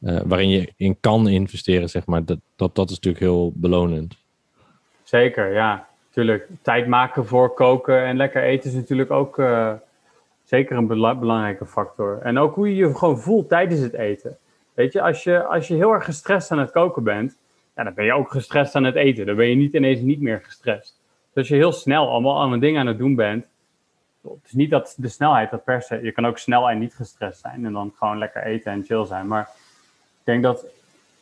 [0.00, 4.16] uh, waarin je in kan investeren, zeg maar, dat, dat, dat is natuurlijk heel belonend.
[5.02, 5.88] Zeker, ja.
[6.10, 6.48] Tuurlijk.
[6.62, 9.38] Tijd maken voor koken en lekker eten is natuurlijk ook
[10.46, 12.18] zeker een bela belangrijke factor.
[12.22, 14.38] En ook hoe je je gewoon voelt tijdens het eten.
[14.74, 17.36] Weet je, als je, als je heel erg gestrest aan het koken bent,
[17.76, 19.26] ja, dan ben je ook gestrest aan het eten.
[19.26, 21.00] Dan ben je niet ineens niet meer gestrest.
[21.36, 23.46] Als je heel snel allemaal aan een ding aan het doen bent,
[24.22, 26.94] het is niet dat de snelheid dat per se, je kan ook snel en niet
[26.94, 29.26] gestrest zijn en dan gewoon lekker eten en chill zijn.
[29.26, 29.50] Maar
[30.18, 30.64] ik denk dat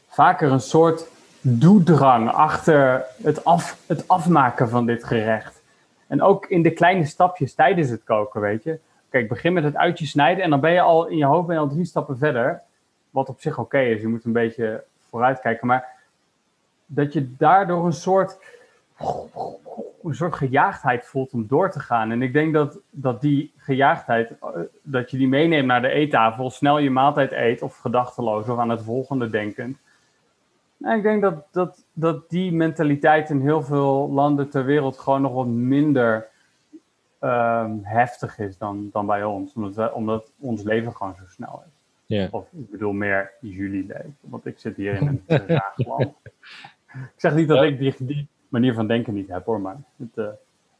[0.09, 1.09] vaker een soort
[1.41, 5.63] doedrang achter het, af, het afmaken van dit gerecht.
[6.07, 8.79] En ook in de kleine stapjes tijdens het koken, weet je.
[9.09, 11.57] Kijk, begin met het uitje snijden en dan ben je al in je hoofd ben
[11.57, 12.63] je al drie stappen verder.
[13.11, 15.67] Wat op zich oké is, je moet een beetje vooruitkijken.
[15.67, 15.89] Maar
[16.87, 18.39] dat je daardoor een soort
[20.03, 22.11] een soort gejaagdheid voelt om door te gaan.
[22.11, 24.49] En ik denk dat, dat die gejaagdheid, eh,
[24.83, 28.69] dat je die meeneemt naar de eettafel, snel je maaltijd eet of gedachteloos of aan
[28.71, 29.79] het volgende denkend.
[30.81, 35.23] En ik denk dat, dat, dat die mentaliteit in heel veel landen ter wereld gewoon
[35.23, 36.29] nog wat minder
[37.19, 39.55] ehm, heftig is dan, dan bij ons.
[39.55, 42.29] Omdat, omdat ons leven gewoon zo snel is.
[42.31, 44.17] Of ik bedoel meer jullie leven.
[44.21, 45.45] Want ik zit hier in een
[45.77, 46.15] land.
[46.87, 50.09] Ik zeg niet dat ik die, die manier van denken niet heb hoor, maar het
[50.15, 50.27] uh,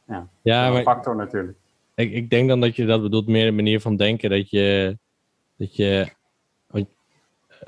[0.07, 1.57] ja, Ja, een maar factor natuurlijk.
[1.95, 4.29] ik, ik denk dan dat je dat bedoelt meer een manier van denken.
[4.29, 4.97] Dat je,
[5.57, 6.07] dat je
[6.67, 6.85] wat,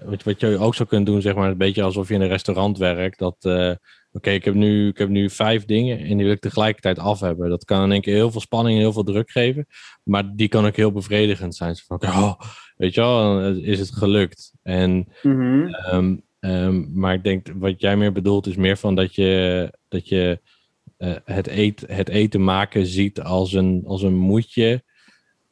[0.04, 2.28] wat, wat je ook zou kunnen doen, zeg maar, een beetje alsof je in een
[2.28, 3.20] restaurant werkt.
[3.20, 3.72] Dat, eh,
[4.12, 7.20] oké, ik heb nu ik heb nu vijf dingen en die wil ik tegelijkertijd af
[7.20, 7.50] hebben.
[7.50, 9.68] Dat kan in één keer heel veel spanning en heel veel druk geven.
[10.04, 11.76] Maar die kan ook heel bevredigend zijn.
[11.76, 12.40] Zo van, oh,
[12.78, 14.54] weet je wel, dan is het gelukt.
[14.64, 15.08] En.
[15.22, 16.16] Ehm,
[16.48, 20.40] ehm, maar ik denk wat jij meer bedoelt is meer van dat je, dat je
[20.98, 24.84] eh, het, eet, het eten maken ziet als een, als een moedje.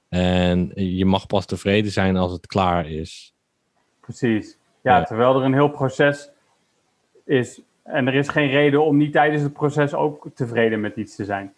[0.10, 3.34] En je mag pas tevreden zijn als het klaar is.
[4.00, 4.58] Precies.
[4.82, 5.04] Ja, Ja.
[5.04, 6.30] terwijl er een heel proces
[7.26, 7.62] is.
[7.84, 11.26] En er is geen reden om niet tijdens het proces ook tevreden met iets te
[11.26, 11.54] zijn.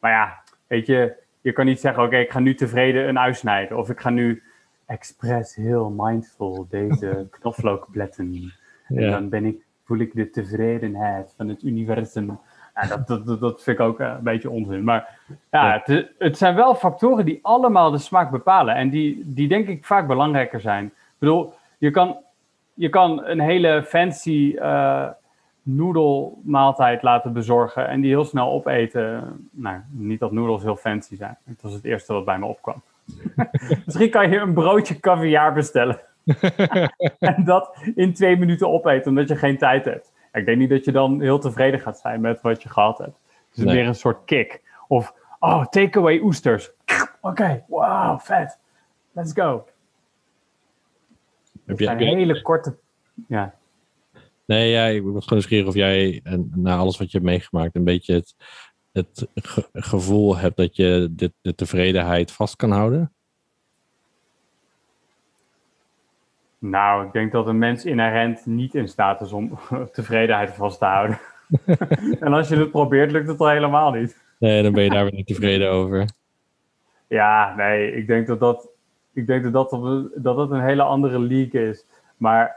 [0.00, 3.34] Maar ja, weet je, je kan niet zeggen: oké, ik ga nu tevreden een ui
[3.34, 3.78] snijden.
[3.78, 4.42] Of ik ga nu
[4.86, 8.52] expres heel mindful deze knoflook bletten.
[8.94, 12.38] En Ja, dan ben ik, voel ik de tevredenheid van het universum.
[12.74, 14.84] Ja, dat, dat, dat, dat vind ik ook eh, een beetje onzin.
[14.84, 15.18] Maar
[15.50, 15.82] ja.
[15.84, 18.74] Het, het zijn wel factoren die allemaal de smaak bepalen.
[18.74, 20.84] En die, die denk ik vaak belangrijker zijn.
[20.84, 22.16] Ik bedoel, je kan,
[22.74, 25.08] je kan een hele fancy eh
[25.62, 27.88] noedelmaaltijd laten bezorgen.
[27.88, 29.48] En die heel snel opeten.
[29.50, 31.36] Nou, niet dat noedels heel fancy zijn.
[31.44, 32.82] Dat was het eerste wat bij me opkwam.
[33.84, 36.00] Misschien kan je een broodje caviar bestellen.
[37.18, 40.12] en dat in twee minuten opeten, omdat je geen tijd hebt.
[40.32, 43.18] Ik denk niet dat je dan heel tevreden gaat zijn met wat je gehad hebt.
[43.48, 43.74] Het is Nee.
[43.74, 44.62] meer een soort kick.
[44.88, 46.70] Of, oh, takeaway oesters.
[47.20, 48.58] Oké, wow, vet.
[49.12, 49.64] Let's go.
[51.66, 52.76] heb je, heb je- hele korte...
[53.28, 53.54] Ja.
[54.46, 57.76] nee, ja, ik was gewoon nieuwsgierig of jij, en, na alles wat je hebt meegemaakt,
[57.76, 58.34] een beetje het,
[58.92, 63.12] het ge- gevoel hebt dat je de, de tevredenheid vast kan houden.
[66.60, 69.58] Nou, ik denk dat een mens inherent niet in staat is om
[69.92, 71.18] tevredenheid vast te houden.
[72.20, 74.16] en als je het probeert, lukt het al helemaal niet.
[74.38, 76.08] Nee, dan ben je daar weer niet tevreden over.
[77.06, 78.68] Ja, nee, ik denk dat dat,
[79.12, 79.70] ik denk dat, dat,
[80.14, 81.86] dat, dat een hele andere league is.
[82.16, 82.56] Maar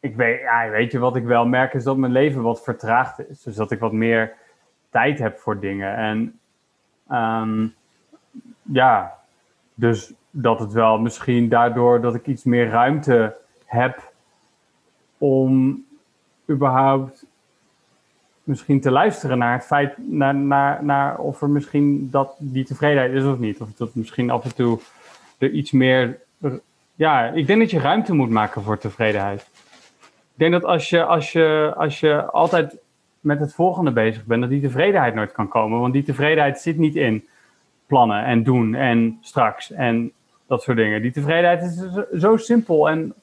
[0.00, 3.28] ik weet, ja, weet je wat ik wel merk is dat mijn leven wat vertraagd
[3.28, 3.42] is.
[3.42, 4.32] Dus dat ik wat meer
[4.90, 5.96] tijd heb voor dingen.
[5.96, 6.38] En
[7.08, 7.66] ehm,
[8.62, 9.18] ja,
[9.74, 14.12] dus dat het wel misschien daardoor dat ik iets meer ruimte heb
[15.18, 15.84] om
[16.50, 17.24] überhaupt
[18.44, 23.12] misschien te luisteren naar het feit, naar, naar, naar of er misschien dat die tevredenheid
[23.12, 23.60] is of niet.
[23.60, 24.78] Of dat misschien af en toe
[25.38, 26.20] er iets meer.
[26.94, 29.40] Ja, ik denk dat je ruimte moet maken voor tevredenheid.
[30.32, 32.76] Ik denk dat als je, als je, als je altijd
[33.20, 35.80] met het volgende bezig bent, dat die tevredenheid nooit kan komen.
[35.80, 37.26] Want die tevredenheid zit niet in
[37.92, 40.12] plannen en doen en straks en
[40.46, 41.02] dat soort dingen.
[41.02, 43.14] Die tevredenheid is zo, simpel en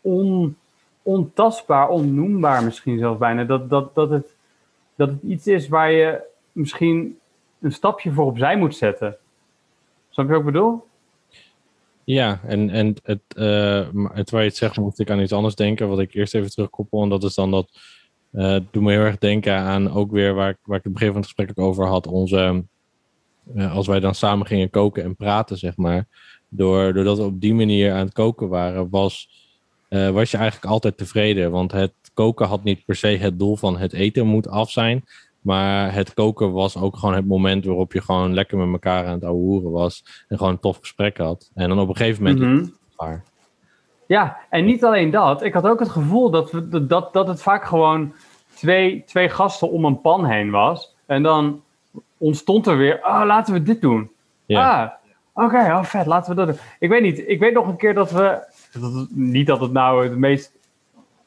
[0.00, 0.56] on,
[1.02, 3.44] ontastbaar, onnoembaar misschien zelfs bijna.
[3.44, 4.34] Dat, dat, dat, het,
[4.96, 6.20] dat het iets is waar je
[6.52, 7.18] misschien
[7.60, 9.16] een stapje voor opzij moet zetten.
[10.10, 10.84] Snap je wat ik bedoel?
[12.04, 15.54] Ja, en, en het, eh, maar terwijl je het zegt, moet ik aan iets anders
[15.54, 17.02] denken, wat ik eerst even terugkoppel.
[17.02, 17.68] En dat is dan dat,
[18.30, 21.16] het doet me heel erg denken aan ook weer waar waar ik het begin van
[21.16, 22.06] het gesprek ook over had.
[22.06, 22.64] Onze,
[23.72, 26.06] als wij dan samen gingen koken en praten, zeg maar.
[26.48, 29.28] Door, doordat we op die manier aan het koken waren, was,
[29.88, 31.50] eh, was je eigenlijk altijd tevreden.
[31.50, 35.04] Want het koken had niet per se het doel van het eten moet af zijn.
[35.40, 39.12] Maar het koken was ook gewoon het moment waarop je gewoon lekker met elkaar aan
[39.14, 40.24] het ouwe hoeren was.
[40.28, 41.50] En gewoon een tof gesprek had.
[41.54, 42.58] En dan op een gegeven moment Mhm.
[42.96, 43.22] het.
[44.06, 45.42] Ja, en niet alleen dat.
[45.42, 48.14] Ik had ook het gevoel dat, we, dat, dat het vaak gewoon
[48.54, 50.94] twee, twee gasten om een pan heen was.
[51.06, 51.62] En dan
[52.24, 54.10] ontstond er weer, ah, laten we dit doen.
[54.46, 54.98] Ja.
[55.32, 56.64] Ah, oké, oh vet, laten we dat doen.
[56.78, 58.38] Ik weet niet, ik weet nog een keer dat we,
[58.72, 60.52] dat niet dat het nou het meest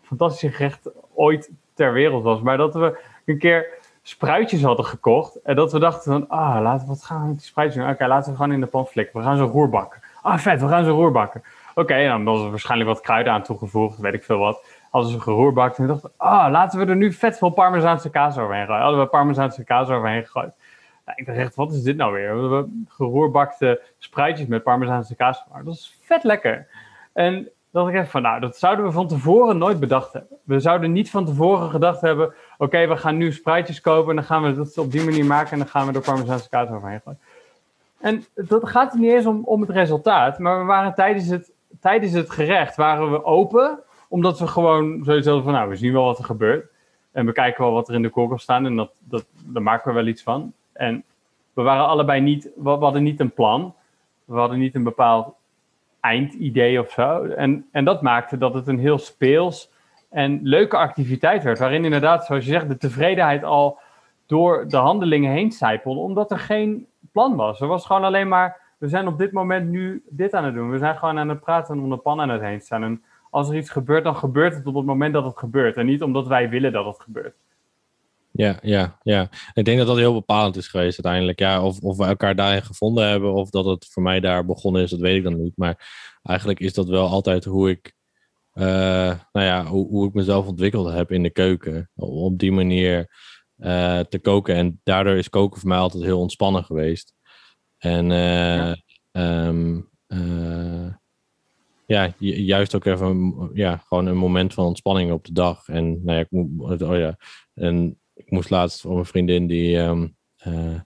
[0.01, 3.67] fantastische gerecht ooit ter wereld was, maar dat we een keer
[4.01, 5.41] spruitjes hadden gekocht.
[5.41, 7.91] En dat we dachten van, ah, laten we, wat gaan we met die spruitjes doen?
[7.91, 9.19] Oké, laten we gewoon in de pan flikken.
[9.19, 10.01] We gaan ze roerbakken.
[10.21, 11.43] Ah, vet, we gaan ze roerbakken.
[11.75, 14.65] Oké, en dan was er waarschijnlijk wat kruiden aan toegevoegd, weet ik veel wat.
[14.91, 18.65] Hadden ze geroerbakt en dachten, ah, laten we er nu vet veel parmezaanse kaas overheen
[18.65, 18.81] gooien.
[18.81, 20.53] Hadden we parmezaanse kaas overheen gegooid.
[21.15, 22.65] Ik dacht echt, wat is dit nou weer?
[22.87, 25.65] Geroerbakte spruitjes met parmezaanse kaas gemaakt.
[25.65, 26.67] Dat is vet lekker.
[27.13, 30.37] En dacht ik even van, nou, dat zouden we van tevoren nooit bedacht hebben.
[30.43, 34.25] We zouden niet van tevoren gedacht hebben, oké, we gaan nu spruitjes kopen en dan
[34.25, 37.01] gaan we dat op die manier maken en dan gaan we er parmezaanse kaas overheen
[37.03, 37.19] gooien.
[37.99, 42.11] En dat gaat niet eens om, om het resultaat, maar we waren tijdens het, tijdens
[42.11, 46.05] het gerecht waren we open, omdat we gewoon zoiets hadden van, nou, we zien wel
[46.05, 46.65] wat er gebeurt.
[47.11, 49.89] En we kijken wel wat er in de koelkast staan en dat, dat, daar maken
[49.89, 50.53] we wel iets van.
[50.77, 51.03] En
[51.53, 53.75] we waren allebei niet, we hadden niet een plan.
[54.25, 55.33] We hadden niet een bepaald
[55.99, 57.23] eindidee of zo.
[57.23, 59.71] En, en dat maakte dat het een heel speels
[60.09, 61.59] en leuke activiteit werd.
[61.59, 63.79] Waarin inderdaad, zoals je zegt, de tevredenheid al
[64.25, 65.99] door de handelingen heen zijpelde.
[65.99, 67.61] Omdat er geen plan was.
[67.61, 70.71] Er was gewoon alleen maar, we zijn op dit moment nu dit aan het doen.
[70.71, 72.83] We zijn gewoon aan het praten en om de pan aan het heen staan.
[72.83, 75.77] En als er iets gebeurt, dan gebeurt het op het moment dat het gebeurt.
[75.77, 77.35] En niet omdat wij willen dat het gebeurt.
[78.37, 79.29] Ja, ja, ja.
[79.53, 81.39] Ik denk dat dat heel bepalend is geweest uiteindelijk.
[81.39, 84.81] Ja, of, of we elkaar daarin gevonden hebben of dat het voor mij daar begonnen
[84.81, 85.57] is, dat weet ik dan niet.
[85.57, 85.89] Maar
[86.23, 87.93] eigenlijk is dat wel altijd hoe ik,
[88.53, 88.63] uh,
[89.31, 91.89] nou ja, hoe, hoe ik mezelf ontwikkeld heb in de keuken.
[91.95, 93.09] Op die manier
[93.57, 94.55] uh, te koken.
[94.55, 97.13] En daardoor is koken voor mij altijd heel ontspannen geweest.
[97.77, 98.73] En uh,
[99.11, 99.47] ja.
[99.47, 99.89] Um,
[101.85, 105.67] ja, juist ook even ja, gewoon een moment van ontspanning op de dag.
[105.67, 107.17] En nou ja, ik moet, oh ja,
[107.53, 110.15] en ik moest laatst voor mijn vriendin die, um,
[110.47, 110.79] uh,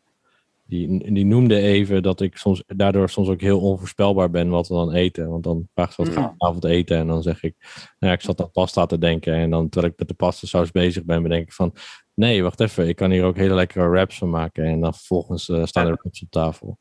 [0.66, 4.74] die, die noemde even dat ik soms daardoor soms ook heel onvoorspelbaar ben wat we
[4.74, 5.30] dan eten.
[5.30, 7.56] Want dan vraagt ze wat gaan avond eten en dan zeg ik,
[8.00, 10.48] nou ja, ik zat aan pasta te denken en dan terwijl ik met de pasta
[10.48, 11.74] saus bezig ben, bedenk ik van,
[12.14, 15.50] nee, wacht even, ik kan hier ook hele lekkere wraps van maken en dan vervolgens
[15.50, 16.78] uh, staan er wraps op tafel.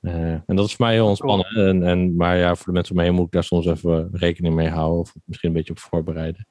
[0.00, 1.46] Uh, en dat is voor mij heel ontspannen.
[1.46, 4.08] En, en, maar ja, voor de mensen om me heen moet ik daar soms even
[4.12, 5.00] rekening mee houden.
[5.00, 6.46] Of misschien een beetje op voorbereiden.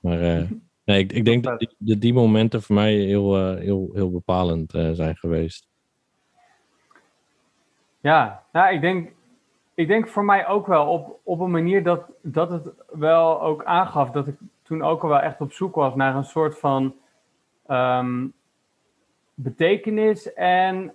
[0.00, 0.50] Maar uh,
[0.86, 4.70] nee, ik, ik denk dat die, die, momenten voor mij heel, uh, heel, heel bepalend
[4.70, 5.68] zijn geweest.
[8.00, 9.12] Ja, nou, ik, denk,
[9.74, 13.64] ik denk voor mij ook wel op, op een manier dat, dat het wel ook
[13.64, 16.94] aangaf dat ik toen ook al wel echt op zoek was naar een soort van
[17.68, 18.32] um,
[19.34, 20.92] betekenis en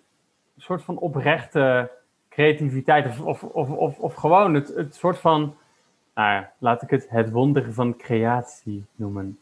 [0.58, 1.92] soort van oprechte
[2.30, 3.06] creativiteit.
[3.08, 5.56] Of, of, of, of, of gewoon het, het soort van,
[6.16, 9.40] nou laat ik het het wonder van creatie noemen.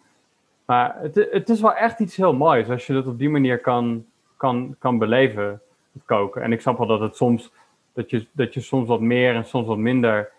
[0.69, 3.59] Maar het, het is wel echt iets heel moois als je dat op die manier
[3.59, 4.05] kan,
[4.37, 5.61] kan, kan beleven,
[5.93, 6.41] het koken.
[6.41, 7.51] En ik snap wel dat het soms,
[7.93, 10.31] dat je, dat je soms wat meer en soms wat minder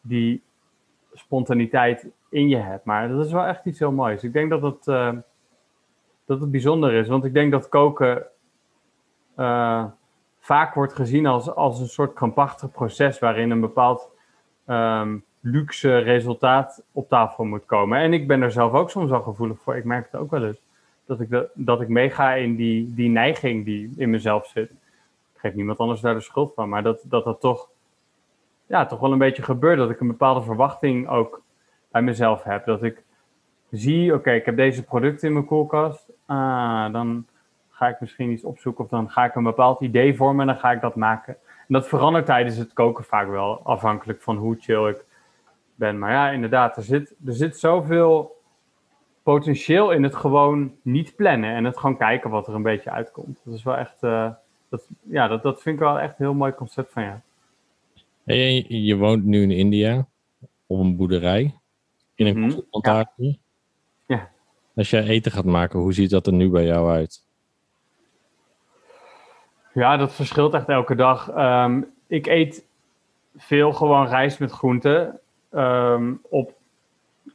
[0.00, 0.42] die
[1.12, 2.84] spontaniteit in je hebt.
[2.84, 4.22] Maar dat is wel echt iets heel moois.
[4.22, 5.12] Ik denk dat het, uh,
[6.24, 8.26] dat het bijzonder is, want ik denk dat koken...
[9.38, 9.84] Uh,
[10.38, 14.10] vaak wordt gezien als, als een soort krampachtig proces waarin een bepaald
[14.66, 17.98] um, luxe resultaat op tafel moet komen.
[17.98, 19.76] En ik ben er zelf ook soms al gevoelig voor.
[19.76, 20.60] Ik merk het ook wel eens.
[21.06, 24.70] Dat ik, de, dat ik meega in die, die neiging die in mezelf zit.
[24.70, 26.68] Ik geef niemand anders daar de schuld van.
[26.68, 27.68] Maar dat dat, dat toch,
[28.66, 29.78] ja, toch wel een beetje gebeurt.
[29.78, 31.42] Dat ik een bepaalde verwachting ook
[31.90, 32.64] bij mezelf heb.
[32.64, 33.02] Dat ik
[33.70, 36.08] zie, oké, ik heb deze producten in mijn koelkast.
[36.26, 37.26] Ah, dan
[37.70, 40.62] ga ik misschien iets opzoeken of dan ga ik een bepaald idee vormen en dan
[40.62, 41.36] ga ik dat maken.
[41.44, 45.04] En dat verandert tijdens het koken vaak wel, afhankelijk van hoe chill ik
[45.74, 45.98] ben.
[45.98, 48.42] Maar ja, inderdaad, er zit, er zit zoveel
[49.22, 53.40] potentieel in het gewoon niet plannen en het gewoon kijken wat er een beetje uitkomt.
[53.44, 54.30] Dat is wel echt, uh,
[54.68, 57.16] dat, ja, dat, dat vind ik wel echt een heel mooi concept van jou.
[58.24, 60.06] Hey, je woont nu in India
[60.66, 61.54] op een boerderij
[62.14, 63.36] in een mm
[64.06, 64.30] ja.
[64.76, 67.22] Als jij eten gaat maken, hoe ziet dat er nu bij jou uit?
[69.72, 71.30] Ja, dat verschilt echt elke dag.
[71.30, 72.66] Ehm, ik eet
[73.36, 75.20] veel gewoon rijst met groenten.
[75.54, 76.54] Ehm, op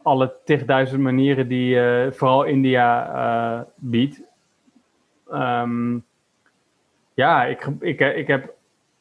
[0.04, 4.22] alle tigduizend manieren die uh, vooral India uh, biedt.
[5.34, 6.06] Um,
[7.14, 8.54] ja, ik, ik, ik heb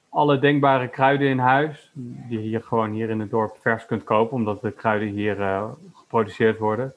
[0.08, 1.90] alle denkbare kruiden in huis.
[1.94, 4.36] Die je gewoon hier in het dorp vers kunt kopen.
[4.36, 5.64] Omdat de kruiden hier uh,
[5.94, 6.94] geproduceerd worden.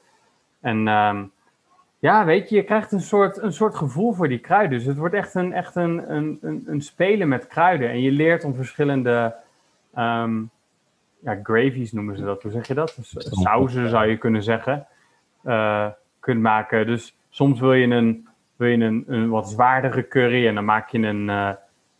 [0.60, 0.86] En
[1.98, 4.78] ja, weet je, je krijgt een soort, een soort gevoel voor die kruiden.
[4.78, 7.90] Dus het wordt echt een, echt een, een, een, spelen met kruiden.
[7.90, 9.34] En je leert om verschillende
[11.22, 12.42] ja, gravies noemen ze dat.
[12.42, 12.94] Hoe zeg je dat?
[12.96, 14.86] Dus, sauzen zou je kunnen zeggen.
[15.44, 15.86] Uh,
[16.20, 16.86] kunt maken.
[16.86, 20.88] Dus soms wil je een, wil je een, een wat zwaardere curry en dan maak
[20.88, 21.52] je een, uh,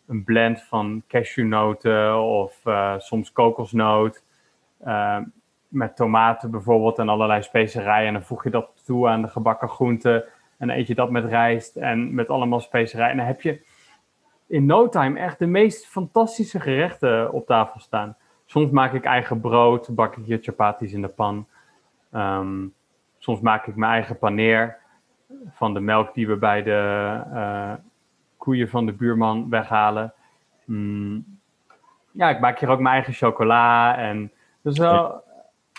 [0.07, 4.23] een blend van cashewnoten of uh, soms kokosnoot.
[5.67, 8.07] Met tomaten bijvoorbeeld en allerlei specerijen.
[8.07, 10.23] En dan voeg je dat toe aan de gebakken groenten.
[10.57, 13.11] En dan eet je dat met rijst en met allemaal specerijen.
[13.11, 13.61] En dan heb je
[14.47, 18.15] in no time echt de meest fantastische gerechten op tafel staan.
[18.53, 21.47] Soms maak ik eigen brood, bak ik je chapatis in de pan.
[22.11, 22.73] Um,
[23.17, 24.77] soms maak ik mijn eigen paneer
[25.49, 27.73] van de melk die we bij de uh,
[28.37, 30.13] koeien van de buurman weghalen.
[30.65, 31.39] Mm.
[32.11, 33.97] Ja, ik maak hier ook mijn eigen chocola.
[33.97, 34.31] En
[34.61, 35.23] dus wel,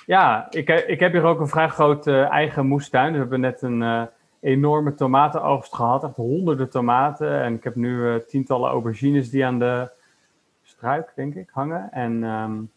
[0.07, 3.13] ja, ik, ik heb hier ook een vrij grote eigen moestuin.
[3.13, 4.03] We hebben net een uh,
[4.41, 6.05] enorme tomatenoogst gehad.
[6.05, 7.43] Echt honderden tomaten.
[7.43, 9.91] En ik heb nu uh, tientallen aubergines die aan de
[10.85, 11.93] struik, denk ik, hangen.
[11.93, 12.71] En um,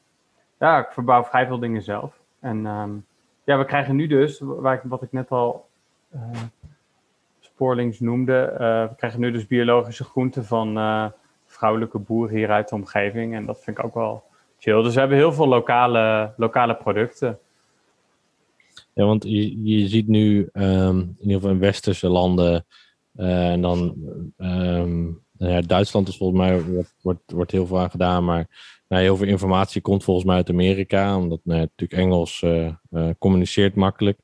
[0.60, 2.20] ja, ik verbouw vrij veel dingen zelf.
[2.40, 3.06] En um,
[3.44, 5.68] ja, we krijgen nu dus, waar ik, wat ik net al
[6.16, 6.22] uh,
[7.40, 8.56] spoorlings noemde,
[8.90, 10.80] we krijgen nu dus biologische groenten van
[11.46, 13.36] vrouwelijke boeren hier uit de omgeving.
[13.36, 14.24] En dat vind ik ook wel
[14.60, 14.84] chill.
[14.84, 17.40] Dus we hebben heel veel lokale, lokale producten.
[18.94, 22.66] Ja, want je, je ziet nu um, in ieder geval in westerse landen
[23.16, 23.96] en dan
[25.40, 26.62] um, ja, Duitsland is volgens mij
[27.02, 28.48] wordt, wordt, heel veel aan gedaan, maar
[28.88, 33.10] nou, heel veel informatie komt volgens mij uit Amerika, omdat nou, natuurlijk Engels uh, uh,
[33.20, 34.20] communiceert makkelijk.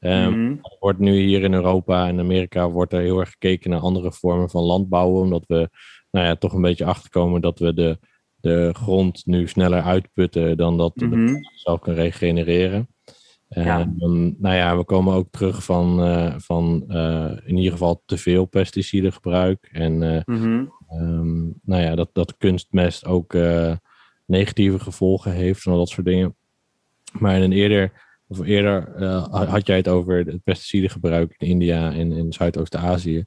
[0.00, 0.60] Um.
[0.80, 4.50] Wordt nu hier in Europa en Amerika wordt er heel erg gekeken naar andere vormen
[4.50, 5.68] van landbouwen, omdat we
[6.10, 7.98] nou ja, toch een beetje achterkomen dat we de,
[8.40, 11.26] de grond nu sneller uitputten dan dat mm -hmm.
[11.26, 12.88] de zelf kan regenereren.
[13.48, 13.80] Ja.
[13.98, 18.16] Um, nou ja, we komen ook terug van, uh, van uh, in ieder geval te
[18.16, 19.68] veel pesticidengebruik.
[19.72, 20.72] En uh, mm -hmm.
[20.92, 23.36] um, nou ja, dat, dat kunstmest ook
[24.24, 26.34] negatieve gevolgen heeft en al dat soort dingen.
[27.12, 27.92] Maar in een eerder,
[28.28, 33.24] of eerder had jij het over het pesticidengebruik in India en in Zuidoost-Azië.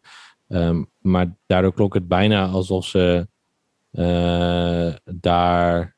[0.47, 3.27] Um, maar daardoor klonk het bijna alsof ze
[5.05, 5.95] daar,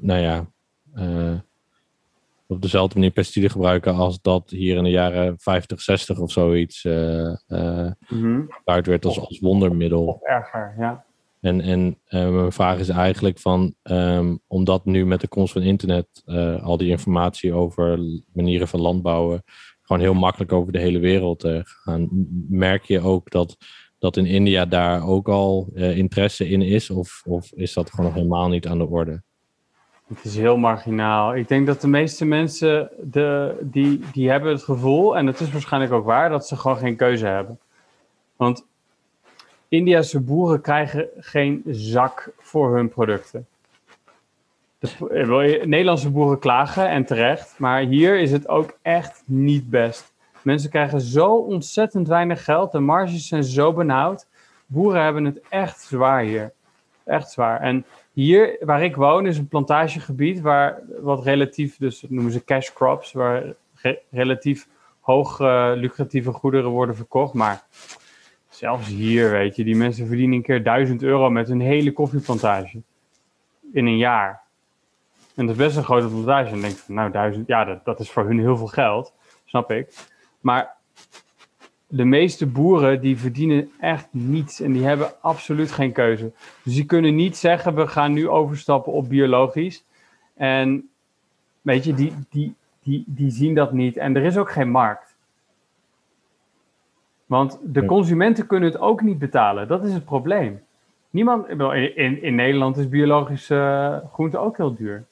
[0.00, 0.52] nou ja
[2.54, 6.84] op dezelfde manier pesticiden gebruiken als dat hier in de jaren 50, 60 of zoiets
[6.84, 7.32] uh,
[8.06, 8.48] -hmm.
[8.64, 10.06] werd als, als wondermiddel.
[10.06, 11.04] Of erger, ja.
[11.40, 15.62] En, en uh, mijn vraag is eigenlijk van, um, omdat nu met de komst van
[15.62, 16.22] internet
[16.62, 17.98] al die informatie over
[18.32, 19.42] manieren van landbouwen
[19.82, 22.08] gewoon heel makkelijk over de hele wereld gaan,
[22.48, 23.56] merk je ook dat,
[23.98, 26.90] dat in India daar ook al interesse in is?
[26.90, 29.22] Of, of is dat gewoon nog helemaal niet aan de orde?
[30.08, 31.34] Het is heel marginaal.
[31.34, 35.50] Ik denk dat de meeste mensen, de, die, die hebben het gevoel, en het is
[35.52, 37.58] waarschijnlijk ook waar, dat ze gewoon geen keuze hebben.
[38.36, 38.66] Want
[39.68, 43.46] Indiase boeren krijgen geen zak voor hun producten.
[44.78, 50.12] De, Nederlandse boeren klagen en terecht, maar hier is het ook echt niet best.
[50.42, 54.26] Mensen krijgen zo ontzettend weinig geld, de marges zijn zo benauwd.
[54.66, 56.52] Boeren hebben het echt zwaar hier.
[57.04, 57.60] Echt zwaar.
[57.60, 57.84] En
[58.14, 62.72] hier, waar ik woon, is een plantagegebied waar wat relatief, dus dat noemen ze cash
[62.72, 64.68] crops, waar re relatief
[65.00, 67.32] hoog uh, lucratieve goederen worden verkocht.
[67.34, 67.64] Maar
[68.48, 72.82] zelfs hier, weet je, die mensen verdienen een keer 1000 euro met een hele koffieplantage
[73.72, 74.42] in een jaar.
[75.34, 76.50] En dat is best een grote plantage.
[76.50, 79.12] En denk van, nou, 1000, ja, dat, dat is voor hun heel veel geld,
[79.44, 79.94] snap ik.
[80.40, 80.76] Maar
[81.96, 86.32] de meeste boeren die verdienen echt niets en die hebben absoluut geen keuze.
[86.62, 89.84] Dus die kunnen niet zeggen, we gaan nu overstappen op biologisch.
[90.34, 90.88] En
[91.62, 93.96] weet je, die, die, die, die zien dat niet.
[93.96, 95.16] En er is ook geen markt.
[97.26, 99.68] Want de consumenten kunnen het ook niet betalen.
[99.68, 100.62] Dat is het probleem.
[101.10, 103.54] Niemand, in, in Nederland is biologische
[104.04, 105.04] uh, groente ook heel duur.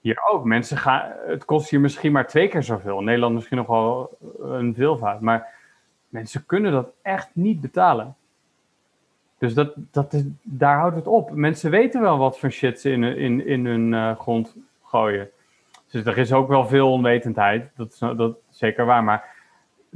[0.00, 0.44] Hier ook.
[0.44, 3.00] Mensen gaan, het kost hier misschien maar twee keer zoveel.
[3.00, 5.20] Nederland misschien nog wel een veelvoud.
[5.20, 5.48] Maar
[6.08, 8.14] mensen kunnen dat echt niet betalen.
[9.38, 11.30] Dus dat, dat is, daar houdt het op.
[11.30, 15.30] Mensen weten wel wat voor shit ze in, in, in hun uh, grond gooien.
[15.90, 17.70] Dus er is ook wel veel onwetendheid.
[17.76, 19.04] Dat is, dat is zeker waar.
[19.04, 19.36] Maar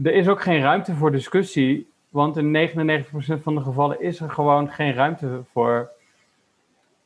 [0.02, 1.92] er is ook geen ruimte voor discussie.
[2.08, 3.06] Want in 99%
[3.42, 5.90] van de gevallen is er gewoon geen ruimte voor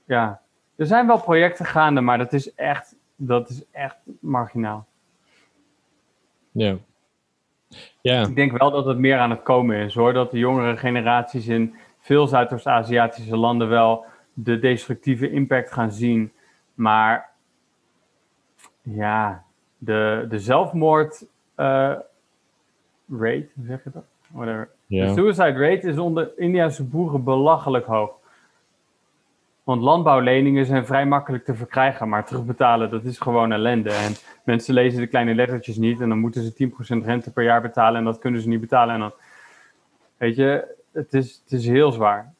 [0.04, 0.40] ja,
[0.78, 4.86] er zijn wel projecten gaande, maar dat is echt, dat is echt marginaal.
[6.50, 6.76] Ja.
[8.00, 8.22] ja.
[8.22, 10.12] Ik denk wel dat het meer aan het komen is hoor.
[10.12, 16.32] Dat de jongere generaties in veel Zuidoost-Aziatische landen wel de destructieve impact gaan zien.
[16.74, 17.30] Maar
[18.82, 19.44] ja,
[19.78, 21.26] de, de zelfmoord
[21.56, 21.96] uh,
[23.08, 24.04] rate, hoe zeg je dat?
[24.28, 24.70] Whatever.
[24.86, 28.17] De suicide rate is onder Indiase boeren belachelijk hoog.
[29.68, 33.90] Want landbouwleningen zijn vrij makkelijk te verkrijgen, maar terugbetalen, dat is gewoon ellende.
[33.90, 34.12] En
[34.44, 36.70] mensen lezen de kleine lettertjes niet en dan moeten ze
[37.02, 38.94] 10% rente per jaar betalen en dat kunnen ze niet betalen.
[38.94, 39.12] En dan,
[40.16, 42.34] weet je, het is, het is heel zwaar.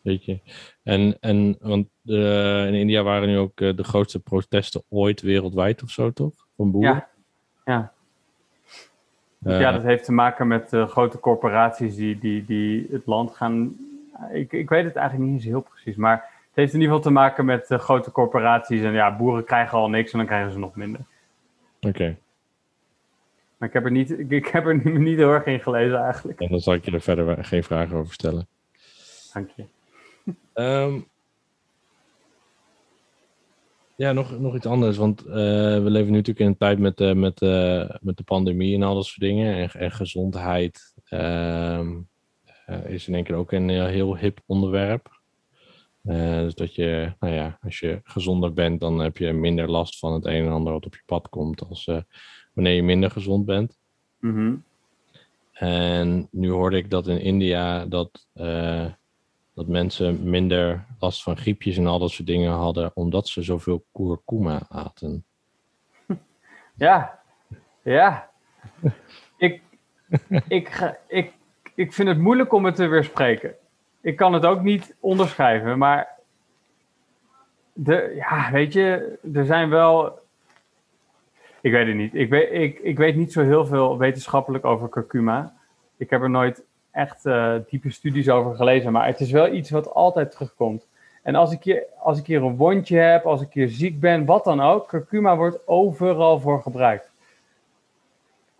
[0.00, 0.38] Weet je,
[0.82, 5.82] en, en want uh, in India waren nu ook uh, de grootste protesten ooit wereldwijd
[5.82, 6.46] of zo, toch?
[6.56, 6.94] Van boeren?
[6.94, 7.08] Ja,
[7.64, 7.92] ja.
[9.42, 13.76] Uh, ja, dat heeft te maken met grote corporaties die, die, die het land gaan.
[14.32, 17.10] Ik, ik weet het eigenlijk niet eens heel precies, maar heeft in ieder geval te
[17.10, 18.82] maken met uh, grote corporaties.
[18.82, 21.00] En ja, boeren krijgen al niks en dan krijgen ze nog minder.
[21.80, 22.16] Oké.
[23.56, 26.40] Maar ik heb er niet, ik, ik, heb er niet heel erg in gelezen eigenlijk.
[26.40, 28.46] En dan zal ik je er verder geen vragen over stellen.
[29.32, 29.64] Dank je.
[30.54, 31.06] Um,
[33.96, 34.96] Ja, nog, nog iets anders.
[34.96, 38.24] Want uh, we leven nu natuurlijk in een tijd met, uh, met, uh, met de
[38.24, 39.54] pandemie en al dat soort dingen.
[39.54, 42.00] En, en gezondheid ehm,
[42.86, 45.13] is in één keer ook een heel hip onderwerp.
[46.42, 50.12] Dus dat je, nou ja, als je gezonder bent, dan heb je minder last van
[50.12, 51.68] het een en ander wat op je pad komt.
[51.68, 51.90] Als
[52.52, 53.78] wanneer je minder gezond bent.
[54.20, 54.64] Mm
[55.52, 58.26] En nu hoorde ik dat in India dat
[59.54, 63.84] dat mensen minder last van griepjes en al dat soort dingen hadden, omdat ze zoveel
[63.92, 65.24] kurkuma aten.
[66.76, 67.20] Ja,
[67.82, 68.30] ja.
[69.36, 69.62] ik,
[70.48, 71.32] ik, ga, ik,
[71.74, 73.54] ik vind het moeilijk om het te weerspreken.
[74.04, 76.08] Ik kan het ook niet onderschrijven, maar
[77.72, 80.18] de, ja, weet je, er zijn wel.
[81.60, 82.14] Ik weet het niet.
[82.14, 85.54] Ik weet, ik, ik weet niet zo heel veel wetenschappelijk over kurkuma.
[85.96, 89.70] Ik heb er nooit echt uh, diepe studies over gelezen, maar het is wel iets
[89.70, 90.86] wat altijd terugkomt.
[91.22, 94.24] En als ik, hier, als ik hier een wondje heb, als ik hier ziek ben,
[94.24, 97.10] wat dan ook, curcuma wordt overal voor gebruikt.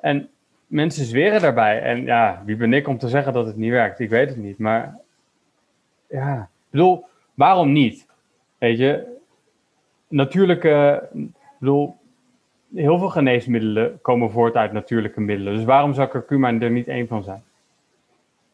[0.00, 0.28] En
[0.66, 1.82] mensen zweren daarbij.
[1.82, 4.00] En ja, wie ben ik om te zeggen dat het niet werkt?
[4.00, 4.58] Ik weet het niet.
[4.58, 5.02] Maar
[6.14, 7.04] ja, ik bedoel,
[7.34, 8.06] waarom niet?
[8.58, 9.16] Weet je,
[10.08, 11.96] natuurlijke, ik bedoel,
[12.74, 15.54] heel veel geneesmiddelen komen voort uit natuurlijke middelen.
[15.54, 17.42] Dus waarom zou curcuma er niet één van zijn?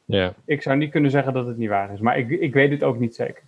[0.05, 0.35] Ja.
[0.45, 2.83] Ik zou niet kunnen zeggen dat het niet waar is, maar ik, ik weet het
[2.83, 3.43] ook niet zeker.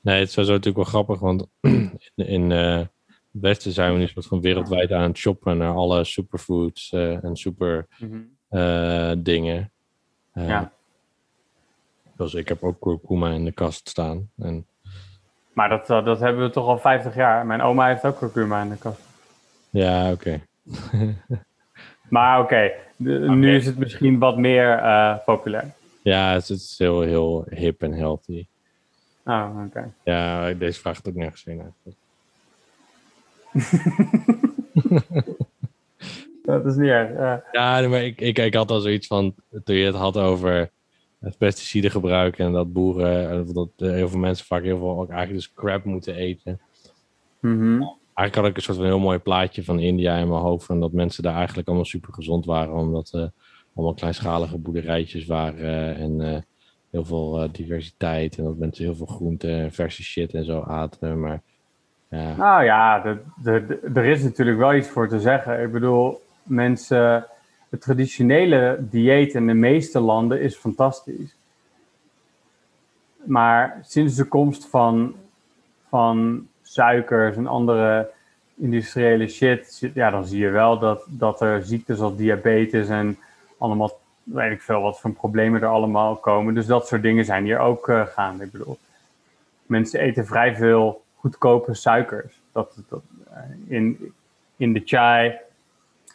[0.00, 2.88] Nee, het is sowieso natuurlijk wel grappig, want in, in uh, het
[3.30, 7.36] Westen zijn we nu soort van wereldwijd aan het shoppen naar alle superfoods uh, en
[7.36, 8.30] super mm
[9.22, 9.70] dingen.
[10.34, 10.72] ja.
[12.22, 14.30] Dus ik heb ook kurkuma in de kast staan.
[14.38, 14.66] En...
[15.52, 17.46] Maar dat, dat hebben we toch al 50 jaar.
[17.46, 19.00] Mijn oma heeft ook kurkuma in de kast.
[19.70, 20.40] Ja, oké.
[22.12, 25.72] Maar oké, nu is het misschien wat meer uh, populair.
[26.02, 28.46] Ja, het is heel, heel hip en healthy.
[29.24, 29.92] Oh, oké.
[30.04, 31.98] Ja, deze vraag het ook nergens in eigenlijk.
[36.44, 37.42] dat is niet erg.
[37.52, 39.34] Ja, maar ik, ik, ik had al zoiets van,
[39.64, 40.70] toen je het had over
[41.22, 45.40] het pesticidengebruik en dat boeren, eh, dat heel veel mensen vaak heel veel ook eigenlijk
[45.40, 46.60] dus crap moeten eten.
[47.40, 50.68] Mm eigenlijk had ik een soort van heel mooi plaatje van India in mijn hoofd.
[50.68, 52.74] En dat mensen daar eigenlijk allemaal super gezond waren.
[52.74, 53.30] Omdat er
[53.74, 55.96] allemaal kleinschalige boerderijtjes waren.
[55.96, 56.38] En uh,
[56.90, 58.38] heel veel uh, diversiteit.
[58.38, 61.20] En dat mensen heel veel groente en verse shit en zo aten.
[61.20, 61.42] Maar.
[62.36, 63.04] Nou ja,
[63.94, 65.62] er is natuurlijk wel iets voor te zeggen.
[65.62, 67.26] Ik bedoel, mensen.
[67.72, 71.34] Het traditionele dieet in de meeste landen is fantastisch.
[73.24, 75.14] Maar sinds de komst van,
[75.88, 78.10] van suikers en andere
[78.54, 83.18] industriële shit, ja, dan zie je wel dat, dat er ziektes als diabetes en
[83.58, 86.54] allemaal, weet veel, wat voor problemen er allemaal komen.
[86.54, 88.44] Dus dat soort dingen zijn hier ook uh, gaande.
[88.44, 88.78] Ik bedoel,
[89.66, 92.40] mensen eten vrij veel goedkope suikers.
[92.52, 94.12] Dat, dat, eh, in,
[94.56, 95.38] in de chai,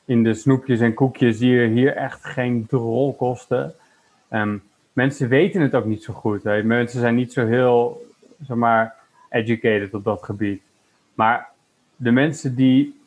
[0.08, 3.74] in de snoepjes en koekjes zie je hier echt geen drol kosten.
[4.32, 4.64] Um,
[4.94, 6.44] mensen weten het ook niet zo goed.
[6.44, 6.64] Hè.
[6.64, 8.06] Mensen zijn niet zo heel,
[8.46, 8.96] zeg maar,
[9.30, 10.62] educated op dat gebied.
[11.14, 11.50] Maar
[11.96, 13.00] de mensen die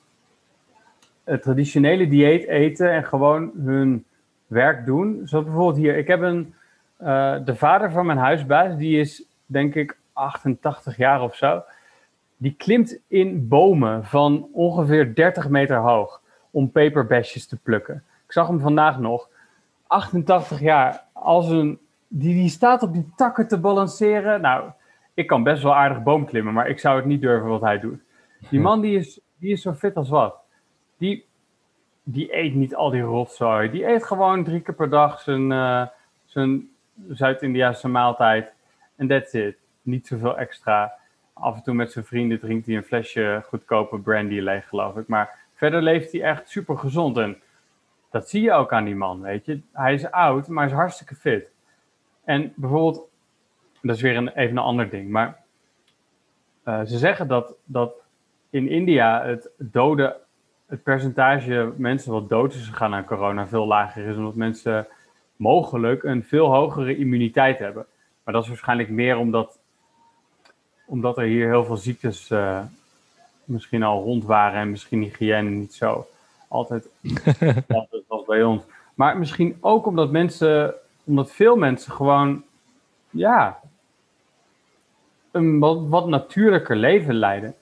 [1.24, 4.04] het traditionele dieet eten en gewoon hun
[4.46, 5.22] werk doen.
[5.24, 5.96] Zoals bijvoorbeeld hier.
[5.96, 6.54] Ik heb een,
[7.02, 11.62] uh, de vader van mijn huisbaas, die is denk ik 88 jaar of zo.
[12.36, 16.19] Die klimt in bomen van ongeveer 30 meter hoog
[16.50, 18.04] om peperbesjes te plukken.
[18.26, 19.28] Ik zag hem vandaag nog.
[19.86, 21.78] 88 jaar, als een,
[22.08, 24.40] die, die staat op die takken te balanceren.
[24.40, 24.70] Nou,
[25.14, 27.80] ik kan best wel aardig boom klimmen, maar ik zou het niet durven wat hij
[27.80, 28.00] doet.
[28.50, 30.34] Die man die is, die is zo fit als wat.
[30.98, 31.26] Die,
[32.02, 33.70] die eet niet al die rotzooi.
[33.70, 35.86] Die eet gewoon drie keer per dag zijn, uh,
[36.24, 36.68] zijn
[37.08, 38.52] Zuid-Indiaanse maaltijd.
[38.96, 39.56] En that's it.
[39.82, 40.92] Niet zoveel extra.
[41.32, 45.08] Af en toe met zijn vrienden drinkt hij een flesje goedkope brandy leeg, geloof ik.
[45.08, 47.16] Maar verder leeft hij echt super gezond.
[47.16, 47.42] En
[48.10, 49.60] dat zie je ook aan die man, weet je.
[49.72, 51.48] Hij is oud, maar hij is hartstikke fit.
[52.24, 53.08] En bijvoorbeeld
[53.82, 55.10] dat is weer een, even een ander ding.
[55.10, 55.42] Maar
[56.64, 57.92] uh, ze zeggen dat, dat
[58.50, 60.16] in India het doden,
[60.66, 64.86] het percentage mensen wat dood is gegaan aan corona veel lager is, omdat mensen
[65.36, 67.86] mogelijk een veel hogere immuniteit hebben.
[68.24, 69.60] Maar dat is waarschijnlijk meer omdat,
[70.86, 72.60] omdat er hier heel veel ziektes uh,
[73.50, 76.06] misschien al rond waren en misschien hygiëne niet zo
[76.48, 76.88] altijd
[78.08, 78.62] als bij ons.
[78.94, 80.74] Maar misschien ook omdat mensen,
[81.04, 82.42] omdat veel mensen gewoon,
[83.10, 83.60] ja,
[85.30, 87.54] een wat, wat natuurlijker leven leiden.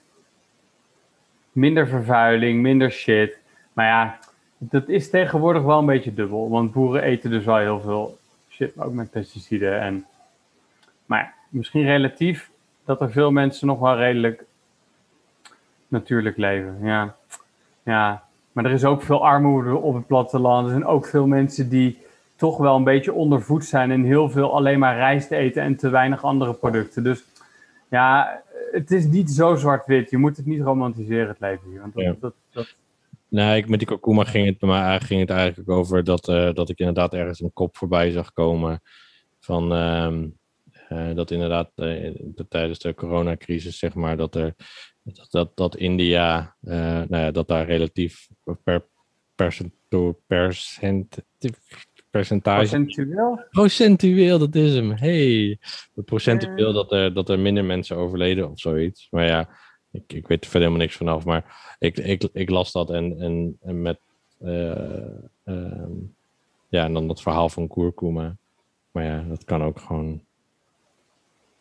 [1.52, 3.38] Minder vervuiling, minder shit.
[3.72, 4.18] Maar ja,
[4.58, 6.50] dat is tegenwoordig wel een beetje dubbel.
[6.50, 9.80] Want boeren eten dus wel heel veel shit, ook met pesticiden.
[9.80, 10.06] En,
[11.06, 12.50] maar ja, misschien relatief
[12.84, 14.44] dat er veel mensen nog wel redelijk
[15.88, 16.78] natuurlijk leven.
[16.82, 17.16] Ja.
[17.82, 20.64] ja, maar er is ook veel armoede op het platteland.
[20.64, 21.98] Er zijn ook veel mensen die
[22.36, 25.88] toch wel een beetje ondervoed zijn en heel veel alleen maar rijst eten en te
[25.88, 27.04] weinig andere producten.
[27.04, 27.24] Dus
[27.90, 28.40] ja,
[28.72, 30.10] het is niet zo zwart-wit.
[30.10, 31.80] Je moet het niet romantiseren, het leven hier.
[31.80, 32.14] Want dat, Ja.
[32.20, 32.74] dat, dat,
[33.30, 36.28] Nee, ik, met die Kokuma ging het bij mij eigenlijk- ging het eigenlijk over dat,
[36.28, 38.80] eh, dat ik inderdaad ergens een kop voorbij zag komen.
[39.40, 40.26] Van ehm,
[40.88, 42.14] eh, dat inderdaad eh,
[42.48, 44.54] tijdens de coronacrisis, zeg maar, dat er
[45.14, 48.28] dat, dat, dat India, eh, nou ja, dat daar relatief
[48.62, 48.84] per
[49.34, 51.18] percent,
[52.10, 53.44] percentage procentueel?
[53.50, 54.92] Procentueel, dat is hem.
[54.92, 55.58] Hey.
[55.94, 59.08] Het procentueel dat er, dat er minder mensen overleden of zoiets.
[59.10, 59.48] Maar ja,
[59.90, 61.24] ik, ik weet er verder helemaal niks vanaf.
[61.24, 64.00] Maar ik, ik, ik las dat en, en, en met.
[64.38, 65.08] eh,
[65.44, 65.92] ehm,
[66.68, 68.36] ja, en dan dat verhaal van Kurkuma.
[68.90, 70.26] Maar ja, dat kan ook gewoon.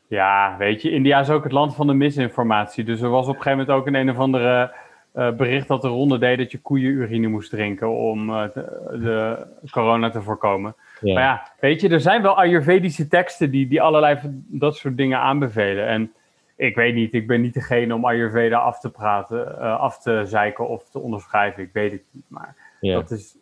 [0.08, 2.84] Ja, weet je, India is ook het land van de misinformatie.
[2.84, 4.74] Dus er was op een gegeven moment ook een een of andere
[5.12, 9.46] eh, bericht dat de ronde deed dat je koeienurine moest drinken om eh, de, de
[9.72, 10.76] corona te voorkomen.
[11.02, 14.98] Ja, Maar ja, weet je, er zijn wel Ayurvedische teksten die, die allerlei dat soort
[14.98, 15.88] dingen aanbevelen.
[15.88, 16.12] En
[16.56, 20.22] ik weet niet, ik ben niet degene om Ayurveda af te praten, eh, af te
[20.26, 21.64] zeiken of te onderschrijven.
[21.64, 22.94] Ik weet het niet, maar ja.
[22.94, 23.38] dat is,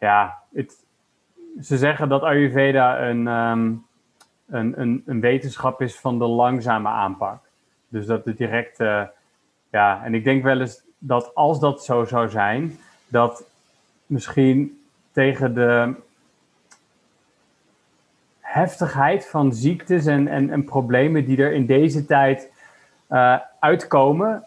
[0.00, 0.86] ja, het,
[1.60, 3.72] ze zeggen dat Ayurveda een, ehm,
[4.48, 7.38] een, een, een wetenschap is van de langzame aanpak.
[7.88, 9.02] Dus dat het direct, eh,
[9.70, 13.44] ja, en ik denk wel eens dat als dat zo zou zijn, dat
[14.06, 15.94] misschien tegen de
[18.40, 22.52] heftigheid van ziektes en, en, en problemen die er in deze tijd
[23.06, 24.44] eh, uitkomen,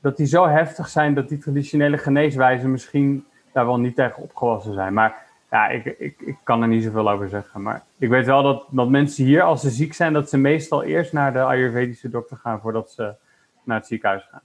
[0.00, 4.74] dat die zo heftig zijn dat die traditionele geneeswijzen misschien daar wel niet tegen opgewassen
[4.74, 4.92] zijn.
[4.92, 5.21] Maar
[5.52, 7.62] ja, ik, ik, ik kan er niet zoveel over zeggen.
[7.62, 10.82] Maar ik weet wel dat, dat mensen hier, als ze ziek zijn, dat ze meestal
[10.82, 13.14] eerst naar de Ayurvedische dokter gaan voordat ze
[13.64, 14.42] naar het ziekenhuis gaan.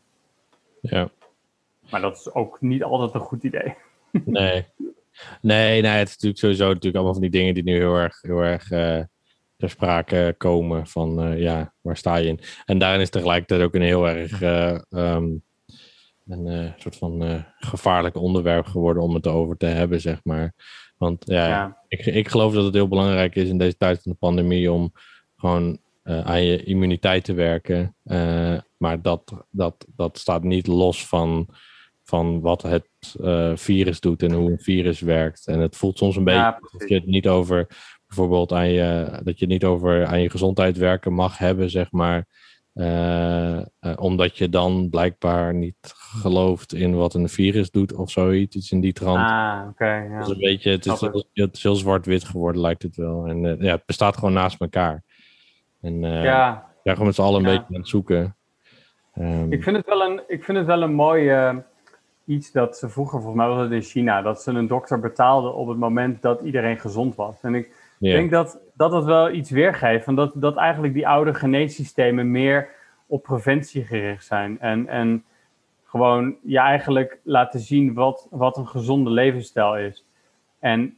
[0.82, 1.10] ja.
[1.90, 3.76] Maar dat is ook niet altijd een goed idee.
[4.26, 4.66] Nee.
[5.42, 8.22] Nee, nee, het is natuurlijk sowieso natuurlijk allemaal van die dingen die nu heel erg,
[8.22, 9.02] heel erg eh,
[9.58, 10.88] ter sprake komen.
[10.88, 12.40] Van eh, ja, waar sta je in?
[12.66, 15.30] En daarin is tegelijkertijd ook een heel erg eh, ehm,
[16.28, 20.54] een soort van gevaarlijk onderwerp geworden om het over te hebben, zeg maar.
[20.98, 21.78] Want ja, Ja.
[21.88, 24.92] Ik, ik geloof dat het heel belangrijk is in deze tijd van de pandemie om
[25.36, 27.96] gewoon eh, aan je immuniteit te werken.
[28.04, 31.48] Eh, maar dat, dat, dat staat niet los van,
[32.04, 32.88] van wat het
[33.22, 35.48] eh, virus doet en hoe een virus werkt.
[35.48, 37.68] En het voelt soms een beetje Ja, dat je het niet over
[38.08, 41.92] bijvoorbeeld aan je, dat je het niet over aan je gezondheid werken mag hebben, zeg
[41.92, 42.26] maar.
[42.78, 43.64] Eh, eh,
[43.96, 48.80] omdat je dan blijkbaar niet gelooft in wat een virus doet of zoiets, iets in
[48.80, 49.18] die trant.
[49.30, 49.86] Ah, oké.
[49.86, 50.10] ja.
[50.18, 53.26] Het is een beetje, het is, heel, het is heel zwart-wit geworden, lijkt het wel.
[53.26, 55.04] En eh, ja, het bestaat gewoon naast elkaar.
[55.82, 57.58] En ja, zijn gewoon met z'n allen een Ja.
[57.58, 58.36] beetje aan het zoeken.
[59.14, 61.32] Ehm, Ik vind het wel een, ik vind het wel een mooi
[62.26, 65.56] iets dat ze vroeger, volgens mij was het in China, dat ze een dokter betaalden
[65.56, 67.42] op het moment dat iedereen gezond was.
[67.42, 68.14] En ik ja.
[68.14, 72.70] denk dat dat het wel iets weergeeft, van dat, dat eigenlijk die oude geneessystemen meer
[73.08, 74.60] op preventie gericht zijn.
[74.60, 75.24] En, en
[75.86, 80.06] gewoon je eigenlijk laten zien wat, wat een gezonde levensstijl is.
[80.60, 80.98] En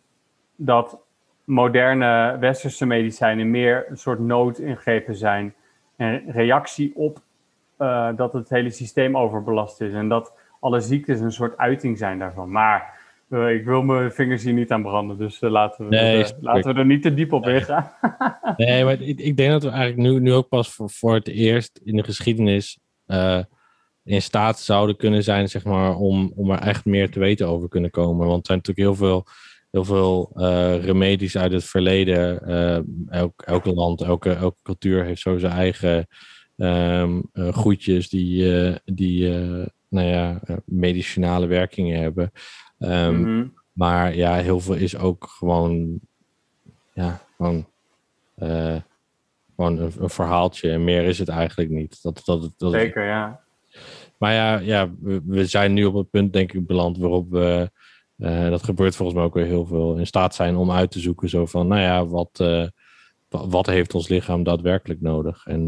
[0.56, 1.00] dat
[1.44, 5.54] moderne westerse medicijnen meer een soort noodingrepen zijn.
[5.96, 7.20] En reactie op
[7.78, 9.94] eh, dat het hele systeem overbelast is.
[9.94, 12.52] En dat alle ziektes een soort uiting zijn daarvan.
[12.52, 12.99] Maar
[13.30, 15.18] eh, ik wil mijn vingers hier niet aan branden.
[15.18, 16.36] Dus eh, laten, we, Nee, ik.
[16.42, 17.92] laten we er niet te diep op ingaan.
[18.58, 21.28] Nee, maar ik, ik denk dat we eigenlijk nu, nu ook pas voor, voor het
[21.28, 23.40] eerst in de geschiedenis eh,
[24.04, 27.70] in staat zouden kunnen zijn, zeg maar, om, om er echt meer te weten over
[27.70, 28.28] kunnen komen.
[28.28, 29.26] Want er zijn natuurlijk heel veel,
[29.72, 30.32] heel veel
[30.82, 32.42] remedies uit het verleden.
[33.10, 36.08] Elk, elke land, elke, elke cultuur heeft zo zijn eigen
[37.52, 39.30] goedjes die, die
[39.90, 42.32] nou ja, medicinale werkingen hebben.
[42.80, 43.48] Ehm, Mhm.
[43.74, 46.00] maar ja, heel veel is ook gewoon,
[46.94, 47.66] ja, gewoon,
[48.36, 48.76] eh,
[49.56, 52.04] gewoon een, een verhaaltje en meer is het eigenlijk niet.
[52.04, 53.40] Dat, dat, dat, Zeker, ja.
[54.18, 57.72] Maar ja, ja we, we zijn nu op het punt, denk ik, beland waarop we,
[58.18, 61.00] eh, dat gebeurt volgens mij ook weer heel veel, in staat zijn om uit te
[61.00, 62.68] zoeken, zo van, nou ja, wat, eh,
[63.30, 65.46] wa- wat heeft ons lichaam daadwerkelijk nodig?
[65.46, 65.68] En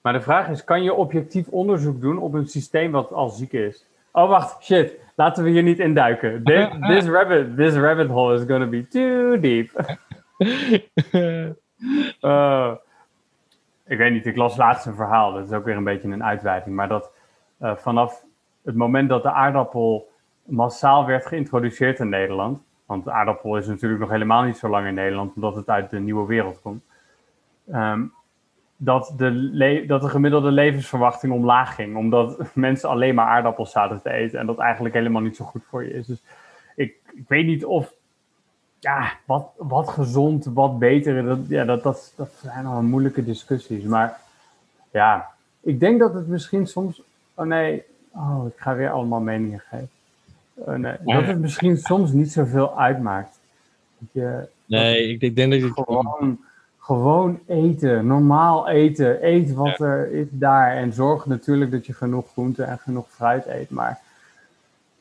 [0.00, 3.52] Maar de vraag is, kan je objectief onderzoek doen op een systeem wat al ziek
[3.52, 3.84] is?
[4.12, 4.98] Oh, wacht, shit.
[5.14, 6.42] Laten we hier niet induiken.
[6.44, 9.70] This, this, rabbit, this rabbit hole is gonna be too deep.
[12.20, 12.72] Eh,
[13.86, 15.32] ik weet niet, ik las laatst een verhaal.
[15.32, 16.74] Dat is ook weer een beetje een uitwijking.
[16.74, 17.12] Maar dat
[17.58, 18.24] eh, vanaf
[18.64, 20.08] het moment dat de aardappel
[20.44, 22.62] massaal werd geïntroduceerd in Nederland.
[22.86, 25.90] Want de aardappel is natuurlijk nog helemaal niet zo lang in Nederland, omdat het uit
[25.90, 26.82] de nieuwe wereld komt.
[27.70, 28.04] Ehm,
[28.84, 31.96] dat de, dat de gemiddelde levensverwachting omlaag ging.
[31.96, 34.38] Omdat mensen alleen maar aardappels zaten te eten.
[34.38, 36.06] En dat eigenlijk helemaal niet zo goed voor je is.
[36.06, 36.22] Dus
[36.76, 37.92] ik, ik weet niet of.
[38.78, 41.24] Ja, wat, wat gezond, wat beter.
[41.24, 43.84] Dat, ja, dat, dat, dat zijn allemaal moeilijke discussies.
[43.84, 44.20] Maar
[44.90, 45.28] ja,
[45.60, 47.02] ik denk dat het misschien soms.
[47.34, 49.90] Oh nee, oh, ik ga weer allemaal meningen geven.
[50.54, 53.38] Oh nee, dat het misschien soms niet zoveel uitmaakt.
[53.98, 55.72] Dat je, Nee, ik, ik denk dat je...
[55.72, 56.40] gewoon,
[56.82, 59.26] gewoon eten, normaal eten.
[59.26, 60.76] Eet wat er is daar.
[60.76, 63.70] En zorg natuurlijk dat je genoeg groente en genoeg fruit eet.
[63.70, 63.98] Maar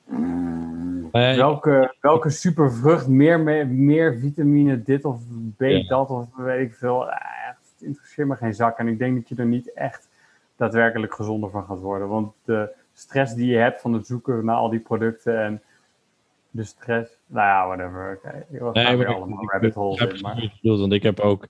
[0.06, 5.22] mm, welke, welke supervrucht, meer, me- meer vitamine, dit of
[5.58, 5.88] B, Ja.
[5.88, 7.10] dat of weet ik veel.
[7.12, 7.16] Eh,
[7.48, 8.78] Het interesseert me geen zak.
[8.78, 10.08] En ik denk dat je er niet echt
[10.56, 12.08] daadwerkelijk gezonder van gaat worden.
[12.08, 15.62] Want de stress die je hebt van het zoeken naar al die producten en
[16.52, 18.20] de stress, nou ja, whatever.
[18.24, 20.22] Gaan Nee, maar ik- allemaal ik- rabbit holes in.
[20.22, 20.50] Maar...
[20.62, 21.48] want ik heb ook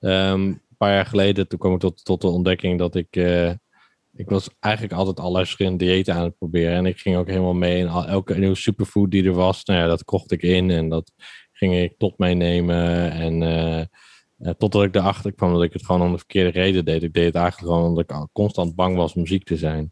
[0.00, 3.50] ehm, een paar jaar geleden, toen kwam ik tot, tot de ontdekking dat ik, eh,
[4.16, 6.72] ik was eigenlijk altijd allerlei verschillende diëten aan het proberen.
[6.76, 9.64] En ik ging ook helemaal mee in al, elke nieuwe superfood die er was.
[9.64, 11.12] Nou ja, dat kocht ik in en dat
[11.52, 13.10] ging ik tot meenemen.
[13.10, 13.86] En eh, eh,
[14.58, 17.02] totdat ik erachter kwam dat ik het gewoon om de verkeerde reden deed.
[17.02, 19.90] Ik deed het eigenlijk gewoon omdat ik al constant bang was om ziek te zijn.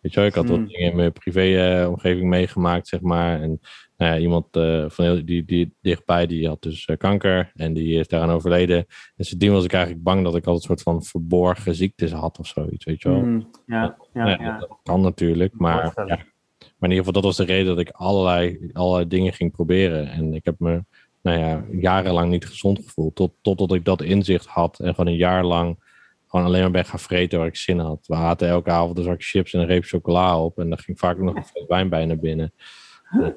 [0.00, 0.56] Weet je wel, ik had Hmm.
[0.60, 3.40] wat dingen in mijn privé-omgeving meegemaakt, zeg maar.
[3.42, 3.60] En
[4.00, 7.72] nou ja, iemand eh, van heel, die, die dichtbij, die had dus eh, kanker en
[7.72, 8.76] die is daaraan overleden.
[9.16, 12.38] En sindsdien was ik eigenlijk bang dat ik altijd een soort van verborgen ziektes had
[12.38, 13.20] of zoiets, weet je wel.
[13.20, 14.58] Mm, ja, ja, Nou ja, ja.
[14.58, 16.18] Dat kan natuurlijk, maar, maar
[16.80, 20.08] in ieder geval dat was de reden dat ik allerlei, allerlei dingen ging proberen.
[20.10, 20.84] En ik heb me
[21.22, 25.18] nou ja, jarenlang niet gezond gevoeld, tot, totdat ik dat inzicht had en gewoon een
[25.18, 25.78] jaar lang
[26.26, 28.06] gewoon alleen maar ben gaan vreten waar ik zin had.
[28.06, 30.98] We aten elke avond een zak chips en een reep chocola op en dan ging
[30.98, 32.52] vaak nog een fles wijn bij naar binnen.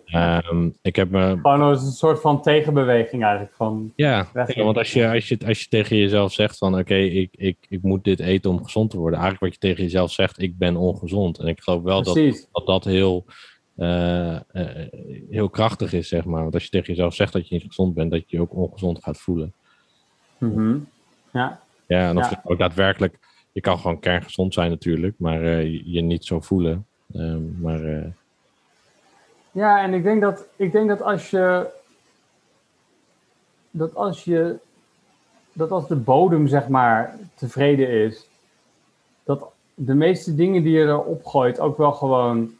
[0.06, 3.54] Ehm, ik heb me Gewoon als een soort van tegenbeweging eigenlijk.
[3.56, 7.30] Van, ja, want als je, als, je, als je tegen jezelf zegt van oké, ik,
[7.36, 9.20] ik, ik moet dit eten om gezond te worden.
[9.20, 11.40] Eigenlijk wat je tegen jezelf zegt, ik ben ongezond.
[11.40, 12.48] En ik geloof wel dat precies.
[12.52, 13.26] dat, dat heel,
[13.76, 14.42] eh, eh,
[15.30, 16.42] heel krachtig is, zeg maar.
[16.42, 18.56] Want als je tegen jezelf zegt dat je niet gezond bent, dat je je ook
[18.56, 19.54] ongezond gaat voelen.
[20.38, 20.78] Mhm.
[21.34, 22.30] Ja, Ja, en of Ja.
[22.30, 23.20] je ook daadwerkelijk,
[23.52, 26.86] je kan gewoon kerngezond zijn natuurlijk, maar eh, je, je niet zo voelen.
[27.14, 28.14] Ehm, maar
[29.54, 31.70] Ja, en ik denk dat, ik denk dat als je.
[33.72, 34.58] Dat als je.
[35.54, 38.28] Dat als de bodem, zeg maar, tevreden is.
[39.24, 42.52] Dat de meeste dingen die je erop gooit ook wel gewoon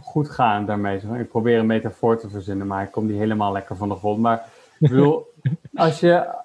[0.00, 1.00] goed gaan daarmee.
[1.18, 4.18] Ik probeer een metafoor te verzinnen, maar ik kom die helemaal lekker van de grond.
[4.18, 4.48] Maar
[4.78, 5.32] ik bedoel,
[5.74, 6.36] als je.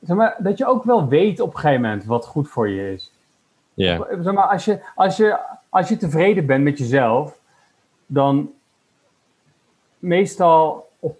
[0.00, 2.92] Zeg maar, dat je ook wel weet op een gegeven moment wat goed voor je
[2.92, 3.12] is.
[3.74, 5.38] ja, Zeg maar, als je, als, je,
[5.68, 7.38] als je tevreden bent met jezelf,
[8.06, 8.50] dan
[10.00, 11.18] meestal op,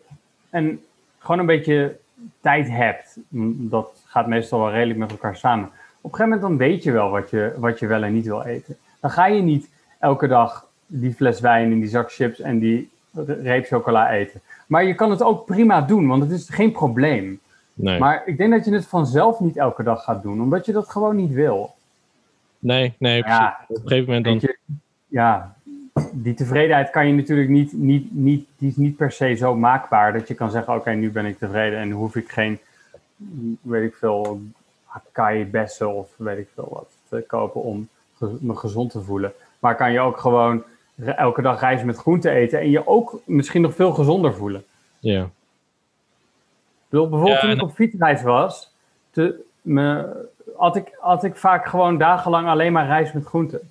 [0.50, 0.80] en
[1.18, 1.96] gewoon een beetje
[2.40, 3.16] tijd hebt.
[3.70, 5.64] Dat gaat meestal wel redelijk met elkaar samen.
[6.00, 8.26] Op een gegeven moment dan weet je wel wat je, wat je wel en niet
[8.26, 8.76] wil eten.
[9.00, 12.90] Dan ga je niet elke dag die fles wijn en die zak chips en die
[13.42, 14.40] reep chocola eten.
[14.66, 17.40] Maar je kan het ook prima doen, want het is geen probleem.
[17.74, 17.98] nee.
[17.98, 20.88] Maar ik denk dat je het vanzelf niet elke dag gaat doen, omdat je dat
[20.88, 21.74] gewoon niet wil.
[22.58, 23.38] nee, nee, precies.
[23.38, 24.38] Ja, Op een gegeven moment dan...
[24.40, 24.56] Je,
[25.06, 25.54] ja,
[26.12, 30.12] die tevredenheid kan je natuurlijk niet, niet, niet, die is niet per se zo maakbaar
[30.12, 32.58] dat je kan zeggen, oké, nu ben ik tevreden en hoef ik geen,
[33.60, 34.40] weet ik veel,
[34.86, 37.88] acai bessen of weet ik veel wat te kopen om
[38.40, 39.32] me gezond te voelen.
[39.58, 40.62] Maar kan je ook gewoon
[41.16, 44.64] elke dag rijst met groente eten en je ook misschien nog veel gezonder voelen.
[44.98, 45.28] Ja, Ik
[46.88, 48.72] bedoel, bijvoorbeeld Ja, toen en- ik op fietsreis was,
[49.10, 50.06] te, me,
[50.56, 53.70] had, ik, had ik vaak gewoon dagenlang alleen maar rijst met groenten.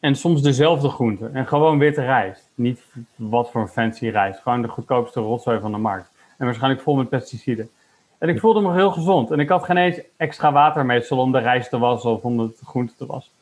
[0.00, 1.34] En soms dezelfde groenten.
[1.34, 2.50] En gewoon witte rijst.
[2.54, 2.84] Niet
[3.16, 4.40] wat voor een fancy rijst.
[4.40, 6.10] Gewoon de goedkoopste rotzooi van de markt.
[6.38, 7.70] En waarschijnlijk vol met pesticiden.
[8.18, 9.30] En ik voelde me heel gezond.
[9.30, 12.36] En ik had geen eens extra water meestal om de rijst te wassen of om
[12.36, 13.32] de groente te wassen.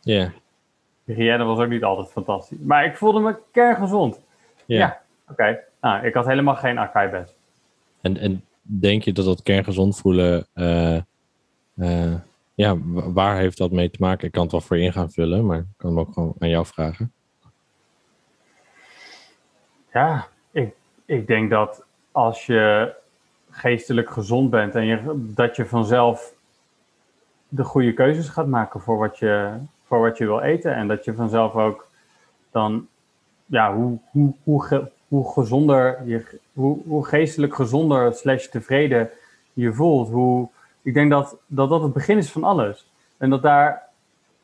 [0.00, 0.32] ja,
[1.04, 2.58] hygiëne was ook niet altijd fantastisch.
[2.58, 4.20] Maar ik voelde me kerngezond.
[4.66, 4.78] ja.
[4.78, 5.58] Ja, oké.
[5.80, 7.24] Nou, ik had helemaal geen acai.
[8.00, 10.96] En, en denk je dat dat kerngezond voelen, eh,
[11.76, 12.14] eh,
[12.54, 14.26] ja, wa- waar heeft dat mee te maken?
[14.26, 16.48] Ik kan het wel voor in gaan vullen, maar ik kan hem ook gewoon aan
[16.48, 17.12] jou vragen.
[19.92, 20.74] Ja, ik,
[21.04, 22.92] ik denk dat als je
[23.50, 26.34] geestelijk gezond bent en je, dat je vanzelf
[27.48, 30.74] de goede keuzes gaat maken voor wat, je, voor wat je wil eten.
[30.74, 31.88] En dat je vanzelf ook
[32.50, 32.88] dan,
[33.46, 39.10] ja, hoe, hoe, hoe, hoe gezonder, je, hoe, hoe geestelijk gezonder slash tevreden
[39.52, 40.08] je voelt.
[40.08, 40.48] Hoe,
[40.82, 42.86] ik denk dat, dat dat het begin is van alles.
[43.16, 43.82] En dat daar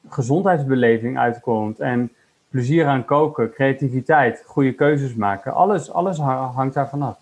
[0.08, 2.12] gezondheidsbeleving uitkomt en
[2.48, 5.54] plezier aan koken, creativiteit, goede keuzes maken.
[5.54, 7.18] Alles, alles ha- hangt daarvan af.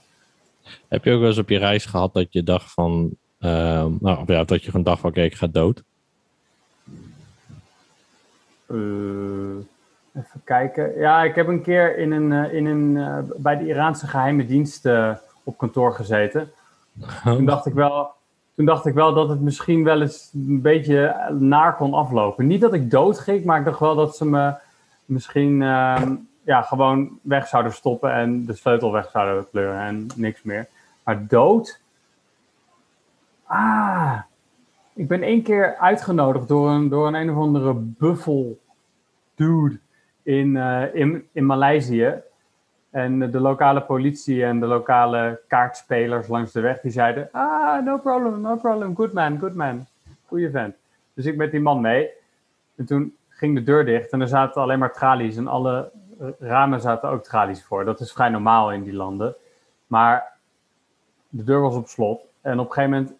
[0.88, 4.22] Heb je ook wel eens op je reis gehad dat je dacht van, Ehm, nou,
[4.26, 5.82] ja, dat je gewoon dacht van, oké, ik ga dood.
[8.66, 9.56] Eh,
[10.14, 10.98] even kijken.
[10.98, 14.46] Ja, ik heb een keer in een, eh, in een, eh, bij de Iraanse geheime
[14.46, 14.88] dienst
[15.42, 16.52] op kantoor gezeten.
[17.24, 18.12] Toen dacht, ik wel,
[18.56, 22.46] toen dacht ik wel dat het misschien wel eens een beetje naar kon aflopen.
[22.46, 24.54] Niet dat ik dood ging, maar ik dacht wel dat ze me
[25.04, 30.42] misschien ehm, ja, gewoon weg zouden stoppen en de sleutel weg zouden kleuren en niks
[30.42, 30.68] meer.
[31.04, 31.80] Maar dood?
[33.44, 34.18] Ah,
[34.94, 38.58] ik ben één keer uitgenodigd door een, door een een of andere buffel
[39.34, 39.78] dude
[40.22, 42.14] in, eh, in, in Maleisië.
[42.94, 47.28] En de lokale politie en de lokale kaartspelers langs de weg, die zeiden...
[47.32, 49.86] Ah, no problem, no problem, good man, good man.
[50.26, 50.74] Goeie vent.
[51.14, 52.10] Dus ik met die man mee.
[52.76, 55.36] En toen ging de deur dicht en er zaten alleen maar tralies.
[55.36, 55.90] En alle
[56.38, 57.84] ramen zaten ook tralies voor.
[57.84, 59.34] Dat is vrij normaal in die landen.
[59.86, 60.32] Maar
[61.28, 62.20] de deur was op slot.
[62.40, 63.18] En op een gegeven moment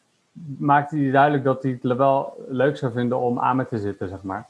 [0.59, 4.09] maakte hij duidelijk dat hij het wel leuk zou vinden om aan me te zitten,
[4.09, 4.47] zeg maar.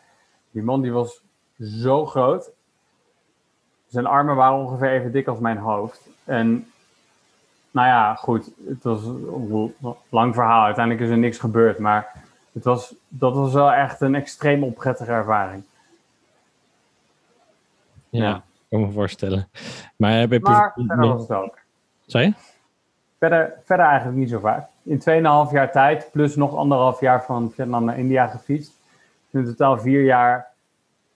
[0.51, 1.22] Die man die was
[1.59, 2.51] zo groot.
[3.94, 6.08] Zijn armen waren ongeveer even dik als mijn hoofd.
[6.24, 6.66] En
[7.70, 9.74] nou ja, goed, het was een
[10.08, 10.64] lang verhaal.
[10.64, 12.12] Uiteindelijk is er niks gebeurd, maar
[12.52, 15.62] het was, dat was wel echt een extreem onprettige ervaring.
[18.08, 18.36] Ja, Ja.
[18.36, 19.48] ik kan me voorstellen.
[19.96, 20.40] Maar heb je...
[20.40, 21.58] Maar verder was het ook.
[22.04, 22.32] Je?
[23.18, 24.68] Verder, verder eigenlijk niet zo vaak.
[24.82, 28.72] In 2,5 jaar tijd, plus nog anderhalf jaar van Vietnam naar India gefietst.
[29.30, 30.52] In totaal vier jaar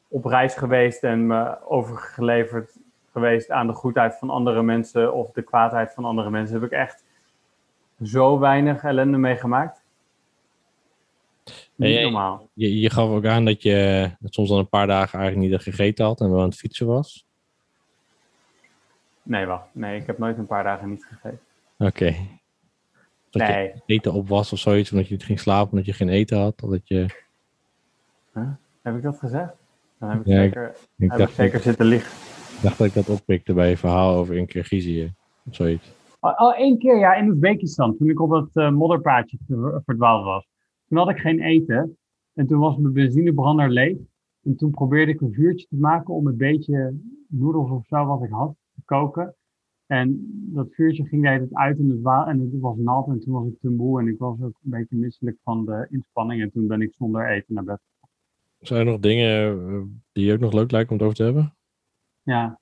[0.08, 2.76] op reis geweest en me overgeleverd
[3.12, 6.54] geweest aan de goedheid van andere mensen of de kwaadheid van andere mensen.
[6.54, 7.04] Heb ik echt
[8.02, 9.82] zo weinig ellende meegemaakt.
[11.74, 12.48] Niet normaal.
[12.52, 16.04] Je, je gaf ook aan dat je soms dan een paar dagen eigenlijk niet gegeten
[16.04, 17.26] had en wel aan het fietsen was.
[19.22, 19.68] Nee, wacht.
[19.72, 21.40] Nee, ik heb nooit een paar dagen niet gegeten.
[21.78, 22.14] Oké.
[23.30, 23.64] Dat Nee.
[23.64, 26.38] je eten op was of zoiets, omdat je niet ging slapen, omdat je geen eten
[26.38, 26.62] had.
[26.62, 27.06] Of dat je...
[28.82, 29.52] Heb ik dat gezegd?
[29.98, 32.10] Dan heb ik Ja, ik- zeker, Ik heb ik zitten liggen.
[32.56, 35.12] ik dacht dat ik dat oppikte bij je verhaal over in Kirgizië.
[35.46, 35.96] Of zoiets.
[36.20, 40.24] Al, al één keer, ja, in Oezbekistan, toen ik op dat eh, modderpaadje ver- verdwaald
[40.24, 40.46] was.
[40.88, 41.96] Toen had ik geen eten
[42.34, 43.96] en toen was mijn benzinebrander leeg.
[44.42, 46.94] En toen probeerde ik een vuurtje te maken om een beetje
[47.28, 49.34] noedels of zo wat ik had te koken.
[49.86, 53.06] En dat vuurtje ging de hele tijd uit en het, wa- en het was nat
[53.08, 55.86] en toen was ik te moe en ik was ook een beetje misselijk van de
[55.90, 56.42] inspanning.
[56.42, 57.80] En toen ben ik zonder eten naar bed.
[58.60, 59.82] Zijn er nog dingen eh,
[60.12, 61.54] die je ook nog leuk lijken om het over te hebben?
[62.22, 62.58] Ja,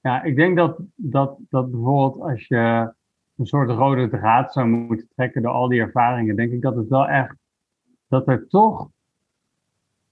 [0.00, 2.92] ja ik denk dat, dat, dat bijvoorbeeld als je
[3.36, 6.88] een soort rode draad zou moeten trekken door al die ervaringen, denk ik dat het
[6.88, 7.36] wel echt,
[8.08, 8.90] dat er toch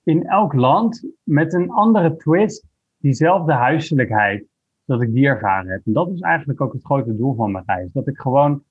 [0.02, 2.66] in elk land met een andere twist
[2.98, 4.46] diezelfde huiselijkheid,
[4.84, 5.82] dat ik die ervaren heb.
[5.84, 7.92] En dat is eigenlijk ook het grote doel van mijn reis.
[7.92, 8.62] Dat ik gewoon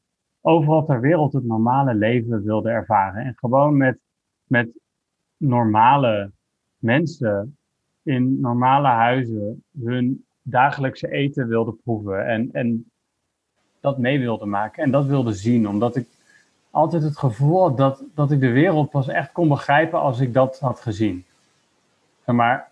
[0.42, 3.26] overal ter wereld het normale leven wilde ervaren.
[3.26, 4.00] En gewoon met,
[4.44, 4.80] met
[5.38, 6.32] normale
[6.78, 7.58] mensen
[8.04, 12.92] in normale huizen hun dagelijkse eten wilde proeven en, en
[13.80, 16.08] dat mee wilde maken en dat wilde zien, omdat ik
[16.72, 20.34] altijd het gevoel had dat, dat ik de wereld pas echt kon begrijpen als ik
[20.34, 21.26] dat had gezien.
[22.26, 22.72] Maar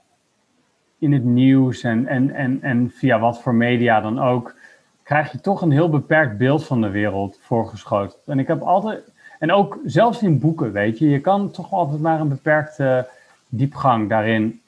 [1.00, 4.56] in het nieuws en, en, en, en via wat voor media dan ook,
[5.04, 8.20] krijg je toch een heel beperkt beeld van de wereld voorgeschoten.
[8.26, 12.02] En ik heb altijd, en ook zelfs in boeken, weet je, je kan toch altijd
[12.02, 13.08] maar een beperkte
[13.50, 14.62] diepgang daarin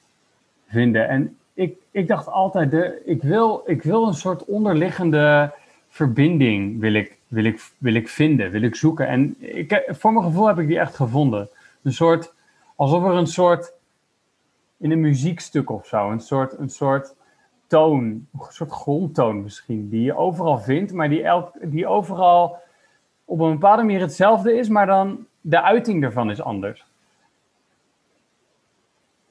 [0.68, 1.08] vinden.
[1.08, 5.54] En ik, ik dacht altijd, de, ik, wil, ik wil een soort onderliggende
[5.88, 9.08] verbinding wil ik, wil ik, wil ik vinden, wil ik zoeken.
[9.08, 11.48] En ik, voor mijn gevoel heb ik die echt gevonden.
[11.82, 12.34] Een soort,
[12.76, 13.72] alsof er een soort,
[14.76, 17.14] in een muziekstuk of zo, een soort, een soort
[17.66, 22.56] toon, een soort grondtoon misschien, die je overal vindt, maar die, elk, die overal
[23.24, 26.86] op een bepaalde manier hetzelfde is, maar dan de uiting ervan is anders.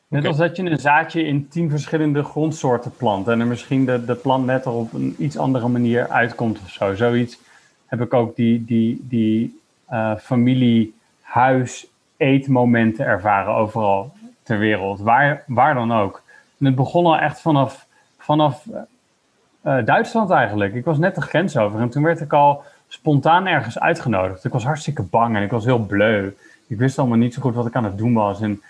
[0.08, 0.28] Net Oké.
[0.28, 4.16] als dat je een zaadje in tien verschillende grondsoorten plant en er misschien de, de
[4.16, 6.96] plant net er op een iets andere manier uitkomt of zo.
[6.96, 7.40] Zoiets
[7.86, 14.14] heb ik ook die, die, die eh, familie, huis, eetmomenten ervaren overal
[14.44, 16.22] ter wereld, waar, waar dan ook.
[16.60, 17.86] En het begon al echt vanaf,
[18.18, 18.66] vanaf
[19.62, 20.74] eh, Duitsland eigenlijk.
[20.74, 24.46] Ik was net de grens over en toen werd ik al spontaan ergens uitgenodigd.
[24.46, 26.32] Ik was hartstikke bang en ik was heel bleu.
[26.68, 28.42] Ik wist allemaal niet zo goed wat ik aan het doen was.
[28.42, 28.62] En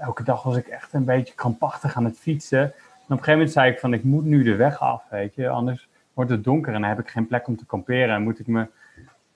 [0.00, 2.62] elke dag was ik echt een beetje krampachtig aan het fietsen.
[2.62, 5.34] En op een gegeven moment zei ik van, ik moet nu de weg af, weet
[5.34, 5.48] je.
[5.48, 8.14] Anders wordt het donker en dan heb ik geen plek om te kamperen.
[8.14, 8.66] En moet ik me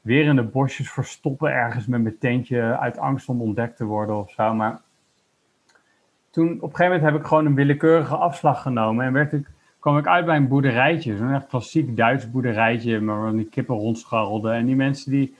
[0.00, 4.16] weer in de bosjes verstoppen ergens met mijn tentje uit angst om ontdekt te worden
[4.16, 4.54] of zo.
[4.54, 4.80] Maar
[6.30, 9.04] toen, op een gegeven moment heb ik gewoon een willekeurige afslag genomen.
[9.04, 9.46] En werd ik,
[9.78, 11.16] kwam ik uit bij een boerderijtje.
[11.16, 14.52] Zo'n echt klassiek Duits boerderijtje, maar waar die kippen rondscharrelden.
[14.52, 15.34] En die mensen die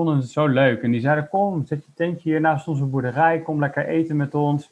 [0.00, 0.82] vonden het zo leuk.
[0.82, 4.34] En die zeiden, kom, zet je tentje hier naast onze boerderij, kom lekker eten met
[4.34, 4.70] ons.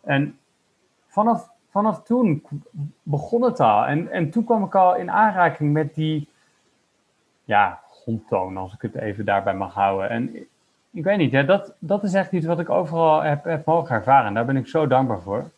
[0.00, 0.38] En
[1.06, 2.42] vanaf, vanaf toen
[3.02, 3.84] begon het al.
[3.84, 6.28] En, en toen kwam ik al in aanraking met die,
[7.44, 10.10] ja, grondtoon, als ik het even daarbij mag houden.
[10.10, 10.36] En
[10.90, 13.94] ik weet niet, hè, dat, dat is echt iets wat ik overal heb, heb mogen
[13.94, 14.34] ervaren.
[14.34, 15.50] Daar ben ik zo dankbaar voor.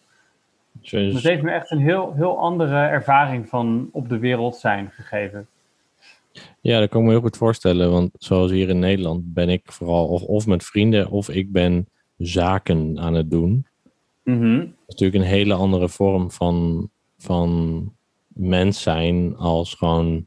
[0.80, 5.48] Dat heeft me echt een heel, heel andere ervaring van op de wereld zijn gegeven.
[6.60, 7.90] Ja, dat kan ik me heel goed voorstellen.
[7.90, 11.88] Want zoals hier in Nederland ben ik vooral of, of met vrienden of ik ben
[12.18, 13.66] zaken aan het doen.
[14.22, 14.58] Mhm.
[14.58, 16.88] Dat is natuurlijk een hele andere vorm van,
[17.18, 17.92] van
[18.26, 20.26] mens zijn als gewoon,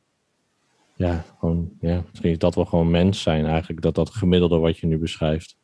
[0.95, 4.77] ja, gewoon, ja, misschien is dat wel gewoon mens zijn eigenlijk, dat dat gemiddelde wat
[4.77, 5.57] je nu beschrijft.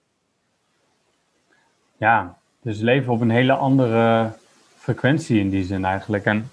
[1.98, 4.34] Ja, dus leven op een hele andere
[4.76, 6.26] frequentie in die zin eigenlijk.
[6.26, 6.50] En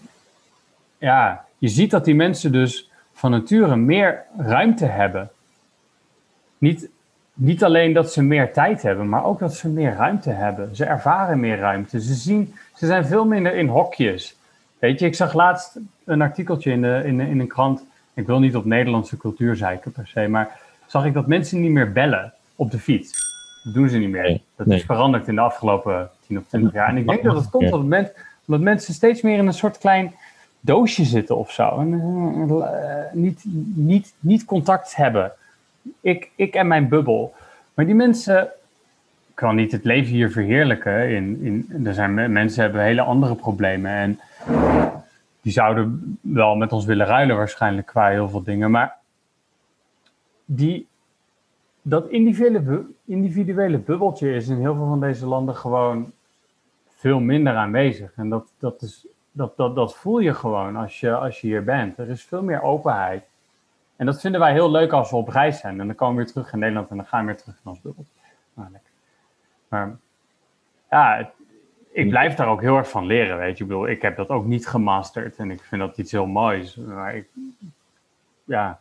[0.99, 2.91] ja, je ziet dat die mensen dus
[3.23, 5.31] van nature meer ruimte hebben.
[6.59, 6.89] Niet,
[7.35, 10.77] niet alleen dat ze meer tijd hebben, maar ook dat ze meer ruimte hebben.
[10.77, 12.01] Ze ervaren meer ruimte.
[12.01, 14.37] Ze, zien, ze zijn veel minder in hokjes.
[14.79, 17.85] Weet je, ik zag laatst een artikeltje in, de, in, de, in een krant.
[18.15, 21.71] Ik wil niet op Nederlandse cultuur zeiken per se, maar zag ik dat mensen niet
[21.71, 23.11] meer bellen op de fiets.
[23.65, 24.41] Dat doen ze niet meer.
[24.57, 26.89] dat is veranderd in de afgelopen 10 of 20 jaar.
[26.89, 30.15] En ik denk dat het komt omdat mensen steeds meer in een soort klein
[30.65, 31.79] doosje zitten of zo.
[31.79, 31.93] En,
[32.49, 33.45] uh, niet,
[33.75, 35.33] niet, niet contact hebben.
[36.01, 37.35] Ik, ik en mijn bubbel.
[37.75, 38.51] Maar die mensen
[39.35, 41.09] kan niet het leven hier verheerlijken.
[41.09, 43.91] In, in, er zijn mensen hebben hele andere problemen.
[43.91, 44.21] En
[45.41, 48.71] die zouden wel met ons willen ruilen waarschijnlijk qua heel veel dingen.
[48.71, 48.97] Maar
[50.45, 50.87] die,
[51.83, 56.13] dat individuele, individuele bubbeltje is in heel veel van deze landen gewoon
[56.97, 58.13] veel minder aanwezig.
[58.17, 61.65] En dat, dat is dat, dat, dat voel je gewoon als je, als je hier
[61.65, 61.99] bent.
[61.99, 63.25] Er is veel meer openheid.
[63.97, 65.81] En dat vinden wij heel leuk als we op reis zijn.
[65.81, 67.71] En dan komen we weer terug in Nederland en dan gaan we weer terug in
[67.71, 68.05] ons bubbel.
[69.69, 69.97] Maar
[70.91, 71.33] ja,
[71.91, 73.65] ik blijf daar ook heel erg van leren, weet je.
[73.65, 76.77] Ik ik heb dat ook niet gemasterd en ik vind dat iets heel moois.
[76.77, 77.29] Maar ik,
[78.45, 78.79] ja, het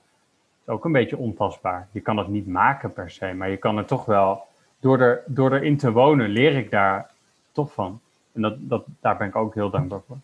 [0.66, 1.88] is ook een beetje ontastbaar.
[1.92, 4.44] Je kan het niet maken per se, maar je kan er toch wel,
[4.80, 7.10] door, er, door erin te wonen, leer ik daar
[7.52, 8.00] toch van.
[8.32, 10.18] En dat, dat, daar ben ik ook heel dankbaar voor.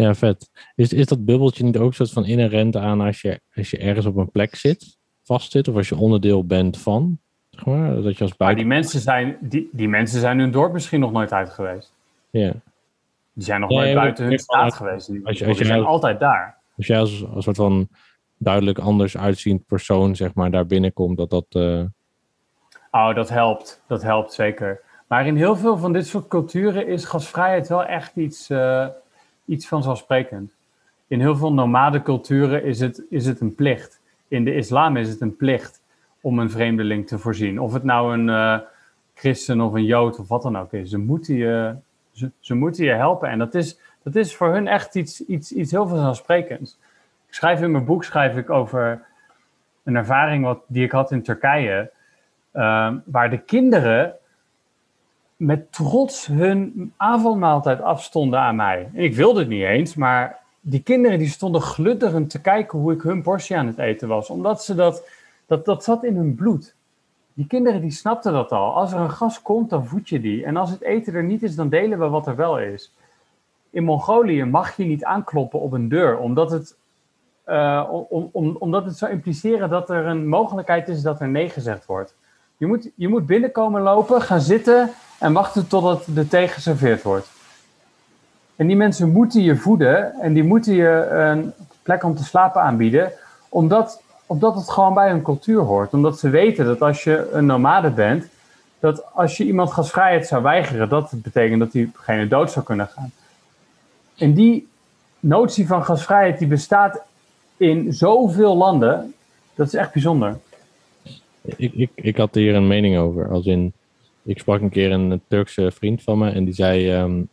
[0.00, 0.50] Ja, vet.
[0.74, 3.78] Is, is dat bubbeltje niet ook een soort van inherent aan als je, als je
[3.78, 7.18] ergens op een plek zit, vast zit, of als je onderdeel bent van?
[7.50, 8.46] Zeg maar, dat je als buiten...
[8.46, 11.92] Maar die mensen, zijn, die, die mensen zijn hun dorp misschien nog nooit uit geweest.
[12.30, 12.52] Ja.
[13.32, 15.06] Die zijn nog nooit buiten hun staat geweest.
[15.06, 16.56] Die, als je, als je zijn altijd daar.
[16.76, 17.88] Als jij als, als soort van
[18.36, 21.46] duidelijk anders uitziend persoon, zeg maar, daar binnenkomt, dat dat...
[21.48, 21.84] Uh...
[22.90, 23.82] Oh, dat helpt.
[23.86, 24.80] Dat helpt zeker.
[25.06, 28.50] Maar in heel veel van dit soort culturen is gasvrijheid wel echt iets...
[28.50, 28.86] Uh,
[29.50, 30.52] iets vanzelfsprekend.
[31.06, 34.00] In heel veel nomade culturen is het, is het een plicht.
[34.28, 35.80] In de islam is het een plicht
[36.20, 37.60] om een vreemdeling te voorzien.
[37.60, 38.58] Of het nou een uh,
[39.14, 40.90] christen of een jood of wat dan ook is.
[40.90, 41.74] Ze moeten je,
[42.40, 43.28] ze, moeten je helpen.
[43.28, 46.78] En dat is, dat is voor hun echt iets, iets, iets heel vanzelfsprekends.
[47.26, 49.02] Ik schrijf in mijn boek schrijf ik over
[49.82, 51.90] een ervaring wat, die ik had in Turkije.
[52.54, 54.14] Uh, waar de kinderen
[55.40, 58.90] met trots hun avondmaaltijd afstonden aan mij.
[58.94, 62.92] En ik wilde het niet eens, maar die kinderen die stonden glutterend te kijken hoe
[62.92, 64.30] ik hun portie aan het eten was.
[64.30, 65.08] Omdat ze dat,
[65.46, 66.74] dat, dat zat in hun bloed.
[67.34, 68.74] Die kinderen die snapten dat al.
[68.74, 70.44] Als er een gast komt, dan voed je die.
[70.44, 72.94] En als het eten er niet is, dan delen we wat er wel is.
[73.70, 76.76] In Mongolië mag je niet aankloppen op een deur, omdat het,
[77.46, 81.48] uh, om, om, omdat het zou impliceren dat er een mogelijkheid is dat er nee
[81.48, 82.14] gezegd wordt.
[82.56, 84.90] Je moet, je moet binnenkomen lopen, gaan zitten
[85.20, 87.28] en wachten totdat de thee geserveerd wordt.
[88.56, 91.52] En die mensen moeten je voeden en die moeten je een
[91.82, 93.12] plek om te slapen aanbieden,
[93.48, 95.92] omdat, omdat het gewoon bij hun cultuur hoort.
[95.92, 98.26] Omdat ze weten dat als je een nomade bent,
[98.78, 103.12] dat als je iemand gasvrijheid zou weigeren, dat betekent dat diegene dood zou kunnen gaan.
[104.16, 104.68] En die
[105.20, 107.00] notie van gasvrijheid die bestaat
[107.56, 109.14] in zoveel landen,
[109.54, 110.38] dat is echt bijzonder.
[111.42, 113.72] Ik, ik, ik had hier een mening over, als in
[114.22, 117.28] ik sprak een keer een Turkse vriend van me en die zei: um,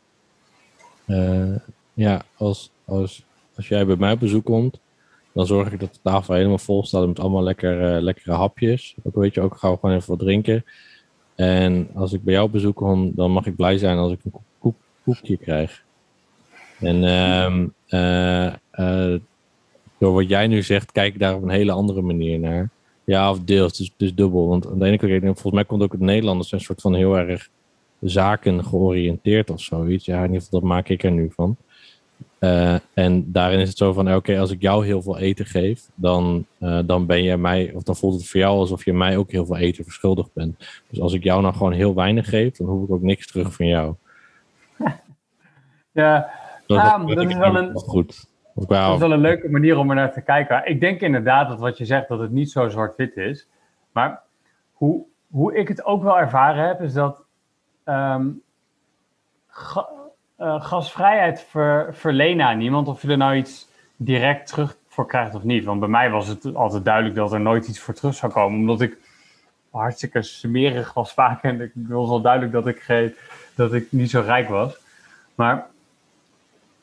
[1.08, 1.56] uh,
[1.94, 4.80] Ja, als, als, als jij bij mij op bezoek komt,
[5.34, 8.96] dan zorg ik dat de tafel helemaal vol staat met allemaal lekker, uh, lekkere hapjes.
[9.04, 10.66] Ook weet je, ook gauw gewoon even wat drinken.
[11.36, 14.20] En als ik bij jou op bezoek kom, dan mag ik blij zijn als ik
[14.24, 15.86] een koek, koekje krijg.
[16.80, 17.04] En
[17.90, 19.16] uh,
[19.98, 22.70] door wat jij nu zegt, kijk ik daar op een hele andere manier naar.
[23.08, 23.78] Ja, of deels.
[23.78, 24.48] Dus, dus dubbel.
[24.48, 27.18] Want aan de ene kant, volgens mij komt ook het Nederlanders een soort van heel
[27.18, 27.50] erg
[28.00, 30.06] zaken georiënteerd of zoiets.
[30.06, 31.56] Ja, in ieder geval, dat maak ik er nu van.
[32.40, 35.90] Eh, en daarin is het zo van, oké, als ik jou heel veel eten geef,
[35.96, 39.18] dan, eh, dan ben je mij, of dan voelt het voor jou alsof je mij
[39.18, 40.58] ook heel veel eten verschuldigd bent.
[40.90, 43.54] Dus als ik jou nou gewoon heel weinig geef, dan hoef ik ook niks terug
[43.54, 43.94] van jou.
[45.92, 46.30] Ja,
[46.68, 48.28] Dat, dat, is wel een- goed.
[48.62, 50.66] Ik dat is wel een leuke manier om er naar te kijken.
[50.66, 53.48] Ik denk inderdaad dat wat je zegt, dat het niet zo zwart-wit is.
[53.92, 54.22] Maar
[54.74, 57.24] hoe, hoe ik het ook wel ervaren heb, is dat
[57.84, 58.28] ehm,
[60.36, 65.36] eh, gasvrijheid ver, verlenen aan niemand, of je er nou iets direct terug voor krijgt
[65.36, 65.66] of niet.
[65.66, 68.60] Want bij mij was het altijd duidelijk dat er nooit iets voor terug zou komen,
[68.60, 68.98] omdat ik
[69.72, 71.44] hartstikke smerig was vaak.
[71.44, 73.14] En ik was al duidelijk dat ik,
[73.56, 74.78] dat ik niet zo rijk was.
[75.36, 75.68] Maar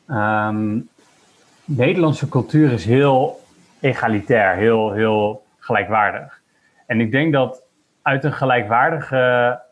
[0.06, 0.80] ehm,
[1.66, 3.40] Nederlandse cultuur is heel
[3.80, 6.42] egalitair, heel, heel gelijkwaardig.
[6.86, 7.64] En ik denk dat
[8.02, 9.62] uit een gelijkwaardige,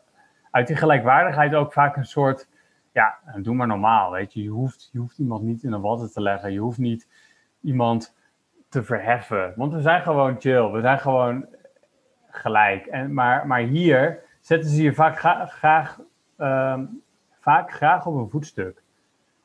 [0.51, 2.47] uit die gelijkwaardigheid ook vaak een soort,
[2.91, 4.43] ja, doe maar normaal, weet je.
[4.43, 6.51] Je hoeft, je hoeft iemand niet in een watten te leggen.
[6.51, 7.07] Je hoeft niet
[7.61, 8.15] iemand
[8.69, 9.53] te verheffen.
[9.55, 11.45] Want we zijn gewoon chill, we zijn gewoon
[12.29, 12.85] gelijk.
[12.85, 15.99] En, maar, maar hier zetten ze je vaak gra- graag,
[16.37, 16.85] ehm,
[17.39, 18.81] vaak graag op een voetstuk.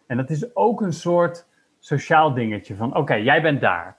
[0.07, 1.48] En dat is ook een soort
[1.89, 3.97] sociaal dingetje van, oké, jij bent daar.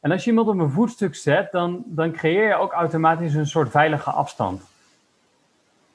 [0.00, 3.46] En als je iemand op een voetstuk zet, dan, dan creëer je ook automatisch een
[3.46, 4.62] soort veilige afstand.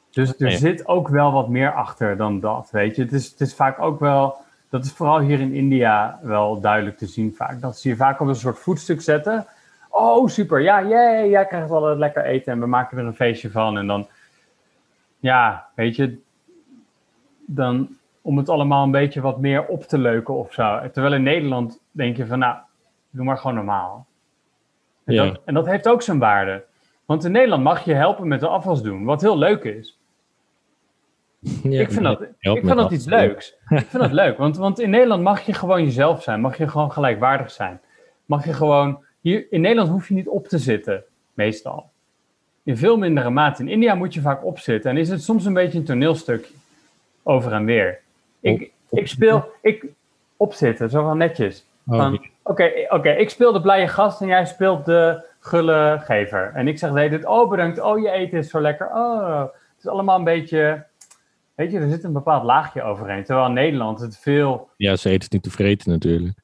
[0.10, 0.58] Dus er Ja.
[0.58, 3.02] zit ook wel wat meer achter dan dat, weet je.
[3.02, 4.36] Het is, het is vaak ook wel,
[4.70, 7.62] dat is vooral hier in India wel duidelijk te zien vaak.
[7.62, 9.46] Dat ze je vaak op een soort voetstuk zetten.
[9.90, 13.16] Oh, super, ja, jee, jij krijgt wel het lekker eten en we maken er een
[13.16, 13.78] feestje van.
[13.78, 14.08] En dan,
[15.20, 16.18] ja, weet je,
[17.46, 20.80] dan om het allemaal een beetje wat meer op te leuken of zo.
[20.92, 22.58] Terwijl in Nederland denk je van, nou,
[23.10, 24.06] doe maar gewoon normaal.
[25.06, 25.26] En, Ja.
[25.26, 26.64] dat, en dat heeft ook zijn waarde.
[27.06, 30.00] Want in Nederland mag je helpen met de afwas doen, wat heel leuk is.
[31.64, 33.56] Ja, ik vind dat, ik vind dat iets leuks.
[33.70, 36.42] ik vind dat leuk, want, want in Nederland mag je gewoon jezelf zijn.
[36.42, 37.82] Mag je gewoon gelijkwaardig zijn.
[38.26, 39.04] Mag je gewoon...
[39.22, 41.04] Hier, in Nederland hoef je niet op te zitten,
[41.34, 41.90] meestal.
[42.64, 43.62] In veel mindere mate.
[43.62, 44.92] In India moet je vaak opzitten.
[44.92, 46.54] En is het soms een beetje een toneelstukje.
[47.24, 48.00] Over en weer.
[48.42, 49.52] Ik, ik speel...
[49.62, 49.86] Ik,
[50.42, 51.66] opzitten, zo van netjes.
[51.86, 52.14] Oh,
[52.44, 56.52] Oké, oké, ik speel de blije gast en jij speelt de gulle gever.
[56.56, 58.90] En ik zeg de hele tijd, oh bedankt, oh je eten is zo lekker.
[58.94, 60.86] Oh, het is allemaal een beetje,
[61.56, 63.24] weet je, er zit een bepaald laagje overheen.
[63.24, 66.38] Terwijl in Nederland het veel, Ja, ze eten het niet te vreten natuurlijk.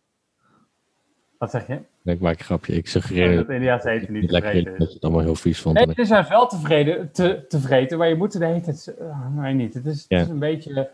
[1.37, 1.79] wat zeg je?
[2.03, 2.73] Ik maak een grapje.
[2.73, 4.87] Ik suggereer dat Indiaanse eten niet tevreden dat is.
[4.87, 5.75] je het allemaal heel vies vond.
[5.75, 9.41] Nee, het is wel tevreden, te, tevreden, maar je moet er de hele tijd, uh,
[9.41, 10.17] weet niet, het is, Ja.
[10.17, 10.89] het is een beetje,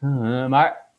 [0.00, 0.90] uh, maar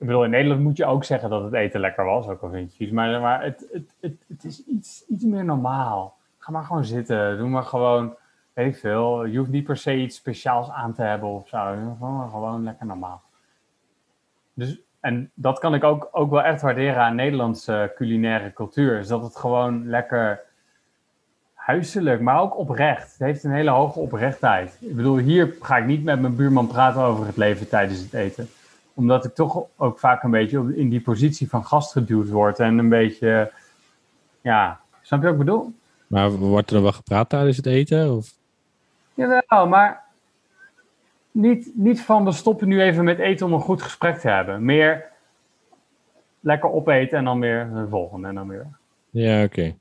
[0.00, 2.50] ik bedoel, in Nederland moet je ook zeggen dat het eten lekker was, ook al
[2.50, 3.68] vind je maar, het,
[4.00, 6.16] het, het, is iets, iets meer normaal.
[6.38, 8.14] Ga maar gewoon zitten, doe maar gewoon,
[8.52, 11.58] weet ik veel, je hoeft niet per se iets speciaals aan te hebben of zo,
[11.98, 13.22] gewoon, gewoon lekker normaal.
[14.54, 19.08] Dus, en dat kan ik ook, ook wel echt waarderen aan Nederlandse culinaire cultuur, is
[19.08, 20.40] dat het gewoon lekker
[21.70, 23.10] huiselijk, maar ook oprecht.
[23.10, 24.76] Het heeft een hele hoge oprechtheid.
[24.80, 28.14] Ik bedoel, hier ga ik niet met mijn buurman praten over het leven tijdens het
[28.14, 28.48] eten.
[28.94, 32.58] Omdat ik toch ook vaak een beetje in die positie van gast geduwd word.
[32.58, 33.52] En een beetje,
[34.40, 35.72] ja, snap je wat ik bedoel?
[36.06, 38.16] Maar wordt er wel gepraat tijdens het eten?
[38.16, 38.32] Of?
[39.14, 40.04] Jawel, maar
[41.30, 44.64] niet, niet van we stoppen nu even met eten om een goed gesprek te hebben.
[44.64, 45.04] Meer
[46.40, 48.66] lekker opeten en dan weer de volgende en dan weer.
[49.10, 49.74] Ja, oké.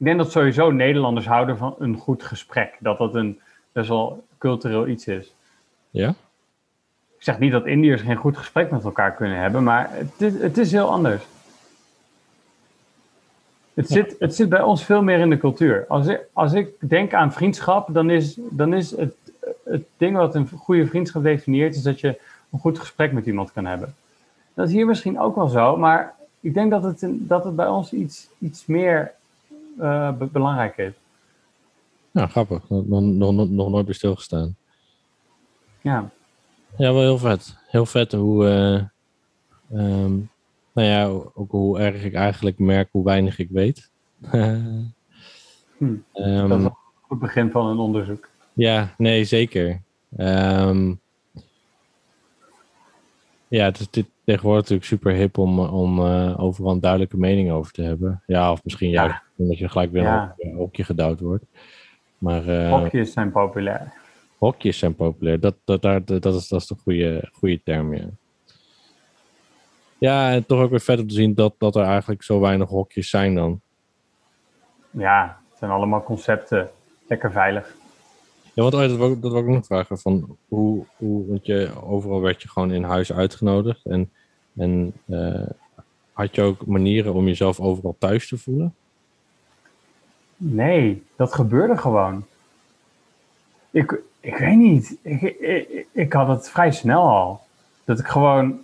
[0.00, 2.76] Ik denk dat sowieso Nederlanders houden van een goed gesprek.
[2.78, 3.40] Dat dat een
[3.72, 5.34] best wel cultureel iets is.
[5.90, 6.08] Ja?
[7.16, 10.40] Ik zeg niet dat Indiërs geen goed gesprek met elkaar kunnen hebben, maar het is,
[10.40, 11.22] het is heel anders.
[13.74, 15.84] Het, zit, het zit bij ons veel meer in de cultuur.
[15.88, 19.14] Als ik, als ik denk aan vriendschap, dan is, dan is het,
[19.64, 22.20] het ding wat een goede vriendschap definieert, is dat je
[22.50, 23.94] een goed gesprek met iemand kan hebben.
[24.54, 27.68] Dat is hier misschien ook wel zo, maar ik denk dat het, dat het bij
[27.68, 29.18] ons iets, iets meer
[30.18, 30.92] be- belangrijk is.
[32.10, 32.68] Nou, grappig.
[32.68, 34.56] Nog, nog, nog, nooit bij stilgestaan.
[35.80, 36.10] Ja.
[36.76, 37.56] Ja, wel heel vet.
[37.66, 38.46] Heel vet hoe...
[38.46, 38.74] eh,
[39.78, 40.12] ehm,
[40.72, 41.04] nou ja,
[41.34, 43.90] ook hoe erg ik eigenlijk merk hoe weinig ik weet.
[44.20, 44.82] Hm.
[46.12, 48.28] Ehm, Dat is een goed begin van een onderzoek.
[48.52, 49.80] Ja, nee, zeker.
[50.16, 50.94] Ehm,
[53.48, 57.50] ja, het is dit, tegenwoordig natuurlijk super hip om, om eh, overal een duidelijke mening
[57.50, 58.22] over te hebben.
[58.26, 59.02] Ja, of misschien Ja.
[59.04, 60.34] juist omdat je gelijk weer Ja.
[60.38, 61.44] een hokje gedouwd wordt.
[62.18, 63.92] Maar eh, Hokjes zijn populair.
[64.38, 65.40] hokjes zijn populair.
[65.40, 68.04] Dat, dat, daar- dat, dat, is, dat is de goede, goede term, ja.
[69.98, 72.68] Ja, en toch ook weer vet om te zien dat, dat er eigenlijk zo weinig
[72.68, 73.60] hokjes zijn dan.
[74.90, 76.70] Ja, het zijn allemaal concepten.
[77.08, 77.74] Lekker veilig.
[78.42, 79.98] Ja, Ja, want oh, dat wil, ik- dat wil ik ook nog vragen.
[79.98, 83.84] Van hoe, hoe, want je, overal werd je gewoon in huis uitgenodigd.
[83.86, 84.12] En,
[84.56, 85.46] en eh,
[86.12, 88.74] had je ook manieren om jezelf overal thuis te voelen?
[90.36, 92.24] Nee, dat gebeurde gewoon.
[93.70, 94.96] Ik, ik weet niet.
[95.02, 97.40] Ik, ik, ik had het vrij snel al.
[97.84, 98.60] Dat ik gewoon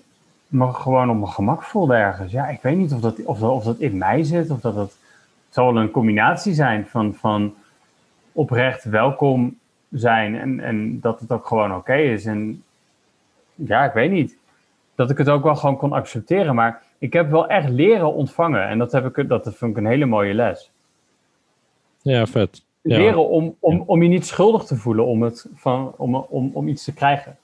[0.46, 2.32] me gewoon op mijn gemak voelde ergens.
[2.32, 4.50] Ja, ik weet niet of dat, of dat, of dat in mij zit.
[4.50, 4.90] Of dat het,
[5.46, 7.54] het zal wel een combinatie zijn van, van
[8.32, 9.58] oprecht welkom
[9.90, 10.36] zijn.
[10.38, 12.24] En, en dat het ook gewoon oké is.
[12.24, 12.62] En
[13.54, 14.36] ja, ik weet niet.
[14.97, 16.55] Dat ik het ook wel gewoon kon accepteren.
[16.55, 18.68] Maar ik heb wel echt leren ontvangen.
[18.68, 20.70] En dat, heb ik, dat vind ik een hele mooie les.
[22.02, 22.64] Ja, vet.
[22.82, 22.97] Ja.
[22.97, 26.68] Leren om, om, om je niet schuldig te voelen om, het van, om, om, om
[26.68, 27.36] iets te krijgen.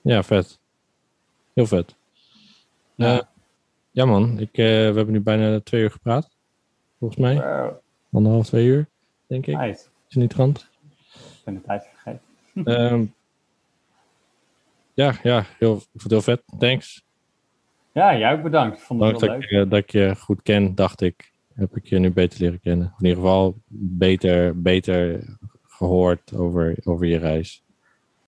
[0.00, 0.58] Ja, vet.
[1.52, 1.94] Heel vet.
[2.94, 3.12] Ja.
[3.12, 3.28] Ja,
[3.90, 6.30] ja man, ik, eh, we hebben nu bijna twee uur gepraat.
[6.98, 7.34] Volgens mij.
[7.34, 7.66] Uh,
[8.12, 8.88] Anderhalf, twee uur,
[9.26, 9.56] denk ik.
[9.56, 9.72] nice.
[10.08, 10.68] Is het niet rand?
[11.12, 12.20] Ik ben de tijd vergeten.
[12.64, 13.04] Ehm,
[14.94, 16.42] ja, ja heel, heel vet.
[16.58, 17.04] Thanks.
[17.92, 18.80] Ja, jij ook bedankt.
[18.80, 19.42] Vond het dat leuk.
[19.42, 21.32] ik, eh, dat ik je goed ken, dacht ik.
[21.54, 22.94] Heb ik je nu beter leren kennen.
[22.98, 25.24] In ieder geval beter, beter
[25.62, 27.63] gehoord over, over je reis.